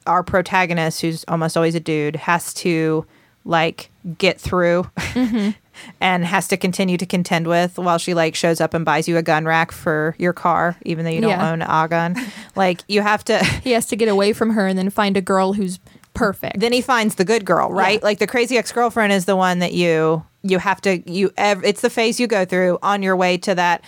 our 0.08 0.24
protagonist 0.24 1.02
who's 1.02 1.26
almost 1.28 1.56
always 1.58 1.76
a 1.76 1.80
dude 1.80 2.15
has 2.15 2.54
to 2.54 3.06
like 3.44 3.89
get 4.18 4.39
through 4.39 4.84
mm-hmm. 4.98 5.52
and 6.02 6.26
has 6.26 6.48
to 6.48 6.58
continue 6.58 6.98
to 6.98 7.06
contend 7.06 7.48
with 7.48 7.78
while 7.78 7.98
she 7.98 8.13
like 8.13 8.34
shows 8.36 8.60
up 8.62 8.74
and 8.74 8.86
buys 8.86 9.08
you 9.08 9.18
a 9.18 9.22
gun 9.22 9.46
rack 9.46 9.72
for 9.72 10.15
your 10.18 10.34
car 10.34 10.76
even 10.84 11.06
though 11.06 11.12
you 11.12 11.22
don't 11.22 11.30
Yeah. 11.30 11.52
own 11.52 11.62
a 11.62 11.88
gun 11.89 12.15
like 12.56 12.82
you 12.88 13.02
have 13.02 13.24
to 13.26 13.44
He 13.63 13.72
has 13.72 13.86
to 13.88 13.96
get 13.96 14.08
away 14.08 14.34
from 14.34 14.52
her 14.52 14.68
and 14.68 14.78
then 14.78 14.89
find 14.89 15.15
a 15.18 15.22
girl 15.22 15.54
who's 15.54 15.80
perfect. 16.13 16.60
then 16.62 16.72
he 16.72 16.82
finds 16.82 17.15
the 17.15 17.26
good 17.26 17.46
girl 17.46 17.70
right 17.72 18.00
Yeah. 18.00 18.06
like 18.06 18.20
the 18.20 18.28
crazy 18.28 18.58
ex-girlfriend 18.58 19.12
is 19.12 19.26
the 19.26 19.36
one 19.36 19.60
that 19.60 19.74
you 19.74 20.24
you 20.44 20.60
have 20.60 20.80
to 20.82 21.00
you 21.12 21.32
ev- 21.38 21.63
it's 21.63 21.82
the 21.82 21.89
phase 21.89 22.20
you 22.20 22.28
go 22.28 22.46
through 22.46 22.80
on 22.82 23.04
your 23.04 23.15
way 23.15 23.38
to 23.39 23.54
that 23.56 23.84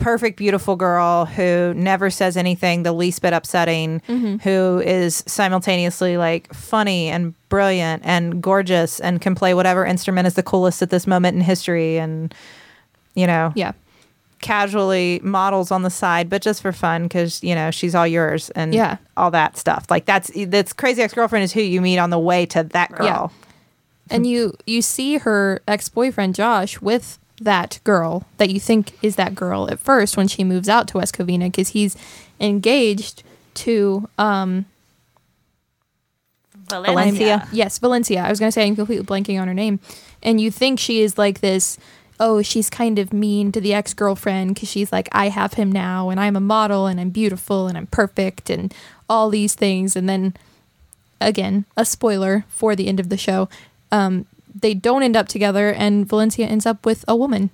perfect 0.00 0.36
beautiful 0.38 0.76
girl 0.76 1.26
who 1.26 1.74
never 1.74 2.08
says 2.10 2.36
anything 2.36 2.82
the 2.82 2.92
least 2.92 3.20
bit 3.22 3.32
upsetting 3.32 4.00
mm-hmm. 4.08 4.36
who 4.38 4.80
is 4.80 5.22
simultaneously 5.26 6.16
like 6.16 6.52
funny 6.54 7.08
and 7.08 7.34
brilliant 7.50 8.02
and 8.04 8.42
gorgeous 8.42 8.98
and 9.00 9.20
can 9.20 9.34
play 9.34 9.52
whatever 9.54 9.84
instrument 9.84 10.26
is 10.26 10.34
the 10.34 10.42
coolest 10.42 10.80
at 10.82 10.88
this 10.90 11.06
moment 11.06 11.36
in 11.36 11.42
history 11.42 11.98
and 11.98 12.34
you 13.14 13.26
know 13.26 13.52
yeah. 13.54 13.72
casually 14.40 15.20
models 15.22 15.70
on 15.70 15.82
the 15.82 15.90
side, 15.90 16.30
but 16.30 16.40
just 16.42 16.62
for 16.62 16.72
fun 16.72 17.02
because 17.04 17.42
you 17.44 17.54
know 17.54 17.70
she's 17.70 17.94
all 17.94 18.06
yours 18.06 18.50
and 18.50 18.74
Yeah. 18.74 18.96
all 19.16 19.30
that 19.32 19.58
stuff. 19.58 19.86
Like 19.90 20.06
that's 20.06 20.30
that's 20.46 20.72
crazy 20.72 21.02
ex 21.02 21.12
girlfriend 21.12 21.44
is 21.44 21.52
who 21.52 21.60
you 21.60 21.80
meet 21.80 21.98
on 21.98 22.10
the 22.10 22.18
way 22.18 22.46
to 22.46 22.62
that 22.64 22.90
girl. 22.92 23.06
Yeah. 23.06 23.28
and 24.16 24.26
you 24.26 24.54
you 24.66 24.80
see 24.82 25.18
her 25.18 25.60
ex-boyfriend 25.68 26.34
Josh 26.34 26.80
with 26.80 27.18
that 27.40 27.80
girl 27.84 28.26
that 28.36 28.50
you 28.50 28.60
think 28.60 28.92
is 29.02 29.16
that 29.16 29.34
girl 29.34 29.70
at 29.70 29.78
first 29.78 30.16
when 30.16 30.28
she 30.28 30.44
moves 30.44 30.68
out 30.68 30.86
to 30.88 30.98
West 30.98 31.16
Covina 31.16 31.46
because 31.46 31.70
he's 31.70 31.96
engaged 32.38 33.22
to 33.54 34.08
um 34.18 34.66
Valencia. 36.68 37.48
yes 37.52 37.78
Valencia. 37.78 38.22
I 38.22 38.30
was 38.30 38.38
gonna 38.38 38.52
say 38.52 38.66
I'm 38.66 38.76
completely 38.76 39.04
blanking 39.04 39.40
on 39.40 39.48
her 39.48 39.54
name. 39.54 39.80
And 40.22 40.40
you 40.40 40.50
think 40.50 40.78
she 40.78 41.00
is 41.00 41.18
like 41.18 41.40
this 41.40 41.78
oh 42.20 42.42
she's 42.42 42.68
kind 42.68 42.98
of 42.98 43.12
mean 43.12 43.50
to 43.50 43.60
the 43.60 43.72
ex-girlfriend 43.72 44.54
because 44.54 44.68
she's 44.68 44.92
like 44.92 45.08
I 45.10 45.28
have 45.28 45.54
him 45.54 45.72
now 45.72 46.10
and 46.10 46.20
I'm 46.20 46.36
a 46.36 46.40
model 46.40 46.86
and 46.86 47.00
I'm 47.00 47.10
beautiful 47.10 47.66
and 47.66 47.76
I'm 47.78 47.86
perfect 47.86 48.50
and 48.50 48.72
all 49.08 49.30
these 49.30 49.54
things. 49.54 49.96
And 49.96 50.08
then 50.08 50.34
again 51.20 51.64
a 51.76 51.84
spoiler 51.84 52.44
for 52.48 52.76
the 52.76 52.86
end 52.86 53.00
of 53.00 53.08
the 53.08 53.16
show 53.16 53.48
um, 53.90 54.26
they 54.54 54.74
don't 54.74 55.02
end 55.02 55.16
up 55.16 55.28
together 55.28 55.72
and 55.72 56.08
valencia 56.08 56.46
ends 56.46 56.66
up 56.66 56.84
with 56.84 57.04
a 57.08 57.16
woman. 57.16 57.50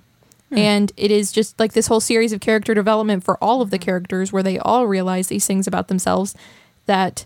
Hmm. 0.49 0.57
And 0.57 0.91
it 0.95 1.11
is 1.11 1.31
just 1.31 1.59
like 1.59 1.73
this 1.73 1.87
whole 1.87 1.99
series 1.99 2.31
of 2.31 2.39
character 2.39 2.73
development 2.73 3.23
for 3.23 3.41
all 3.43 3.61
of 3.61 3.69
the 3.69 3.77
hmm. 3.77 3.83
characters 3.83 4.31
where 4.31 4.43
they 4.43 4.59
all 4.59 4.87
realize 4.87 5.27
these 5.27 5.47
things 5.47 5.67
about 5.67 5.87
themselves 5.87 6.35
that 6.85 7.25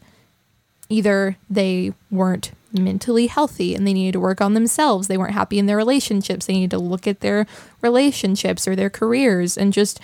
either 0.89 1.37
they 1.49 1.93
weren't 2.09 2.51
mentally 2.73 3.27
healthy 3.27 3.75
and 3.75 3.85
they 3.85 3.93
needed 3.93 4.13
to 4.13 4.19
work 4.19 4.39
on 4.39 4.53
themselves 4.53 5.07
they 5.07 5.17
weren't 5.17 5.33
happy 5.33 5.59
in 5.59 5.65
their 5.65 5.75
relationships 5.75 6.45
they 6.45 6.53
needed 6.53 6.71
to 6.71 6.77
look 6.77 7.05
at 7.05 7.19
their 7.19 7.45
relationships 7.81 8.67
or 8.67 8.75
their 8.75 8.89
careers. 8.89 9.57
And 9.57 9.73
just 9.73 9.99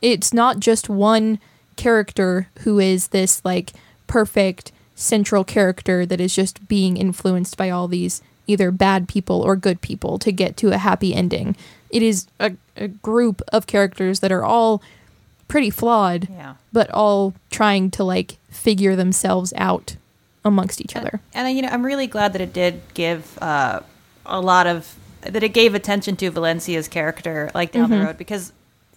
it's 0.00 0.32
not 0.32 0.60
just 0.60 0.88
one 0.88 1.38
character 1.76 2.48
who 2.60 2.78
is 2.78 3.08
this 3.08 3.44
like 3.44 3.72
perfect 4.06 4.72
central 4.94 5.42
character 5.44 6.04
that 6.04 6.20
is 6.20 6.34
just 6.34 6.68
being 6.68 6.96
influenced 6.96 7.56
by 7.56 7.70
all 7.70 7.88
these 7.88 8.22
either 8.52 8.70
bad 8.70 9.08
people 9.08 9.40
or 9.40 9.56
good 9.56 9.80
people 9.80 10.18
to 10.18 10.30
get 10.30 10.56
to 10.58 10.72
a 10.72 10.78
happy 10.78 11.14
ending. 11.14 11.56
It 11.90 12.02
is 12.02 12.26
a, 12.38 12.52
a 12.76 12.88
group 12.88 13.42
of 13.52 13.66
characters 13.66 14.20
that 14.20 14.32
are 14.32 14.44
all 14.44 14.82
pretty 15.52 15.68
flawed 15.68 16.28
yeah. 16.30 16.54
but 16.72 16.90
all 16.92 17.34
trying 17.50 17.90
to 17.90 18.02
like 18.02 18.38
figure 18.48 18.96
themselves 18.96 19.52
out 19.56 19.96
amongst 20.46 20.80
each 20.80 20.96
other. 20.96 21.20
and 21.34 21.54
you 21.54 21.60
know 21.60 21.68
i'm 21.68 21.84
really 21.84 22.06
glad 22.06 22.32
that 22.32 22.40
it 22.40 22.54
did 22.54 22.80
give 22.94 23.38
uh, 23.42 23.80
a 24.24 24.40
lot 24.40 24.66
of 24.66 24.96
that 25.20 25.42
it 25.42 25.50
gave 25.50 25.74
attention 25.74 26.16
to 26.16 26.30
valencia's 26.30 26.88
character 26.88 27.50
like 27.54 27.70
down 27.70 27.90
the 27.90 27.98
road 27.98 28.16
because 28.16 28.50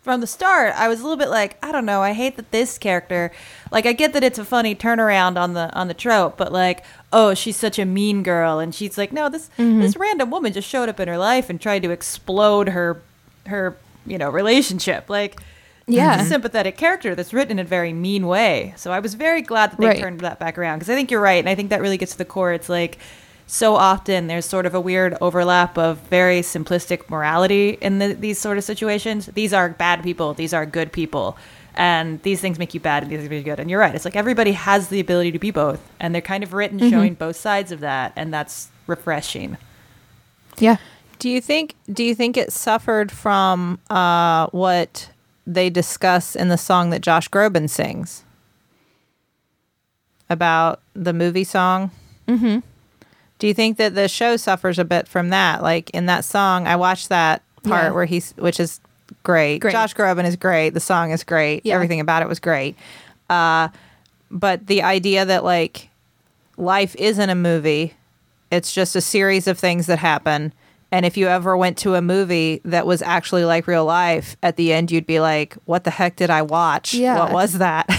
from 0.06 0.22
the 0.22 0.28
start 0.28 0.72
i 0.78 0.88
was 0.88 1.00
a 1.00 1.04
little 1.04 1.18
bit 1.18 1.30
like 1.30 1.58
i 1.64 1.72
don't 1.72 1.86
know 1.86 2.02
i 2.02 2.14
hate 2.14 2.36
that 2.38 2.52
this 2.52 2.78
character 2.78 3.32
like 3.72 3.86
i 3.88 3.92
get 3.92 4.14
that 4.14 4.24
it's 4.24 4.38
a 4.40 4.46
funny 4.46 4.74
turnaround 4.76 5.36
on 5.36 5.54
the 5.54 5.74
on 5.74 5.88
the 5.88 5.94
trope 5.96 6.38
but 6.38 6.52
like 6.54 6.86
oh 7.12 7.34
she's 7.34 7.58
such 7.58 7.78
a 7.80 7.86
mean 7.86 8.22
girl 8.24 8.60
and 8.60 8.74
she's 8.76 8.98
like 8.98 9.12
no 9.12 9.28
this 9.30 9.50
mm-hmm. 9.58 9.82
this 9.82 9.98
random 9.98 10.30
woman 10.30 10.54
just 10.54 10.70
showed 10.70 10.88
up 10.90 11.00
in 11.00 11.08
her 11.08 11.18
life 11.18 11.50
and 11.50 11.60
tried 11.60 11.82
to 11.82 11.90
explode 11.90 12.70
her 12.70 13.02
her 13.48 13.76
you 14.06 14.18
know 14.18 14.30
relationship 14.30 15.10
like 15.10 15.42
Yeah. 15.88 16.22
a 16.22 16.26
sympathetic 16.26 16.78
character 16.78 17.16
that's 17.16 17.34
written 17.34 17.60
in 17.60 17.66
a 17.66 17.68
very 17.68 17.94
mean 17.94 18.26
way. 18.28 18.74
So 18.76 18.92
I 18.92 19.00
was 19.00 19.14
very 19.16 19.42
glad 19.44 19.72
that 19.72 19.80
they 19.80 19.88
Right. 19.88 20.00
turned 20.00 20.20
that 20.22 20.40
back 20.40 20.58
around 20.58 20.80
because 20.80 20.90
I 20.90 20.96
think 20.96 21.12
you're 21.12 21.22
right, 21.22 21.38
and 21.44 21.50
I 21.50 21.54
think 21.56 21.70
that 21.70 21.80
really 21.82 21.98
gets 21.98 22.14
to 22.14 22.18
the 22.18 22.26
core. 22.26 22.54
It's 22.54 22.70
like 22.70 22.98
so 23.48 23.76
often 23.76 24.28
there's 24.28 24.46
sort 24.46 24.66
of 24.66 24.74
a 24.74 24.82
weird 24.82 25.16
overlap 25.22 25.78
of 25.78 26.00
very 26.10 26.42
simplistic 26.42 27.10
morality 27.10 27.78
in 27.82 28.00
the, 28.00 28.14
these 28.14 28.40
sort 28.40 28.58
of 28.58 28.64
situations. 28.64 29.28
These 29.28 29.54
are 29.54 29.70
bad 29.70 30.04
people. 30.04 30.34
These 30.34 30.54
are 30.54 30.66
good 30.66 30.92
people. 30.92 31.38
And 31.76 32.22
these 32.24 32.42
things 32.42 32.58
make 32.58 32.74
you 32.74 32.80
bad 32.80 33.04
and 33.04 33.12
these 33.12 33.20
things 33.20 33.30
make 33.30 33.46
you 33.46 33.52
good. 33.52 33.60
And 33.60 33.70
you're 33.70 33.80
right. 33.80 33.94
It's 33.94 34.06
like 34.06 34.16
everybody 34.16 34.54
has 34.54 34.88
the 34.88 35.00
ability 35.00 35.32
to 35.34 35.40
be 35.40 35.52
both. 35.52 35.82
And 36.00 36.16
they're 36.16 36.22
kind 36.22 36.44
of 36.44 36.54
written 36.54 36.80
showing 36.80 37.14
both 37.14 37.36
sides 37.36 37.72
of 37.72 37.82
that. 37.82 38.14
And 38.16 38.34
that's 38.34 38.70
refreshing. 38.88 39.58
Yeah. 40.58 40.78
Do 41.20 41.30
you 41.30 41.42
think 41.42 41.76
do 41.92 42.04
you 42.04 42.16
think 42.16 42.38
it 42.38 42.52
suffered 42.52 43.12
from 43.12 43.80
uh, 43.90 44.48
what 44.48 45.10
they 45.46 45.70
discuss 45.70 46.36
in 46.36 46.50
the 46.50 46.58
song 46.58 46.90
that 46.90 47.02
Josh 47.02 47.30
Groban 47.30 47.70
sings 47.70 48.24
about 50.30 50.82
the 50.94 51.14
movie 51.14 51.44
song? 51.44 51.92
Mm-hmm. 52.28 52.60
Do 53.40 53.48
you 53.48 53.54
think 53.54 53.78
that 53.78 53.96
the 53.96 54.08
show 54.08 54.38
suffers 54.38 54.80
a 54.80 54.86
bit 54.86 55.08
from 55.08 55.30
that? 55.30 55.62
Like 55.62 55.90
in 55.92 56.06
that 56.06 56.24
song, 56.26 56.68
I 56.68 56.76
watched 56.76 57.10
that 57.10 57.42
part 57.64 57.86
Yeah. 57.86 57.92
where 57.92 58.06
he's, 58.06 58.32
which 58.38 58.60
is 58.60 58.80
great. 59.24 59.60
Great. 59.60 59.72
Josh 59.72 59.94
Groban 59.94 60.24
is 60.26 60.36
great. 60.36 60.70
The 60.70 60.80
song 60.80 61.12
is 61.12 61.24
great. 61.24 61.66
Yeah. 61.66 61.76
Everything 61.76 62.00
about 62.00 62.22
it 62.22 62.28
was 62.30 62.40
great. 62.40 62.76
Uh, 63.30 63.68
but 64.32 64.68
the 64.68 64.82
idea 64.84 65.26
that 65.26 65.44
like 65.44 65.90
life 66.58 66.96
isn't 66.98 67.30
a 67.30 67.36
movie 67.36 67.94
it's 68.52 68.72
just 68.74 68.96
a 68.96 69.02
series 69.02 69.48
of 69.48 69.58
things 69.60 69.88
that 69.88 70.00
happen 70.00 70.54
and 70.92 71.06
if 71.06 71.18
you 71.18 71.28
ever 71.28 71.58
went 71.58 71.78
to 71.78 71.96
a 71.96 72.02
movie 72.02 72.62
that 72.64 72.86
was 72.88 73.02
actually 73.02 73.44
like 73.44 73.68
real 73.68 73.84
life 73.84 74.38
at 74.42 74.56
the 74.56 74.72
end 74.72 74.90
you'd 74.92 75.06
be 75.08 75.20
like 75.20 75.56
what 75.66 75.84
the 75.84 75.90
heck 75.92 76.16
did 76.16 76.30
i 76.30 76.42
watch 76.42 76.94
Yeah. 76.94 77.20
what 77.20 77.32
was 77.34 77.54
that 77.58 77.90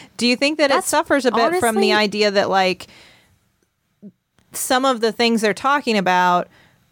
do 0.16 0.26
you 0.26 0.34
think 0.36 0.56
that 0.58 0.70
it 0.70 0.84
suffers 0.84 1.26
a 1.26 1.30
bit 1.32 1.60
from 1.60 1.76
the 1.76 1.92
idea 1.92 2.30
that 2.30 2.48
like 2.48 2.86
some 4.56 4.84
of 4.84 5.00
the 5.00 5.12
things 5.12 5.40
they're 5.40 5.54
talking 5.54 5.96
about 5.98 6.48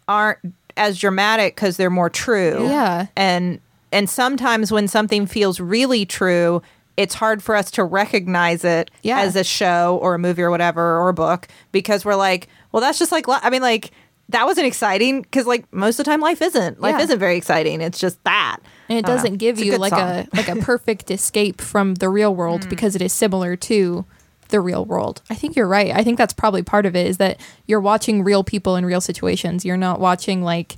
aren't 0.07 0.39
as 0.77 0.99
dramatic 0.99 1.55
because 1.55 1.77
they're 1.77 1.89
more 1.89 2.09
true. 2.09 2.67
Yeah. 2.67 3.07
And 3.15 3.59
and 3.91 4.09
sometimes 4.09 4.71
when 4.71 4.87
something 4.87 5.25
feels 5.25 5.59
really 5.59 6.05
true, 6.05 6.61
it's 6.97 7.13
hard 7.15 7.41
for 7.41 7.55
us 7.55 7.71
to 7.71 7.83
recognize 7.83 8.63
it 8.65 8.91
Yeah. 9.03 9.19
as 9.21 9.35
a 9.35 9.43
show 9.43 9.97
or 10.01 10.15
a 10.15 10.19
movie 10.19 10.41
or 10.41 10.49
whatever 10.51 10.99
or 10.99 11.09
a 11.09 11.13
book 11.13 11.47
because 11.71 12.03
we're 12.05 12.15
like, 12.15 12.47
well, 12.71 12.81
that's 12.81 12.99
just 12.99 13.11
like 13.11 13.25
I 13.27 13.49
mean, 13.49 13.61
like 13.61 13.91
that 14.29 14.45
wasn't 14.45 14.65
exciting 14.67 15.21
because 15.21 15.45
like 15.45 15.71
most 15.71 15.99
of 15.99 16.05
the 16.05 16.11
time 16.11 16.19
life 16.19 16.41
isn't. 16.41 16.81
Life 16.81 16.95
Yeah. 16.97 17.03
isn't 17.03 17.19
very 17.19 17.37
exciting. 17.37 17.79
It's 17.81 17.99
just 17.99 18.21
that. 18.23 18.57
and 18.89 18.97
it 18.97 19.05
I 19.05 19.07
don't 19.07 19.15
know. 19.15 19.21
doesn't 19.23 19.37
give 19.37 19.57
It's 19.57 19.65
you 19.65 19.71
good 19.73 19.81
like 19.81 19.91
song. 19.91 20.01
a 20.01 20.27
like 20.33 20.49
a 20.49 20.55
perfect 20.57 21.09
escape 21.19 21.61
from 21.61 21.95
the 21.95 22.09
real 22.09 22.35
world 22.35 22.63
hmm. 22.63 22.69
because 22.69 22.95
it 22.95 23.01
is 23.01 23.13
similar 23.13 23.55
to 23.57 24.03
the 24.49 24.61
real 24.61 24.85
world. 24.85 25.21
I 25.29 25.35
think 25.35 25.55
you're 25.55 25.67
right. 25.67 25.91
I 25.91 26.03
think 26.03 26.17
that's 26.17 26.33
probably 26.33 26.63
part 26.63 26.85
of 26.85 26.95
it 26.95 27.07
is 27.07 27.17
that 27.17 27.39
you're 27.65 27.79
watching 27.79 28.23
real 28.23 28.43
people 28.43 28.75
in 28.75 28.85
real 28.85 29.01
situations. 29.01 29.65
You're 29.65 29.77
not 29.77 29.99
watching 29.99 30.43
like 30.43 30.77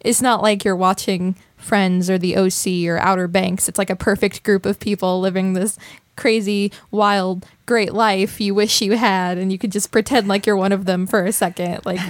it's 0.00 0.22
not 0.22 0.42
like 0.42 0.64
you're 0.64 0.76
watching 0.76 1.36
Friends 1.56 2.08
or 2.08 2.16
the 2.16 2.36
OC 2.36 2.88
or 2.88 2.98
Outer 2.98 3.28
Banks. 3.28 3.68
It's 3.68 3.78
like 3.78 3.90
a 3.90 3.96
perfect 3.96 4.42
group 4.42 4.64
of 4.64 4.80
people 4.80 5.20
living 5.20 5.52
this 5.52 5.78
crazy, 6.16 6.72
wild, 6.90 7.46
great 7.66 7.92
life 7.92 8.40
you 8.40 8.54
wish 8.54 8.80
you 8.82 8.96
had 8.96 9.38
and 9.38 9.52
you 9.52 9.58
could 9.58 9.72
just 9.72 9.90
pretend 9.90 10.28
like 10.28 10.46
you're 10.46 10.56
one 10.56 10.72
of 10.72 10.84
them 10.86 11.06
for 11.06 11.24
a 11.24 11.32
second. 11.32 11.84
Like 11.84 12.00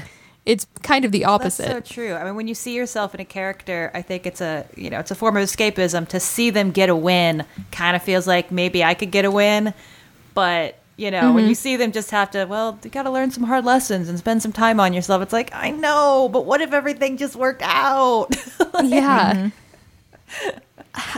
it's 0.46 0.66
kind 0.82 1.04
of 1.04 1.12
the 1.12 1.24
opposite. 1.24 1.66
That's 1.66 1.88
so 1.88 1.94
true. 1.94 2.14
I 2.14 2.24
mean, 2.24 2.34
when 2.34 2.48
you 2.48 2.54
see 2.54 2.74
yourself 2.74 3.14
in 3.14 3.20
a 3.20 3.24
character, 3.24 3.90
I 3.94 4.02
think 4.02 4.26
it's 4.26 4.40
a 4.40 4.66
you 4.76 4.90
know 4.90 4.98
it's 4.98 5.10
a 5.10 5.14
form 5.14 5.36
of 5.36 5.44
escapism. 5.44 6.08
To 6.08 6.20
see 6.20 6.50
them 6.50 6.70
get 6.70 6.88
a 6.88 6.96
win 6.96 7.44
kind 7.70 7.94
of 7.94 8.02
feels 8.02 8.26
like 8.26 8.50
maybe 8.50 8.82
I 8.82 8.94
could 8.94 9.10
get 9.10 9.24
a 9.24 9.30
win, 9.30 9.74
but 10.34 10.79
you 11.00 11.10
know 11.10 11.32
when 11.32 11.44
you 11.44 11.52
mm-hmm. 11.52 11.54
see 11.54 11.76
them 11.76 11.92
just 11.92 12.10
have 12.10 12.30
to 12.32 12.44
well, 12.44 12.78
you 12.84 12.90
got 12.90 13.04
to 13.04 13.10
learn 13.10 13.30
some 13.30 13.44
hard 13.44 13.64
lessons 13.64 14.08
and 14.08 14.18
spend 14.18 14.42
some 14.42 14.52
time 14.52 14.78
on 14.78 14.92
yourself. 14.92 15.22
It's 15.22 15.32
like 15.32 15.50
I 15.54 15.70
know, 15.70 16.28
but 16.30 16.44
what 16.44 16.60
if 16.60 16.72
everything 16.72 17.16
just 17.16 17.36
worked 17.36 17.62
out? 17.62 18.28
yeah. 18.84 19.48
Mm-hmm. 20.30 20.58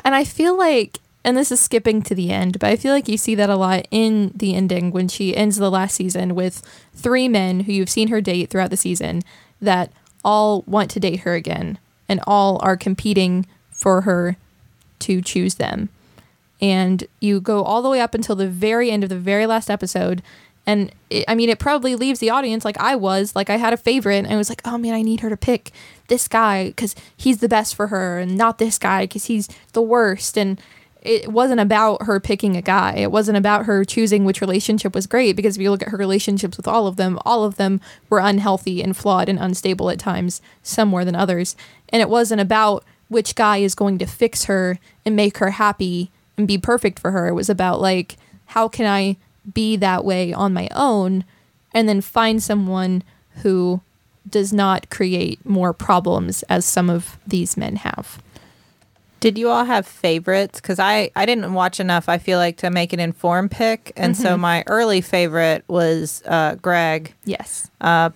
And 0.05 0.15
I 0.15 0.25
feel 0.25 0.57
like, 0.57 0.99
and 1.25 1.35
this 1.35 1.51
is 1.51 1.59
skipping 1.59 2.03
to 2.03 2.15
the 2.15 2.31
end, 2.31 2.59
but 2.59 2.69
I 2.69 2.77
feel 2.77 2.93
like 2.93 3.09
you 3.09 3.17
see 3.17 3.35
that 3.37 3.49
a 3.49 3.57
lot 3.57 3.89
in 3.91 4.31
the 4.35 4.55
ending 4.55 4.91
when 4.91 5.09
she 5.09 5.35
ends 5.35 5.57
the 5.57 5.71
last 5.71 5.95
season 5.95 6.35
with 6.35 6.63
three 6.95 7.27
men 7.27 7.61
who 7.61 7.73
you've 7.73 7.89
seen 7.89 8.09
her 8.09 8.21
date 8.21 8.51
throughout 8.51 8.69
the 8.69 8.77
season 8.77 9.23
that 9.63 9.91
all 10.23 10.63
want 10.67 10.91
to 10.91 11.01
date 11.01 11.21
her 11.21 11.33
again 11.33 11.79
and 12.07 12.21
all 12.27 12.61
are 12.63 12.77
competing 12.77 13.47
for 13.71 14.03
her 14.03 14.37
to 14.99 15.23
choose 15.23 15.55
them. 15.55 15.89
And 16.63 17.05
you 17.21 17.41
go 17.41 17.63
all 17.63 17.83
the 17.83 17.91
way 17.91 18.01
up 18.01 18.15
until 18.15 18.37
the 18.37 18.49
very 18.49 18.91
end 18.91 19.03
of 19.03 19.11
the 19.11 19.19
very 19.19 19.45
last 19.47 19.69
episode. 19.69 20.23
And 20.65 20.93
it, 21.11 21.25
I 21.27 21.35
mean, 21.35 21.51
it 21.51 21.59
probably 21.59 21.97
leaves 21.97 22.21
the 22.21 22.31
audience 22.31 22.65
like 22.65 22.79
I 22.79 22.95
was. 22.95 23.35
Like, 23.35 23.51
I 23.51 23.57
had 23.57 23.73
a 23.73 23.77
favorite, 23.77 24.19
and 24.19 24.33
I 24.33 24.37
was 24.37 24.49
like, 24.49 24.63
oh 24.65 24.79
man, 24.79 24.95
I 24.95 25.03
need 25.03 25.21
her 25.21 25.29
to 25.29 25.37
pick 25.37 25.73
this 26.07 26.29
guy 26.29 26.69
because 26.69 26.95
he's 27.17 27.39
the 27.39 27.49
best 27.49 27.75
for 27.75 27.89
her, 27.89 28.21
and 28.21 28.37
not 28.37 28.59
this 28.59 28.79
guy 28.79 29.05
because 29.05 29.25
he's 29.25 29.49
the 29.73 29.83
worst. 29.83 30.39
And 30.39 30.61
it 31.03 31.33
wasn't 31.33 31.59
about 31.59 32.03
her 32.05 32.21
picking 32.21 32.57
a 32.57 32.63
guy. 32.63 32.95
It 32.95 33.11
wasn't 33.11 33.37
about 33.37 33.67
her 33.67 33.85
choosing 33.85 34.25
which 34.25 34.41
relationship 34.41 34.95
was 34.95 35.09
great 35.09 35.35
because 35.35 35.57
if 35.57 35.63
you 35.63 35.71
look 35.71 35.83
at 35.83 35.89
her 35.89 35.97
relationships 35.97 36.57
with 36.57 36.69
all 36.69 36.87
of 36.87 36.95
them, 36.95 37.19
all 37.25 37.43
of 37.43 37.57
them 37.57 37.81
were 38.09 38.21
unhealthy 38.21 38.81
and 38.83 38.97
flawed 38.97 39.29
and 39.29 39.39
unstable 39.41 39.91
at 39.91 39.99
times, 39.99 40.41
some 40.63 40.89
more 40.89 41.05
than 41.05 41.17
others. 41.17 41.57
And 41.89 42.01
it 42.01 42.09
wasn't 42.09 42.41
about 42.41 42.85
which 43.09 43.35
guy 43.35 43.57
is 43.57 43.75
going 43.75 43.99
to 43.99 44.07
fix 44.07 44.45
her 44.45 44.79
and 45.05 45.17
make 45.17 45.39
her 45.39 45.51
happy 45.51 46.13
and 46.37 46.47
be 46.49 46.59
perfect 46.59 46.99
for 46.99 47.11
her. 47.11 47.29
It 47.29 47.35
was 47.35 47.51
about 47.51 47.81
like 47.81 48.17
how 48.47 48.69
can 48.69 48.87
I 48.87 49.17
be 49.55 49.77
that 49.77 50.05
way 50.05 50.33
on 50.33 50.53
my 50.53 50.69
own 50.75 51.25
and 51.75 51.89
then 51.89 52.01
find 52.01 52.43
someone 52.43 53.03
who 53.43 53.81
does 54.29 54.53
not 54.53 54.89
create 54.91 55.45
more 55.45 55.73
problems 55.73 56.43
as 56.45 56.65
some 56.65 56.89
of 56.89 57.19
these 57.27 57.57
men 57.57 57.77
have. 57.77 58.23
Did 59.21 59.39
you 59.39 59.49
all 59.51 59.65
have 59.65 59.87
favorites? 59.87 60.61
Because 60.61 60.79
I, 60.79 61.11
I 61.17 61.27
didn't 61.27 61.55
watch 61.55 61.79
enough, 61.81 62.09
I 62.09 62.19
feel 62.19 62.39
like, 62.39 62.57
to 62.59 62.71
make 62.71 62.93
an 62.93 63.01
informed 63.01 63.51
pick. 63.53 63.93
And 63.97 64.17
so 64.17 64.37
my 64.37 64.65
early 64.67 65.01
favorite 65.01 65.65
was 65.69 66.23
uh, 66.27 66.57
Greg, 66.57 67.15
Yes. 67.25 67.71
but 67.81 68.13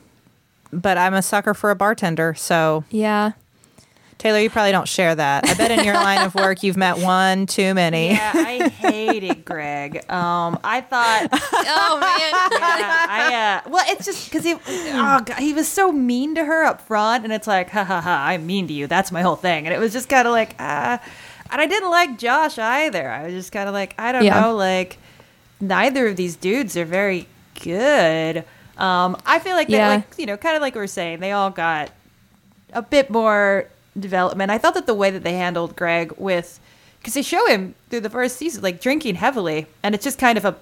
I'm 0.98 1.14
a 1.14 1.22
sucker 1.22 1.54
for 1.54 1.70
a 1.70 1.76
bartender. 1.76 2.34
So, 2.34 2.84
Yeah. 2.90 3.32
Teylor, 4.18 4.42
you 4.42 4.48
probably 4.48 4.72
don't 4.72 4.88
share 4.88 5.14
that. 5.14 5.46
I 5.46 5.52
bet 5.54 5.70
in 5.70 5.84
your 5.84 5.94
line 5.94 6.22
of 6.24 6.34
work 6.34 6.62
you've 6.62 6.76
met 6.78 6.96
one 6.98 7.44
too 7.46 7.74
many. 7.74 8.08
yeah, 8.12 8.32
I 8.34 8.68
hated 8.70 9.44
Greg. 9.44 10.10
Um, 10.10 10.58
I 10.64 10.80
thought 10.80 11.28
Oh 11.32 11.98
man. 12.00 12.32
yeah, 12.80 13.06
I 13.08 13.62
uh, 13.66 13.70
well, 13.70 13.84
it's 13.88 14.06
just 14.06 14.30
because 14.30 14.42
he, 14.44 14.54
oh 14.54 15.20
God, 15.24 15.38
he 15.38 15.52
was 15.52 15.68
so 15.68 15.92
mean 15.92 16.34
to 16.36 16.44
her 16.44 16.64
up 16.64 16.80
front, 16.80 17.24
and 17.24 17.32
it's 17.32 17.46
like, 17.46 17.68
ha 17.70 17.84
ha 17.84 18.00
ha, 18.00 18.24
I'm 18.26 18.46
mean 18.46 18.66
to 18.68 18.72
you. 18.72 18.86
That's 18.86 19.12
my 19.12 19.20
whole 19.22 19.36
thing, 19.36 19.66
and 19.66 19.74
it 19.74 19.78
was 19.78 19.92
just 19.92 20.08
kind 20.08 20.26
of 20.26 20.32
like, 20.32 20.56
ah, 20.58 21.00
and 21.50 21.60
I 21.60 21.66
didn't 21.66 21.90
like 21.90 22.18
Josh 22.18 22.58
either. 22.58 23.10
I 23.10 23.24
was 23.24 23.32
just 23.34 23.52
kind 23.52 23.68
of 23.68 23.74
like, 23.74 23.94
I 23.98 24.12
don't 24.12 24.24
Yeah. 24.24 24.40
know, 24.40 24.56
like 24.56 24.96
neither 25.60 26.06
of 26.08 26.16
these 26.16 26.36
dudes 26.36 26.74
are 26.76 26.84
very 26.86 27.26
good. 27.62 28.38
Um, 28.78 29.16
I 29.26 29.38
feel 29.40 29.54
like 29.56 29.68
they 29.68 29.74
Yeah. 29.76 29.88
like 29.88 30.18
you 30.18 30.24
know, 30.26 30.36
kind 30.38 30.56
of 30.56 30.62
like 30.62 30.74
we 30.74 30.80
were 30.80 30.86
saying, 30.86 31.20
they 31.20 31.32
all 31.32 31.50
got 31.50 31.90
a 32.72 32.82
bit 32.82 33.10
more 33.10 33.66
development. 33.98 34.50
I 34.50 34.58
thought 34.58 34.74
that 34.74 34.86
the 34.86 34.94
way 34.94 35.10
that 35.10 35.22
they 35.22 35.34
handled 35.34 35.76
Greg 35.76 36.12
with, 36.16 36.60
because 36.98 37.14
they 37.14 37.22
show 37.22 37.46
him 37.46 37.74
through 37.90 38.00
the 38.00 38.10
first 38.10 38.36
season 38.36 38.62
like 38.62 38.80
drinking 38.80 39.16
heavily, 39.16 39.66
and 39.82 39.94
it's 39.94 40.04
just 40.04 40.18
kind 40.18 40.38
of 40.38 40.44
a 40.44 40.56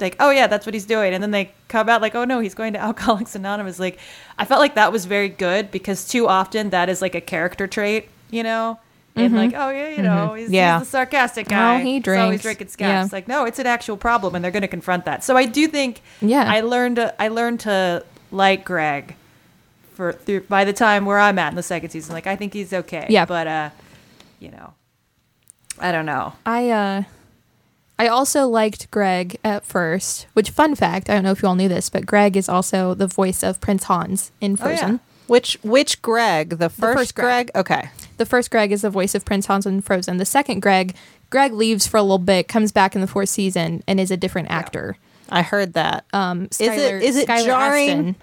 like, 0.00 0.16
oh 0.20 0.30
yeah, 0.30 0.46
that's 0.46 0.64
what 0.64 0.74
he's 0.74 0.86
doing, 0.86 1.12
and 1.12 1.22
then 1.22 1.32
they 1.32 1.50
come 1.68 1.88
out 1.88 2.00
like, 2.00 2.14
oh 2.14 2.24
no, 2.24 2.40
he's 2.40 2.54
going 2.54 2.72
to 2.74 2.78
Alcoholics 2.82 3.34
Anonymous. 3.34 3.78
Like, 3.78 3.98
I 4.38 4.44
felt 4.44 4.60
like 4.60 4.74
that 4.76 4.92
was 4.92 5.04
very 5.06 5.28
good 5.28 5.70
because 5.70 6.06
too 6.06 6.28
often 6.28 6.70
that 6.70 6.88
is 6.88 7.02
like 7.02 7.14
a 7.14 7.20
character 7.20 7.66
trait, 7.66 8.08
you 8.30 8.42
know. 8.42 8.78
And 9.16 9.34
like, 9.34 9.50
mm-hmm. 9.50 9.60
oh 9.60 9.70
yeah, 9.70 9.88
you 9.88 9.96
mm-hmm. 9.96 10.04
know, 10.04 10.34
he's, 10.34 10.50
Yeah. 10.50 10.78
he's 10.78 10.86
the 10.86 10.90
sarcastic 10.92 11.48
oh, 11.48 11.50
guy. 11.50 11.74
Oh, 11.74 11.78
he 11.84 11.94
He's 11.94 12.06
always 12.06 12.28
drinks. 12.28 12.42
drinking 12.42 12.68
scabs. 12.68 12.88
Yeah. 12.88 13.02
It's 13.02 13.12
like, 13.12 13.26
no, 13.26 13.46
it's 13.46 13.58
an 13.58 13.66
actual 13.66 13.96
problem, 13.96 14.36
and 14.36 14.44
they're 14.44 14.52
going 14.52 14.62
to 14.62 14.68
confront 14.68 15.06
that. 15.06 15.24
So 15.24 15.36
I 15.36 15.44
do 15.44 15.66
think, 15.66 16.02
Yeah. 16.20 16.44
I 16.46 16.60
learned, 16.60 17.00
I 17.18 17.26
learned 17.26 17.58
to 17.60 18.04
like 18.30 18.64
Greg 18.64 19.16
for 19.98 20.12
through 20.12 20.42
by 20.42 20.64
the 20.64 20.72
time 20.72 21.04
where 21.06 21.18
I'm 21.18 21.38
at 21.40 21.48
in 21.50 21.56
the 21.56 21.62
second 21.62 21.90
season. 21.90 22.14
Like, 22.14 22.28
I 22.28 22.36
think 22.36 22.52
he's 22.54 22.72
okay. 22.72 23.06
Yeah. 23.10 23.26
but 23.26 23.46
uh, 23.48 23.70
you 24.38 24.50
know, 24.52 24.72
I 25.80 25.90
don't 25.92 26.06
know. 26.06 26.34
I 26.46 26.70
uh 26.70 27.02
I 27.98 28.06
also 28.06 28.46
liked 28.46 28.92
Greg 28.92 29.38
at 29.42 29.64
first, 29.66 30.28
which 30.34 30.50
fun 30.50 30.76
fact, 30.76 31.10
I 31.10 31.14
don't 31.14 31.24
know 31.24 31.32
if 31.32 31.42
you 31.42 31.48
all 31.48 31.56
knew 31.56 31.68
this, 31.68 31.90
but 31.90 32.06
Greg 32.06 32.36
is 32.36 32.48
also 32.48 32.94
the 32.94 33.08
voice 33.08 33.42
of 33.42 33.60
Prince 33.60 33.84
Hans 33.84 34.30
in 34.40 34.52
Oh, 34.60 34.68
yeah. 34.68 34.76
Frozen. 34.76 35.00
Which 35.26 35.58
which 35.62 36.00
Greg? 36.00 36.58
The 36.58 36.70
first, 36.70 36.98
first 36.98 37.14
Greg. 37.16 37.50
Greg? 37.52 37.56
Okay. 37.56 37.90
The 38.18 38.24
first 38.24 38.50
Greg 38.52 38.70
is 38.70 38.82
the 38.82 38.90
voice 38.90 39.16
of 39.16 39.24
Prince 39.24 39.46
Hans 39.46 39.66
in 39.66 39.80
Frozen. 39.82 40.16
The 40.18 40.24
second 40.24 40.60
Greg, 40.60 40.94
Greg 41.30 41.52
leaves 41.52 41.86
for 41.88 41.96
a 41.96 42.02
little 42.02 42.18
bit, 42.18 42.46
comes 42.46 42.70
back 42.72 42.94
in 42.94 43.00
the 43.00 43.06
fourth 43.08 43.28
season, 43.30 43.82
and 43.88 43.98
is 43.98 44.10
a 44.12 44.16
different 44.16 44.48
actor. 44.50 44.96
I 45.28 45.42
heard 45.42 45.74
that. 45.74 46.04
Um, 46.14 46.44
Is 46.52 46.60
it- 46.60 46.70
Skylar- 46.70 47.02
is 47.02 47.16
it 47.16 47.28
Skylar 47.28 47.44
jarring? 47.44 47.88
Astin. 47.90 48.16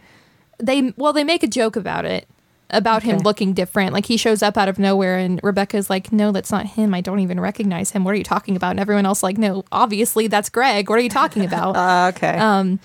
They 0.58 0.94
well, 0.98 1.14
they 1.14 1.24
make 1.24 1.44
a 1.44 1.48
joke 1.48 1.76
about 1.76 2.06
it, 2.06 2.28
about 2.70 3.04
him 3.04 3.20
looking 3.20 3.54
different. 3.54 3.94
Like 3.94 4.06
he 4.06 4.18
shows 4.18 4.42
up 4.42 4.58
out 4.58 4.68
of 4.70 4.80
nowhere, 4.80 5.18
and 5.18 5.40
Rebecca's 5.44 5.90
like, 5.90 6.12
"No, 6.12 6.32
that's 6.32 6.52
not 6.52 6.66
him. 6.66 6.94
I 6.94 7.02
don't 7.02 7.20
even 7.20 7.40
recognize 7.40 7.92
him. 7.92 8.04
What 8.04 8.14
are 8.14 8.18
you 8.18 8.24
talking 8.24 8.56
about?" 8.56 8.72
And 8.72 8.80
everyone 8.80 9.06
else 9.06 9.22
like, 9.24 9.38
"No, 9.38 9.64
obviously 9.72 10.28
that's 10.28 10.50
Greg. 10.50 10.90
What 10.90 10.98
are 10.98 11.02
you 11.02 11.10
talking 11.10 11.44
about?" 11.46 11.76
Uh, 11.76 12.12
okay. 12.16 12.38
um, 12.38 12.80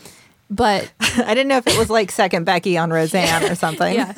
but 0.50 0.90
I 1.00 1.34
didn't 1.34 1.48
know 1.48 1.58
if 1.58 1.66
it 1.66 1.78
was 1.78 1.90
like 1.90 2.10
second 2.10 2.44
Becky 2.44 2.76
on 2.76 2.90
Roseanne 2.90 3.44
or 3.44 3.54
something. 3.64 3.94
yeah, 3.94 4.12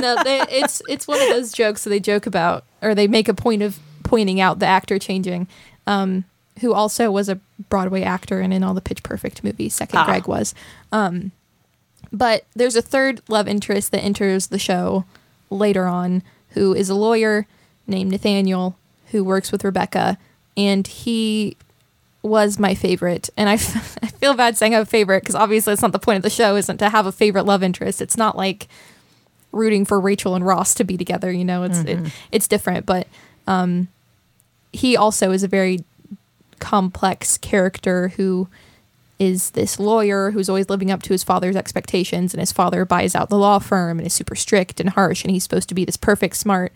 no, 0.00 0.16
they, 0.24 0.40
it's 0.48 0.80
it's 0.88 1.06
one 1.06 1.20
of 1.20 1.28
those 1.28 1.52
jokes 1.52 1.84
that 1.84 1.90
they 1.90 2.00
joke 2.00 2.26
about, 2.26 2.64
or 2.82 2.94
they 2.94 3.06
make 3.06 3.28
a 3.28 3.34
point 3.34 3.62
of 3.62 3.78
pointing 4.04 4.40
out 4.40 4.58
the 4.58 4.66
actor 4.66 4.98
changing, 4.98 5.48
um, 5.86 6.24
who 6.60 6.72
also 6.72 7.10
was 7.10 7.28
a 7.28 7.38
Broadway 7.68 8.02
actor 8.02 8.40
and 8.40 8.54
in 8.54 8.62
all 8.62 8.72
the 8.72 8.80
Pitch 8.80 9.02
Perfect 9.02 9.44
movies. 9.44 9.74
Second 9.74 9.98
Ah. 9.98 10.04
Greg 10.06 10.26
was, 10.26 10.54
um, 10.92 11.32
but 12.12 12.44
there's 12.54 12.76
a 12.76 12.82
third 12.82 13.20
love 13.28 13.48
interest 13.48 13.92
that 13.92 14.02
enters 14.02 14.48
the 14.48 14.58
show 14.58 15.04
later 15.50 15.86
on, 15.86 16.22
who 16.50 16.74
is 16.74 16.88
a 16.88 16.94
lawyer 16.94 17.46
named 17.86 18.10
Nathaniel 18.10 18.76
who 19.12 19.22
works 19.22 19.52
with 19.52 19.64
Rebecca, 19.64 20.18
and 20.56 20.86
he 20.86 21.56
was 22.22 22.58
my 22.58 22.74
favorite. 22.74 23.30
And 23.36 23.48
I, 23.48 23.54
f- 23.54 23.98
I 24.02 24.08
feel 24.08 24.34
bad 24.34 24.56
saying 24.56 24.74
I 24.74 24.78
have 24.78 24.86
a 24.88 24.90
favorite 24.90 25.22
because 25.22 25.34
obviously 25.36 25.72
it's 25.72 25.82
not 25.82 25.92
the 25.92 25.98
point 25.98 26.16
of 26.16 26.22
the 26.22 26.30
show, 26.30 26.56
isn't 26.56 26.78
to 26.78 26.88
have 26.88 27.06
a 27.06 27.12
favorite 27.12 27.44
love 27.44 27.62
interest. 27.62 28.02
It's 28.02 28.16
not 28.16 28.36
like 28.36 28.66
rooting 29.52 29.84
for 29.84 30.00
Rachel 30.00 30.34
and 30.34 30.44
Ross 30.44 30.74
to 30.74 30.84
be 30.84 30.96
together. 30.96 31.30
You 31.30 31.44
know, 31.44 31.62
it's 31.62 31.78
it, 32.06 32.12
it's 32.32 32.48
different. 32.48 32.84
But 32.86 33.06
um, 33.46 33.88
he 34.72 34.96
also 34.96 35.30
is 35.30 35.42
a 35.44 35.48
very 35.48 35.84
complex 36.58 37.38
character 37.38 38.08
who 38.08 38.48
is 39.18 39.50
this 39.50 39.78
lawyer 39.78 40.30
who's 40.30 40.48
always 40.48 40.68
living 40.68 40.90
up 40.90 41.02
to 41.02 41.12
his 41.12 41.24
father's 41.24 41.56
expectations, 41.56 42.34
and 42.34 42.40
his 42.40 42.52
father 42.52 42.84
buys 42.84 43.14
out 43.14 43.28
the 43.28 43.38
law 43.38 43.58
firm 43.58 43.98
and 43.98 44.06
is 44.06 44.12
super 44.12 44.34
strict 44.34 44.80
and 44.80 44.90
harsh, 44.90 45.24
and 45.24 45.30
he's 45.30 45.42
supposed 45.42 45.68
to 45.68 45.74
be 45.74 45.84
this 45.84 45.96
perfect, 45.96 46.36
smart, 46.36 46.72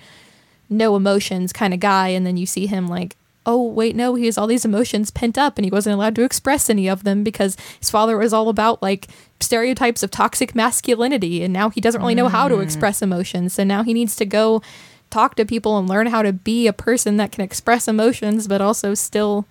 no 0.68 0.96
emotions 0.96 1.52
kind 1.52 1.74
of 1.74 1.80
guy, 1.80 2.08
and 2.08 2.26
then 2.26 2.36
you 2.36 2.46
see 2.46 2.66
him 2.66 2.88
like 2.88 3.16
oh 3.46 3.62
wait 3.62 3.96
no 3.96 4.14
he 4.14 4.26
has 4.26 4.36
all 4.36 4.46
these 4.46 4.64
emotions 4.64 5.10
pent 5.10 5.38
up 5.38 5.56
and 5.56 5.64
he 5.64 5.70
wasn't 5.70 5.92
allowed 5.92 6.14
to 6.14 6.22
express 6.22 6.68
any 6.68 6.88
of 6.88 7.04
them 7.04 7.24
because 7.24 7.56
his 7.78 7.90
father 7.90 8.18
was 8.18 8.32
all 8.32 8.48
about 8.48 8.82
like 8.82 9.08
stereotypes 9.40 10.02
of 10.02 10.10
toxic 10.10 10.54
masculinity 10.54 11.42
and 11.42 11.52
now 11.52 11.70
he 11.70 11.80
doesn't 11.80 12.02
really 12.02 12.14
know 12.14 12.28
how 12.28 12.48
to 12.48 12.56
mm. 12.56 12.62
express 12.62 13.00
emotions 13.00 13.54
so 13.54 13.64
now 13.64 13.82
he 13.82 13.94
needs 13.94 14.14
to 14.14 14.26
go 14.26 14.60
talk 15.08 15.34
to 15.34 15.46
people 15.46 15.78
and 15.78 15.88
learn 15.88 16.06
how 16.06 16.22
to 16.22 16.32
be 16.32 16.66
a 16.66 16.72
person 16.72 17.16
that 17.16 17.32
can 17.32 17.42
express 17.42 17.88
emotions 17.88 18.46
but 18.46 18.60
also 18.60 18.92
still 18.92 19.46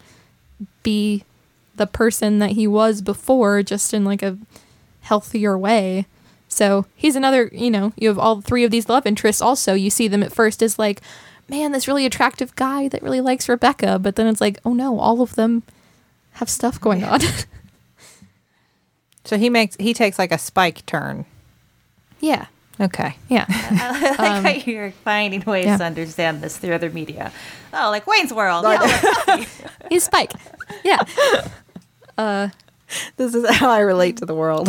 be 0.84 1.24
the 1.80 1.88
person 1.88 2.38
that 2.40 2.52
he 2.52 2.68
was 2.68 3.02
before 3.02 3.64
just 3.64 3.94
in 3.94 4.06
like 4.06 4.22
a 4.22 4.38
healthier 5.02 5.58
way 5.58 6.06
so 6.48 6.86
he's 6.96 7.16
another 7.16 7.50
you 7.52 7.72
know 7.72 7.92
you 7.98 8.08
have 8.08 8.20
all 8.20 8.42
three 8.42 8.64
of 8.64 8.70
these 8.72 8.88
love 8.90 9.06
interests 9.08 9.42
also 9.42 9.74
you 9.74 9.90
see 9.90 10.08
them 10.08 10.22
at 10.22 10.32
first 10.32 10.62
as 10.62 10.78
like 10.78 11.02
man 11.48 11.72
this 11.72 11.88
really 11.88 12.06
attractive 12.06 12.56
guy 12.56 12.88
that 12.88 13.02
really 13.02 13.22
likes 13.22 13.50
rebecca 13.50 13.98
but 13.98 14.16
then 14.16 14.28
it's 14.28 14.42
like 14.42 14.60
oh 14.66 14.74
no 14.74 15.00
all 15.00 15.22
of 15.22 15.34
them 15.36 15.64
have 16.34 16.50
stuff 16.50 16.80
going 16.80 17.04
on 17.04 17.20
So 19.26 19.38
he 19.38 19.50
makes 19.50 19.76
he 19.80 19.94
takes 19.94 20.18
like 20.18 20.32
a 20.32 20.38
spike 20.40 20.86
turn. 20.86 21.26
yeah 22.20 22.48
Okay. 22.82 23.16
yeah 23.28 23.46
I 23.50 24.16
like 24.18 24.20
Um, 24.20 24.44
how 24.44 24.72
you're 24.72 24.92
finding 24.92 25.42
ways 25.42 25.66
yeah. 25.66 25.78
to 25.78 25.84
understand 25.84 26.42
this 26.42 26.58
through 26.58 26.74
other 26.74 26.90
media. 26.90 27.32
Oh, 27.74 27.90
like 27.92 28.08
Wayne's 28.08 28.34
World. 28.34 28.64
Yeah, 28.68 29.46
he's 29.90 30.04
spike 30.06 30.32
yeah 30.84 30.98
This 33.18 33.36
is 33.36 33.48
how 33.58 33.70
I 33.70 33.80
relate 33.80 34.18
to 34.18 34.26
the 34.26 34.34
world. 34.36 34.68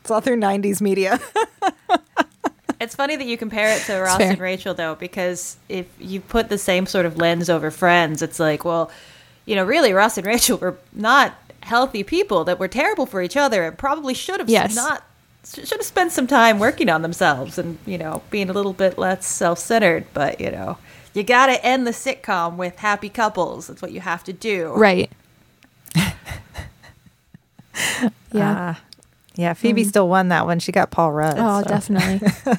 It's 0.00 0.10
all 0.10 0.20
through 0.20 0.38
'90s 0.40 0.80
media. 0.80 1.18
It's 2.78 2.94
funny 2.94 3.16
that 3.16 3.26
you 3.26 3.38
compare 3.38 3.74
it 3.74 3.82
to 3.84 3.98
Ross 4.00 4.20
and 4.20 4.38
Rachel, 4.38 4.74
though, 4.74 4.96
because 4.96 5.56
if 5.68 5.86
you 5.98 6.20
put 6.20 6.50
the 6.50 6.58
same 6.58 6.84
sort 6.84 7.06
of 7.06 7.16
lens 7.16 7.48
over 7.48 7.70
Friends, 7.70 8.20
it's 8.20 8.38
like, 8.38 8.66
well, 8.66 8.90
you 9.46 9.56
know, 9.56 9.64
really, 9.64 9.94
Ross 9.94 10.18
and 10.18 10.26
Rachel 10.26 10.58
were 10.58 10.76
not 10.92 11.34
healthy 11.62 12.02
people 12.04 12.44
that 12.44 12.58
were 12.58 12.68
terrible 12.68 13.06
for 13.06 13.22
each 13.22 13.36
other 13.36 13.64
and 13.64 13.78
probably 13.78 14.12
should 14.12 14.40
have 14.40 14.50
Yes. 14.50 14.76
not 14.76 15.04
should 15.42 15.70
have 15.70 15.82
spent 15.84 16.12
some 16.12 16.26
time 16.26 16.58
working 16.58 16.88
on 16.90 17.02
themselves 17.02 17.56
and 17.56 17.78
you 17.86 17.96
know 17.96 18.20
being 18.30 18.50
a 18.50 18.52
little 18.52 18.72
bit 18.74 18.98
less 18.98 19.24
self-centered. 19.26 20.04
But 20.12 20.38
you 20.40 20.50
know, 20.50 20.76
you 21.14 21.22
got 21.22 21.46
to 21.46 21.64
end 21.64 21.86
the 21.86 21.92
sitcom 21.92 22.56
with 22.56 22.76
happy 22.80 23.08
couples. 23.08 23.68
That's 23.68 23.80
what 23.80 23.92
you 23.92 24.00
have 24.00 24.22
to 24.24 24.32
do. 24.34 24.72
right 24.74 25.10
yeah 28.32 28.34
Ah. 28.34 28.80
yeah. 29.34 29.54
Phoebe 29.54 29.84
still 29.84 30.08
won 30.08 30.28
that 30.28 30.46
one. 30.46 30.58
She 30.58 30.72
got 30.72 30.90
Paul 30.90 31.12
Rudd. 31.12 31.36
oh 31.38 31.62
so. 31.62 31.68
definitely 31.68 32.20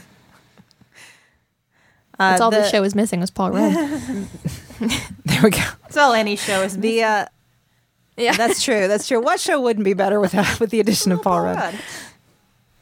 Uh, 2.20 2.32
that's 2.32 2.42
all 2.42 2.50
the, 2.50 2.58
the- 2.58 2.70
show 2.70 2.84
is 2.84 2.96
missing 2.96 3.20
was 3.20 3.30
paul 3.30 3.52
rudd 3.52 3.74
There 4.80 5.42
we 5.44 5.52
go. 5.52 5.60
That's 5.84 5.98
all 5.98 6.14
any 6.14 6.36
show 6.36 6.64
is. 6.64 6.76
The 6.78 7.04
uh, 7.04 7.26
yeah 8.18 8.34
that's 8.36 8.64
true. 8.64 8.88
That's 8.88 9.08
true. 9.08 9.22
What 9.22 9.40
show 9.40 9.62
wouldn't 9.62 9.84
be 9.86 9.94
better 9.94 10.20
without 10.20 10.60
with 10.60 10.72
the 10.72 10.80
addition 10.80 11.12
of 11.12 11.22
Paul 11.22 11.42
Rudd? 11.42 11.76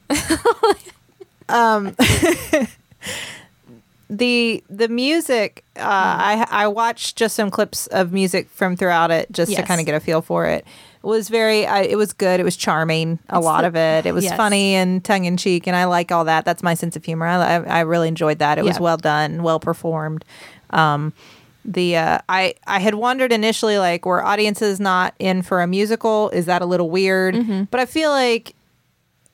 the 4.10 4.64
the 4.70 4.88
music 4.88 5.64
uh, 5.78 5.82
I 5.82 6.48
I 6.52 6.68
watched 6.68 7.16
just 7.16 7.36
some 7.36 7.50
clips 7.50 7.88
of 7.88 8.14
music 8.14 8.50
from 8.50 8.76
throughout 8.76 9.12
it 9.12 9.32
just 9.32 9.56
to 9.56 9.64
kind 9.64 9.80
of 9.80 9.86
get 9.86 9.96
a 9.96 10.00
feel 10.00 10.22
for 10.22 10.46
it. 10.46 10.66
It 11.04 11.08
was 11.08 11.30
very 11.30 11.66
I, 11.66 11.82
it 11.82 11.98
was 11.98 12.14
good. 12.14 12.40
It 12.40 12.44
was 12.44 12.56
charming. 12.56 13.20
A 13.30 13.38
It's 13.38 13.46
lot 13.46 13.62
the- 13.62 13.68
of 13.68 13.76
it. 13.76 14.06
It 14.06 14.14
was 14.14 14.24
Yes. 14.26 14.38
funny 14.38 14.76
and 14.76 15.04
tongue 15.04 15.26
in 15.26 15.38
cheek, 15.38 15.68
and 15.68 15.76
I 15.76 15.86
like 15.86 16.12
all 16.12 16.26
that. 16.26 16.46
That's 16.46 16.62
my 16.64 16.74
sense 16.76 16.96
of 16.96 17.04
humor. 17.04 17.26
I 17.26 17.56
I, 17.58 17.64
I 17.64 17.80
really 17.82 18.08
enjoyed 18.08 18.40
that. 18.40 18.58
It 18.58 18.64
was 18.64 18.80
well 18.80 18.98
done, 18.98 19.42
well 19.44 19.60
performed. 19.60 20.24
Um, 20.72 21.14
the 21.64 21.98
uh, 21.98 22.20
I 22.30 22.54
I 22.68 22.80
had 22.80 22.94
wondered 22.96 23.32
initially 23.32 23.80
like 23.80 24.06
were 24.06 24.24
audiences 24.24 24.80
not 24.80 25.16
in 25.18 25.42
for 25.42 25.62
a 25.62 25.68
musical? 25.68 26.30
Is 26.30 26.46
that 26.46 26.62
a 26.62 26.66
little 26.66 26.90
weird? 26.92 27.34
Mm-hmm. 27.34 27.64
But 27.72 27.80
I 27.80 27.86
feel 27.88 28.12
like 28.12 28.54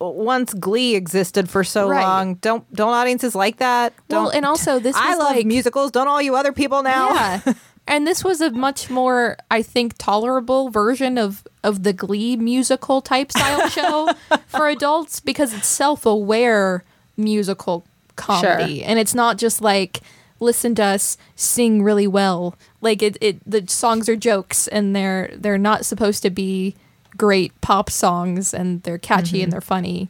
once 0.02 0.54
Glee 0.54 0.96
existed 0.96 1.50
for 1.50 1.64
so 1.64 1.88
Right. 1.90 2.02
long, 2.04 2.36
don't 2.36 2.64
don't 2.74 2.94
audiences 2.94 3.36
like 3.36 3.58
that? 3.58 3.94
Well, 4.10 4.26
Don't- 4.26 4.36
and 4.36 4.46
also 4.46 4.80
this 4.80 4.96
I 4.96 5.16
love 5.16 5.36
like 5.36 5.46
musicals. 5.46 5.92
Don't 5.92 6.08
all 6.08 6.22
you 6.22 6.36
other 6.36 6.52
people 6.52 6.84
now? 6.84 7.14
Yeah. 7.14 7.54
And 7.88 8.06
this 8.06 8.24
was 8.24 8.42
a 8.42 8.52
much 8.52 8.92
more, 8.92 9.38
I 9.50 9.64
think, 9.64 9.96
tolerable 9.98 10.70
version 10.70 11.18
of 11.18 11.44
of 11.64 11.82
the 11.82 11.92
Glee 11.94 12.38
musical 12.38 13.02
type 13.02 13.32
style 13.38 13.68
show 13.70 14.14
for 14.48 14.68
adults 14.70 15.20
because 15.20 15.52
it's 15.52 15.66
self 15.68 16.06
aware 16.06 16.84
musical 17.18 17.84
comedy, 18.16 18.84
and 18.84 19.00
it's 19.00 19.16
not 19.16 19.38
just 19.40 19.62
like 19.62 20.02
listen 20.40 20.76
to 20.76 20.84
us 20.84 21.18
sing 21.36 21.82
really 21.82 22.08
well. 22.08 22.56
Like 22.82 23.02
it, 23.02 23.18
it 23.20 23.40
the 23.50 23.66
songs 23.68 24.08
are 24.08 24.16
jokes, 24.16 24.68
and 24.68 24.96
they're 24.96 25.32
they're 25.36 25.58
not 25.58 25.84
supposed 25.84 26.22
to 26.22 26.30
be 26.30 26.76
great 27.22 27.54
pop 27.62 27.88
songs, 27.92 28.52
and 28.52 28.82
they're 28.82 28.98
catchy 28.98 29.44
and 29.44 29.54
they're 29.54 29.62
funny. 29.62 30.10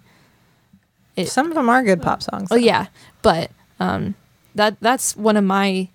It, 1.17 1.27
Some 1.27 1.47
of 1.47 1.55
them 1.55 1.67
are 1.67 1.83
good 1.83 2.01
pop 2.01 2.23
songs. 2.23 2.47
Oh 2.49 2.55
yeah, 2.55 2.85
but 3.21 3.51
um, 3.81 4.15
that 4.55 4.77
that's 4.79 5.17
one 5.17 5.35
of 5.35 5.43
my, 5.43 5.89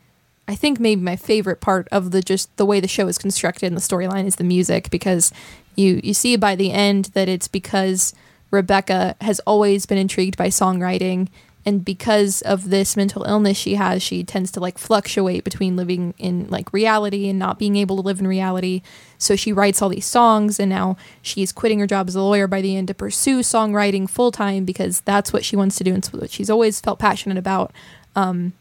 I 0.47 0.55
think 0.55 0.79
maybe 0.79 1.01
my 1.01 1.17
favorite 1.17 1.62
part 1.62 1.89
of 1.91 2.11
the 2.11 2.21
just 2.21 2.55
the 2.59 2.67
way 2.67 2.81
the 2.81 2.87
show 2.87 3.09
is 3.09 3.17
constructed 3.17 3.69
and 3.69 3.77
the 3.79 3.81
storyline 3.81 4.27
is 4.27 4.37
the 4.37 4.45
music 4.45 4.91
because 4.91 5.33
you 5.75 6.03
you 6.05 6.12
see 6.12 6.37
by 6.37 6.55
the 6.55 6.71
end 6.71 7.07
that 7.14 7.31
it's 7.31 7.49
because 7.49 8.14
Rebecca 8.51 9.17
has 9.23 9.41
always 9.47 9.87
been 9.87 9.97
intrigued 9.97 10.37
by 10.37 10.49
songwriting 10.49 11.29
and 11.67 11.85
because 11.85 12.41
of 12.43 12.71
this 12.71 12.97
mental 12.97 13.25
illness 13.25 13.59
she 13.59 13.75
has 13.75 14.03
she 14.03 14.23
tends 14.23 14.51
to 14.53 14.61
like 14.61 14.79
fluctuate 14.79 15.45
between 15.45 15.77
living 15.77 16.14
in 16.17 16.47
like 16.49 16.73
reality 16.73 17.29
and 17.29 17.39
not 17.39 17.59
being 17.59 17.77
able 17.77 17.97
to 17.97 18.03
live 18.03 18.21
in 18.21 18.27
reality. 18.27 18.83
So 19.19 19.35
she 19.35 19.53
writes 19.53 19.83
all 19.83 19.89
these 19.89 20.07
songs 20.07 20.61
and 20.61 20.71
now 20.71 20.97
she's 21.21 21.53
quitting 21.53 21.81
her 21.81 21.87
job 21.87 22.09
as 22.09 22.14
a 22.14 22.23
lawyer 22.23 22.47
by 22.47 22.61
the 22.61 22.77
end 22.77 22.89
to 22.89 22.95
pursue 22.95 23.41
songwriting 23.41 24.09
full 24.09 24.31
time 24.31 24.64
because 24.64 25.01
that's 25.01 25.33
what 25.33 25.45
she 25.45 25.57
wants 25.57 25.77
to 25.77 25.85
do 25.85 25.93
and 25.93 26.07
what 26.07 26.31
she's 26.31 26.49
always 26.49 26.81
felt 26.81 26.99
passionate 26.99 27.39
about. 27.39 27.73
Um, 28.14 28.53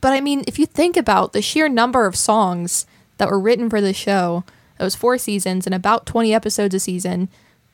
but 0.00 0.12
i 0.12 0.20
mean 0.20 0.44
if 0.46 0.58
you 0.58 0.66
think 0.66 0.96
about 0.96 1.32
the 1.32 1.42
sheer 1.42 1.68
number 1.68 2.06
of 2.06 2.16
songs 2.16 2.86
that 3.18 3.30
were 3.30 3.40
written 3.40 3.68
for 3.68 3.80
the 3.80 3.92
show 3.92 4.44
it 4.78 4.82
was 4.84 4.94
four 4.94 5.18
seasons 5.18 5.66
and 5.66 5.74
about 5.74 6.06
20 6.06 6.32
episodes 6.32 6.74
a 6.74 6.80
season 6.80 7.28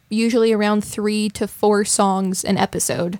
usually 0.09 0.53
around 0.53 0.85
three 0.85 1.29
to 1.29 1.47
four 1.47 1.85
songs 1.85 2.45
an 2.45 2.57
episode 2.57 3.19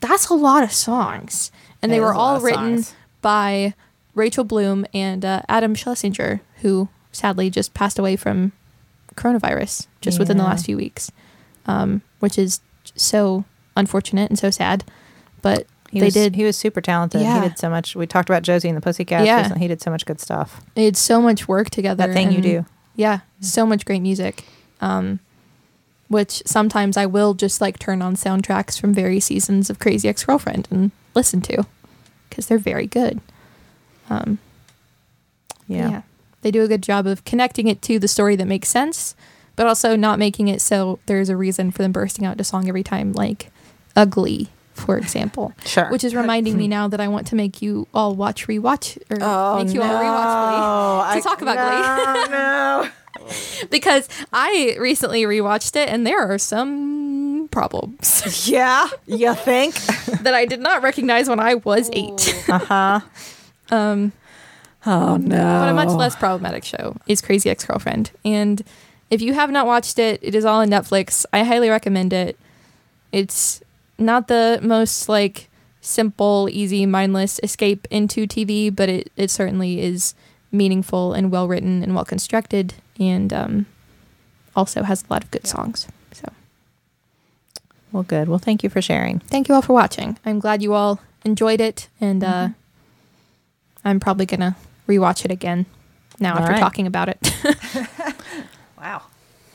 that's 0.00 0.28
a 0.28 0.34
lot 0.34 0.62
of 0.62 0.72
songs 0.72 1.50
and 1.82 1.90
It 1.92 1.94
they 1.96 2.00
were 2.00 2.14
all 2.14 2.40
written 2.40 2.82
songs. 2.82 2.94
by 3.20 3.74
rachel 4.14 4.44
bloom 4.44 4.84
and 4.94 5.24
uh, 5.24 5.42
adam 5.48 5.74
schlesinger 5.74 6.40
who 6.62 6.88
sadly 7.12 7.50
just 7.50 7.74
passed 7.74 7.98
away 7.98 8.16
from 8.16 8.52
coronavirus 9.16 9.86
just 10.00 10.18
within 10.18 10.36
the 10.38 10.44
last 10.44 10.64
few 10.66 10.76
weeks 10.76 11.10
um, 11.66 12.02
which 12.20 12.38
is 12.38 12.60
so 12.96 13.44
unfortunate 13.76 14.30
and 14.30 14.38
so 14.38 14.50
sad 14.50 14.84
but 15.42 15.66
He 15.90 16.00
they 16.00 16.06
was, 16.06 16.14
did 16.14 16.34
He 16.36 16.44
was 16.44 16.56
super 16.56 16.80
talented. 16.80 17.20
Yeah. 17.20 17.42
He 17.42 17.48
did 17.48 17.58
so 17.58 17.68
much. 17.68 17.94
We 17.96 18.06
talked 18.06 18.30
about 18.30 18.42
Josie 18.44 18.68
and 18.68 18.76
the 18.76 18.80
Pussycats. 18.80 19.26
Yeah. 19.26 19.38
recently. 19.42 19.60
He 19.62 19.68
did 19.68 19.82
so 19.82 19.90
much 19.90 20.06
good 20.06 20.20
stuff. 20.20 20.60
they 20.74 20.84
did 20.84 20.96
so 20.96 21.20
much 21.20 21.48
work 21.48 21.68
together 21.68 22.06
That 22.06 22.12
thing 22.14 22.32
you 22.32 22.40
do. 22.40 22.64
yeah 22.96 23.20
so 23.40 23.66
much 23.66 23.84
great 23.84 24.00
music 24.02 24.44
um, 24.80 25.20
which 26.12 26.42
sometimes 26.46 26.96
i 26.96 27.04
will 27.06 27.34
just 27.34 27.60
like 27.60 27.78
turn 27.78 28.00
on 28.00 28.14
soundtracks 28.14 28.78
from 28.80 28.94
various 28.94 29.24
seasons 29.24 29.68
of 29.68 29.78
crazy 29.80 30.08
ex-girlfriend 30.08 30.68
and 30.70 30.90
listen 31.14 31.40
to 31.40 31.66
because 32.28 32.46
they're 32.46 32.58
very 32.58 32.86
good 32.86 33.20
um, 34.10 34.38
Yeah. 35.66 36.02
They 36.42 36.50
do 36.50 36.62
a 36.64 36.68
good 36.68 36.82
job 36.82 37.06
of 37.06 37.24
connecting 37.24 37.66
it 37.68 37.80
to 37.82 37.98
the 38.00 38.08
story 38.08 38.34
that 38.36 38.46
makes 38.46 38.68
sense, 38.68 39.14
but 39.54 39.66
also 39.68 39.94
not 39.96 40.18
making 40.18 40.48
it 40.48 40.60
so 40.60 40.98
there's 41.06 41.28
a 41.28 41.36
reason 41.36 41.70
for 41.70 41.82
them 41.82 41.92
bursting 41.92 42.26
out 42.26 42.32
into 42.32 42.42
song 42.44 42.68
every 42.68 42.82
time, 42.82 43.12
like 43.12 43.50
Ugly, 43.94 44.48
for 44.74 44.98
example. 44.98 45.52
Sure. 45.64 45.88
Which 45.90 46.02
is 46.02 46.14
reminding 46.16 46.56
me 46.56 46.66
now 46.66 46.88
that 46.88 47.00
I 47.00 47.06
want 47.08 47.28
to 47.28 47.36
make 47.36 47.62
you 47.62 47.86
all 47.94 48.14
watch 48.16 48.48
rewatch 48.48 48.98
or 49.08 49.18
Oh, 49.20 49.62
make 49.64 49.72
you 49.72 49.80
all 49.82 49.88
rewatch 50.02 51.12
Glee. 51.12 51.16
To 51.22 51.28
talk 51.28 51.42
about 51.42 51.56
Glee. 51.56 52.32
No, 52.32 52.88
because 53.70 54.08
I 54.32 54.76
recently 54.78 55.22
rewatched 55.22 55.76
it 55.76 55.88
and 55.88 56.06
there 56.06 56.20
are 56.20 56.38
some 56.38 57.48
problems 57.50 58.48
yeah, 58.48 58.88
you 59.06 59.34
think? 59.34 59.74
that 60.22 60.34
I 60.34 60.44
did 60.46 60.60
not 60.60 60.82
recognize 60.82 61.28
when 61.28 61.40
I 61.40 61.56
was 61.56 61.90
eight. 61.92 62.44
Uh 62.48 62.58
huh. 62.58 63.00
Um, 63.70 64.12
Oh 64.84 65.16
no. 65.16 65.36
but 65.36 65.68
a 65.68 65.74
much 65.74 65.90
less 65.90 66.16
problematic 66.16 66.64
show 66.64 66.96
is 67.06 67.22
Crazy 67.22 67.48
Ex 67.48 67.64
Girlfriend. 67.64 68.10
And 68.24 68.62
if 69.10 69.22
you 69.22 69.32
have 69.34 69.50
not 69.50 69.66
watched 69.66 69.98
it, 69.98 70.18
it 70.22 70.34
is 70.34 70.44
all 70.44 70.60
on 70.60 70.70
Netflix. 70.70 71.24
I 71.32 71.44
highly 71.44 71.68
recommend 71.68 72.12
it. 72.12 72.36
It's 73.12 73.62
not 73.98 74.26
the 74.26 74.58
most 74.62 75.08
like 75.08 75.48
simple, 75.80 76.48
easy, 76.50 76.86
mindless 76.86 77.38
escape 77.42 77.86
into 77.90 78.26
TV, 78.26 78.74
but 78.74 78.88
it, 78.88 79.12
it 79.16 79.30
certainly 79.30 79.80
is 79.80 80.14
meaningful 80.50 81.12
and 81.12 81.30
well 81.30 81.46
written 81.46 81.82
and 81.82 81.94
well 81.94 82.04
constructed, 82.04 82.74
and 83.08 83.32
um, 83.32 83.66
also 84.54 84.82
has 84.82 85.02
a 85.08 85.12
lot 85.12 85.24
of 85.24 85.30
good 85.30 85.46
songs. 85.46 85.88
So 86.12 86.28
Well, 87.92 88.02
good. 88.02 88.28
Well, 88.28 88.38
thank 88.38 88.62
you 88.62 88.70
for 88.70 88.80
sharing. 88.82 89.18
thank 89.20 89.48
you 89.48 89.54
all 89.54 89.62
for 89.62 89.72
watching. 89.72 90.18
I'm 90.24 90.38
glad 90.40 90.62
you 90.62 90.74
all 90.74 91.00
enjoyed 91.24 91.60
it, 91.60 91.88
and 92.00 92.22
uh, 92.24 92.28
Mm-hmm. 92.48 92.52
I'm 93.88 93.98
probably 94.00 94.26
gonna 94.26 94.56
rewatch 94.86 95.24
it 95.24 95.30
again 95.32 95.66
now 96.20 96.34
All 96.34 96.40
after 96.40 96.52
right. 96.52 96.60
talking 96.60 96.86
about 96.86 97.08
it. 97.08 97.18
Wow. 98.78 99.02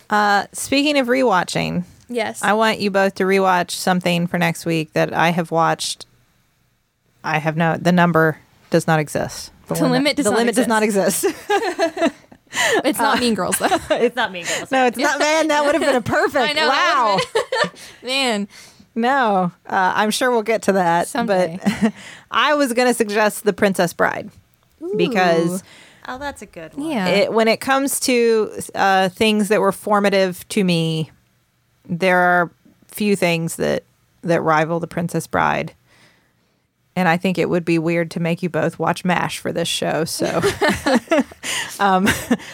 Uh, 0.09 0.45
speaking 0.53 0.97
of 0.97 1.07
rewatching, 1.07 1.83
yes. 2.07 2.41
I 2.41 2.53
want 2.53 2.79
you 2.79 2.89
both 2.91 3.15
to 3.15 3.23
rewatch 3.25 3.71
something 3.71 4.25
for 4.27 4.37
next 4.37 4.65
week 4.65 4.93
that 4.93 5.13
I 5.13 5.31
have 5.31 5.51
watched. 5.51 6.05
I 7.25 7.39
have 7.39 7.57
no. 7.57 7.75
The 7.75 7.91
number 7.91 8.37
does 8.69 8.87
not 8.87 8.99
exist. 8.99 9.51
The 9.67 9.73
limit 9.85 10.15
does 10.15 10.23
the 10.25 10.31
not 10.31 10.39
limit 10.39 10.55
does 10.55 10.67
not 10.67 10.81
exist. 10.81 11.25
it's 12.51 12.99
not 12.99 13.19
Mean 13.19 13.33
Girls 13.33 13.57
though. 13.57 13.67
It's 13.91 14.15
not 14.15 14.31
Mean 14.31 14.45
girls. 14.45 14.71
no, 14.71 14.85
it's 14.87 14.97
not. 14.97 15.19
Man, 15.19 15.47
that 15.49 15.63
would 15.65 15.75
have 15.75 15.81
been 15.83 15.95
a 15.95 16.01
perfect. 16.01 16.35
I 16.49 16.53
know, 16.53 16.67
wow. 16.69 17.19
Man, 18.03 18.47
No, 18.95 19.51
uh, 19.67 19.93
I'm 19.95 20.11
sure 20.11 20.31
we'll 20.31 20.43
get 20.43 20.61
to 20.63 20.73
that. 20.73 21.07
Someday. 21.07 21.59
But 21.81 21.93
I 22.31 22.53
was 22.55 22.73
going 22.73 22.87
to 22.87 22.93
suggest 22.93 23.43
The 23.43 23.53
Princess 23.53 23.93
Bride 23.93 24.29
because 24.95 25.63
Oh, 26.07 26.17
that's 26.17 26.41
a 26.41 26.45
good 26.45 26.73
one. 26.75 26.89
yeah. 26.89 27.07
it, 27.07 27.33
when 27.33 27.47
it 27.47 27.59
comes 27.59 27.99
to 28.01 28.49
uh, 28.75 29.09
things 29.09 29.49
that 29.49 29.59
were 29.59 29.71
formative 29.73 30.47
to 30.49 30.63
me, 30.63 31.11
there 31.87 32.17
are 32.17 32.49
few 32.87 33.15
things 33.15 33.57
that 33.57 33.83
that 34.23 34.41
rival 34.41 34.79
The 34.79 34.87
Princess 34.87 35.27
Bride. 35.27 35.73
And 36.97 37.07
I 37.07 37.15
think 37.15 37.37
it 37.37 37.47
would 37.47 37.63
be 37.63 37.77
weird 37.77 38.09
to 38.11 38.19
make 38.19 38.41
you 38.41 38.49
both 38.49 38.79
watch 38.79 39.05
MASH 39.05 39.37
for 39.37 39.53
this 39.53 39.67
show. 39.67 40.03
So, 40.03 40.41
um, 41.79 42.07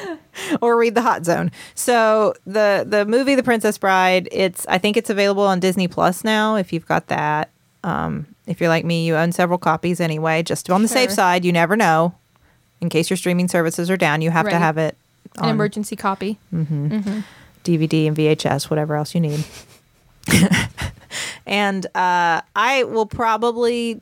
or 0.61 0.75
read 0.75 0.95
The 0.95 1.01
Hot 1.01 1.23
Zone. 1.23 1.49
So 1.75 2.33
the 2.45 2.85
the 2.85 3.05
movie 3.05 3.35
The 3.35 3.43
Princess 3.43 3.77
Bride, 3.77 4.27
it's 4.33 4.67
I 4.67 4.79
think 4.79 4.97
it's 4.97 5.09
available 5.09 5.43
on 5.43 5.61
Disney 5.61 5.87
Plus 5.87 6.25
now. 6.25 6.57
If 6.57 6.73
you've 6.73 6.85
got 6.85 7.07
that, 7.07 7.51
um, 7.85 8.27
if 8.45 8.59
you're 8.59 8.67
like 8.67 8.83
me, 8.83 9.07
you 9.07 9.15
own 9.15 9.31
several 9.31 9.57
copies 9.57 10.01
anyway. 10.01 10.43
Just 10.43 10.69
on 10.69 10.81
the 10.81 10.89
safe 10.89 11.09
side, 11.09 11.45
you 11.45 11.53
never 11.53 11.77
know. 11.77 12.13
In 12.81 12.89
case 12.89 13.09
your 13.09 13.15
streaming 13.15 13.47
services 13.47 13.89
are 13.89 13.95
down, 13.95 14.21
you 14.21 14.29
have 14.29 14.49
to 14.49 14.57
have 14.57 14.77
it 14.77 14.97
An 15.37 15.47
emergency 15.47 15.95
copy. 15.95 16.37
DVD 16.51 18.07
and 18.07 18.17
VHS, 18.17 18.69
whatever 18.69 18.97
else 18.97 19.15
you 19.15 19.21
need. 19.21 19.45
and 21.45 21.85
uh, 21.95 22.41
I 22.57 22.83
will 22.83 23.05
probably 23.05 24.01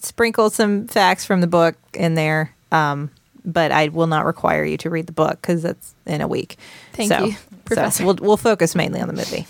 sprinkle 0.00 0.50
some 0.50 0.86
facts 0.88 1.24
from 1.24 1.40
the 1.40 1.46
book 1.46 1.76
in 1.94 2.14
there, 2.14 2.54
um, 2.72 3.10
but 3.44 3.72
I 3.72 3.88
will 3.88 4.06
not 4.06 4.24
require 4.24 4.64
you 4.64 4.76
to 4.78 4.90
read 4.90 5.06
the 5.06 5.12
book 5.12 5.40
because 5.40 5.62
that's 5.62 5.94
in 6.06 6.20
a 6.20 6.28
week. 6.28 6.56
Thank 6.92 7.10
So- 7.10 7.24
you, 7.26 7.32
so 7.32 7.38
Professor. 7.64 8.04
we'll 8.04 8.16
we'll 8.20 8.36
focus 8.36 8.74
mainly 8.74 9.00
on 9.00 9.08
the 9.08 9.14
movie. 9.14 9.46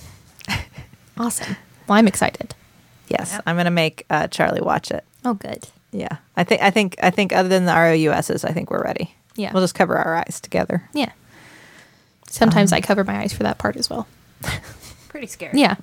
Awesome. 1.16 1.56
Well, 1.86 1.96
I'm 1.98 2.08
excited. 2.08 2.54
Yes, 3.08 3.32
Yep. 3.34 3.42
I'm 3.46 3.54
going 3.54 3.66
to 3.66 3.70
make 3.70 4.04
uh, 4.10 4.26
Charlie 4.28 4.60
watch 4.62 4.90
it. 4.90 5.04
Oh, 5.24 5.34
good. 5.34 5.64
Yeah, 5.92 6.16
I 6.36 6.42
think 6.42 6.60
I 6.60 6.70
think 6.70 6.96
I 7.02 7.10
think 7.10 7.32
other 7.32 7.48
than 7.48 7.66
the 7.66 7.72
ROUSs, 7.72 8.44
I 8.44 8.50
think 8.52 8.68
we're 8.70 8.82
ready. 8.82 9.14
Yeah. 9.36 9.52
we'll 9.52 9.62
just 9.62 9.74
cover 9.76 9.96
our 9.96 10.16
eyes 10.16 10.40
together. 10.40 10.88
Yeah. 10.92 11.12
Sometimes 12.28 12.72
Um, 12.72 12.78
I 12.78 12.80
cover 12.80 13.04
my 13.04 13.18
eyes 13.20 13.32
for 13.32 13.44
that 13.44 13.58
part 13.58 13.76
as 13.76 13.88
well. 13.88 14.08
Pretty 15.08 15.26
scary. 15.28 15.58
Yeah. 15.60 15.76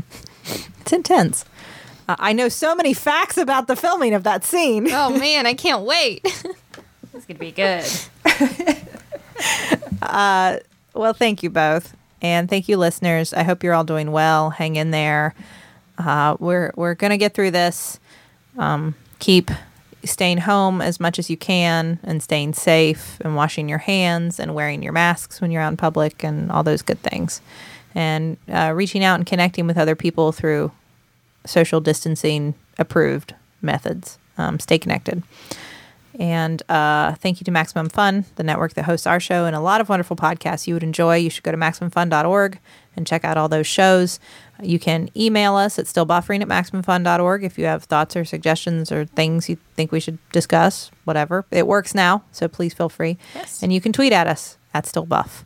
It's 0.82 0.92
intense. 0.92 1.46
Uh, 2.12 2.16
I 2.20 2.34
know 2.34 2.50
so 2.50 2.76
many 2.76 2.94
facts 2.94 3.38
about 3.38 3.68
the 3.68 3.76
filming 3.78 4.14
of 4.14 4.24
that 4.24 4.44
scene. 4.44 4.92
Oh 4.92 5.18
man, 5.18 5.46
I 5.46 5.54
can't 5.54 5.84
wait. 5.84 6.24
This 7.14 7.26
could 7.26 7.40
be 7.40 7.52
good. 7.52 7.86
Well, 10.94 11.14
thank 11.14 11.42
you 11.42 11.50
both, 11.50 11.96
and 12.22 12.50
thank 12.50 12.68
you, 12.68 12.76
listeners. 12.76 13.34
I 13.34 13.44
hope 13.44 13.64
you're 13.64 13.74
all 13.74 13.86
doing 13.86 14.12
well. 14.12 14.50
Hang 14.50 14.76
in 14.76 14.92
there. 14.92 15.34
Uh, 15.98 16.36
we're 16.38 16.74
we're 16.76 16.96
gonna 16.96 17.18
get 17.18 17.34
through 17.34 17.52
this. 17.52 17.98
Um, 18.58 18.96
keep 19.20 19.50
staying 20.04 20.40
home 20.40 20.82
as 20.82 21.00
much 21.00 21.18
as 21.18 21.30
you 21.30 21.38
can, 21.38 21.98
and 22.04 22.22
staying 22.22 22.54
safe, 22.54 23.22
and 23.22 23.38
washing 23.38 23.70
your 23.70 23.78
hands, 23.78 24.38
and 24.38 24.54
wearing 24.54 24.84
your 24.84 24.92
masks 24.92 25.40
when 25.40 25.50
you're 25.50 25.62
out 25.62 25.72
in 25.72 25.78
public, 25.78 26.26
and 26.26 26.52
all 26.52 26.62
those 26.62 26.82
good 26.82 27.00
things. 27.02 27.42
And 27.96 28.36
uh, 28.50 28.74
reaching 28.76 29.04
out 29.04 29.16
and 29.16 29.26
connecting 29.26 29.66
with 29.66 29.78
other 29.78 29.96
people 29.96 30.34
through 30.34 30.72
social 31.46 31.82
distancing 31.82 32.56
approved 32.78 33.36
methods. 33.62 34.18
Um, 34.38 34.60
stay 34.60 34.78
connected. 34.78 35.24
And 36.20 36.62
uh, 36.70 37.16
thank 37.16 37.40
you 37.40 37.46
to 37.46 37.52
Maximum 37.52 37.90
Fun, 37.90 38.26
the 38.36 38.44
network 38.44 38.74
that 38.74 38.84
hosts 38.84 39.08
our 39.08 39.20
show 39.20 39.46
and 39.46 39.56
a 39.56 39.60
lot 39.60 39.82
of 39.82 39.90
wonderful 39.90 40.16
podcasts 40.16 40.68
you 40.68 40.74
would 40.74 40.84
enjoy. 40.84 41.16
You 41.16 41.30
should 41.30 41.44
go 41.44 41.52
to 41.52 41.58
MaximumFun.org 41.58 42.60
and 42.96 43.08
check 43.08 43.24
out 43.24 43.38
all 43.38 43.48
those 43.48 43.66
shows. 43.66 44.20
You 44.62 44.78
can 44.78 45.10
email 45.16 45.56
us 45.56 45.80
at 45.80 45.86
stillbuffering 45.86 46.42
at 46.42 46.48
MaximumFun.org 46.48 47.44
if 47.44 47.58
you 47.58 47.66
have 47.66 47.86
thoughts 47.86 48.16
or 48.16 48.26
suggestions 48.26 48.92
or 48.92 49.06
things 49.06 49.50
you 49.50 49.58
think 49.76 49.92
we 49.92 50.02
should 50.02 50.20
discuss, 50.32 50.92
whatever. 51.06 51.46
It 51.50 51.66
works 51.66 51.96
now, 51.96 52.24
so 52.32 52.48
please 52.48 52.74
feel 52.74 52.90
free. 52.90 53.18
Yes. 53.34 53.64
And 53.64 53.72
you 53.72 53.80
can 53.80 53.94
tweet 53.94 54.14
at 54.14 54.28
us 54.28 54.58
at 54.74 54.86
stillbuff. 54.86 55.46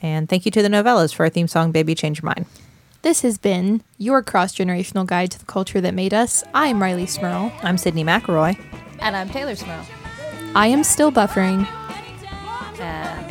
And 0.00 0.28
thank 0.28 0.46
you 0.46 0.50
to 0.52 0.62
the 0.62 0.68
Nouvellas 0.68 1.14
for 1.14 1.24
our 1.24 1.30
theme 1.30 1.48
song, 1.48 1.70
Baby 1.70 1.94
Change 1.94 2.22
Your 2.22 2.26
Mind. 2.26 2.46
This 3.02 3.22
has 3.22 3.38
been 3.38 3.82
your 3.96 4.22
cross 4.22 4.54
generational 4.54 5.06
guide 5.06 5.30
to 5.30 5.38
the 5.38 5.44
culture 5.44 5.80
that 5.80 5.94
made 5.94 6.12
us. 6.12 6.42
I'm 6.52 6.80
Rileigh 6.80 7.08
Smirl. 7.08 7.52
I'm 7.62 7.76
Sydnee 7.76 8.04
McElroy, 8.04 8.58
And 8.98 9.16
I'm 9.16 9.28
Teylor 9.28 9.56
Smirl. 9.56 9.86
I 10.56 10.66
am 10.66 10.82
still 10.82 11.12
buffering. 11.12 11.66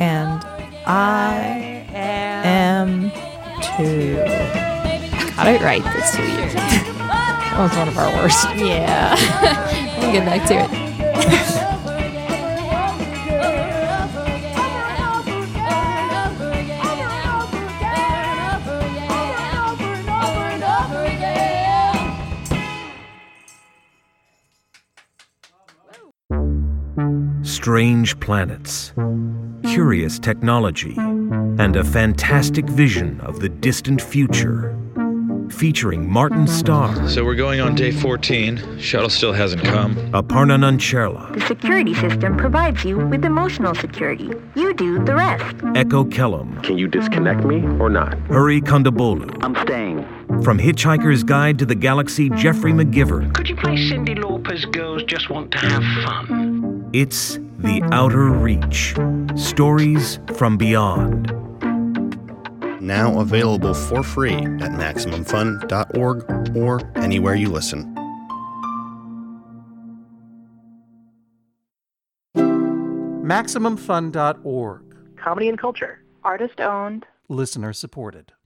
and 0.00 0.42
I 0.86 1.86
am 1.92 3.10
too. 3.76 4.16
Got 5.36 5.48
it 5.48 5.60
right 5.60 5.82
this 5.84 6.16
week. 6.18 6.52
That 6.54 7.56
was 7.58 7.76
one 7.76 7.88
of 7.88 7.98
our 7.98 8.10
worst. 8.22 8.44
Yeah. 8.56 9.14
we'll 10.00 10.12
get 10.12 10.24
back 10.24 10.48
to 10.48 10.54
it. 10.54 11.68
strange 27.68 28.18
planets, 28.18 28.94
curious 29.62 30.18
technology, 30.18 30.94
and 30.96 31.76
a 31.76 31.84
fantastic 31.84 32.64
vision 32.64 33.20
of 33.20 33.40
the 33.40 33.48
distant 33.50 34.00
future. 34.00 34.74
Featuring 35.50 36.10
Martin 36.10 36.46
Starr, 36.46 37.06
So 37.10 37.26
we're 37.26 37.34
going 37.34 37.60
on 37.60 37.74
day 37.74 37.90
14. 37.90 38.78
Shuttle 38.78 39.10
still 39.10 39.34
hasn't 39.34 39.64
come. 39.64 39.94
Aparna 40.12 40.56
Nancherla, 40.58 41.34
The 41.34 41.42
security 41.46 41.92
system 41.92 42.38
provides 42.38 42.84
you 42.86 42.96
with 43.06 43.22
emotional 43.26 43.74
security. 43.74 44.30
You 44.54 44.72
do 44.72 45.04
the 45.04 45.14
rest. 45.14 45.54
Echo 45.74 46.04
Kellum, 46.04 46.58
Can 46.62 46.78
you 46.78 46.88
disconnect 46.88 47.44
me 47.44 47.56
or 47.78 47.90
not? 47.90 48.14
Hari 48.28 48.62
Kondabolu. 48.62 49.44
I'm 49.44 49.54
staying. 49.66 50.06
From 50.42 50.58
Hitchhiker's 50.58 51.22
Guide 51.22 51.58
to 51.58 51.66
the 51.66 51.74
Galaxy, 51.74 52.30
Geoffrey 52.30 52.72
McGivern. 52.72 53.34
Could 53.34 53.50
you 53.50 53.56
play 53.56 53.76
Cyndi 53.76 54.18
Lauper's 54.18 54.64
Girls 54.64 55.02
Just 55.04 55.28
Want 55.28 55.50
to 55.52 55.58
Have 55.58 55.82
Fun? 56.04 56.77
It's 56.94 57.34
The 57.58 57.86
Outer 57.92 58.30
Reach. 58.30 58.94
Stories 59.38 60.18
from 60.36 60.56
Beyond. 60.56 61.30
Now 62.80 63.20
available 63.20 63.74
for 63.74 64.02
free 64.02 64.32
at 64.32 64.72
MaximumFun.org 64.72 66.56
or 66.56 66.80
anywhere 66.96 67.34
you 67.34 67.50
listen. 67.50 67.94
MaximumFun.org. 72.34 74.82
Comedy 75.16 75.48
and 75.50 75.58
culture. 75.58 76.02
Artist 76.24 76.58
owned. 76.58 77.04
Listener 77.28 77.74
supported. 77.74 78.32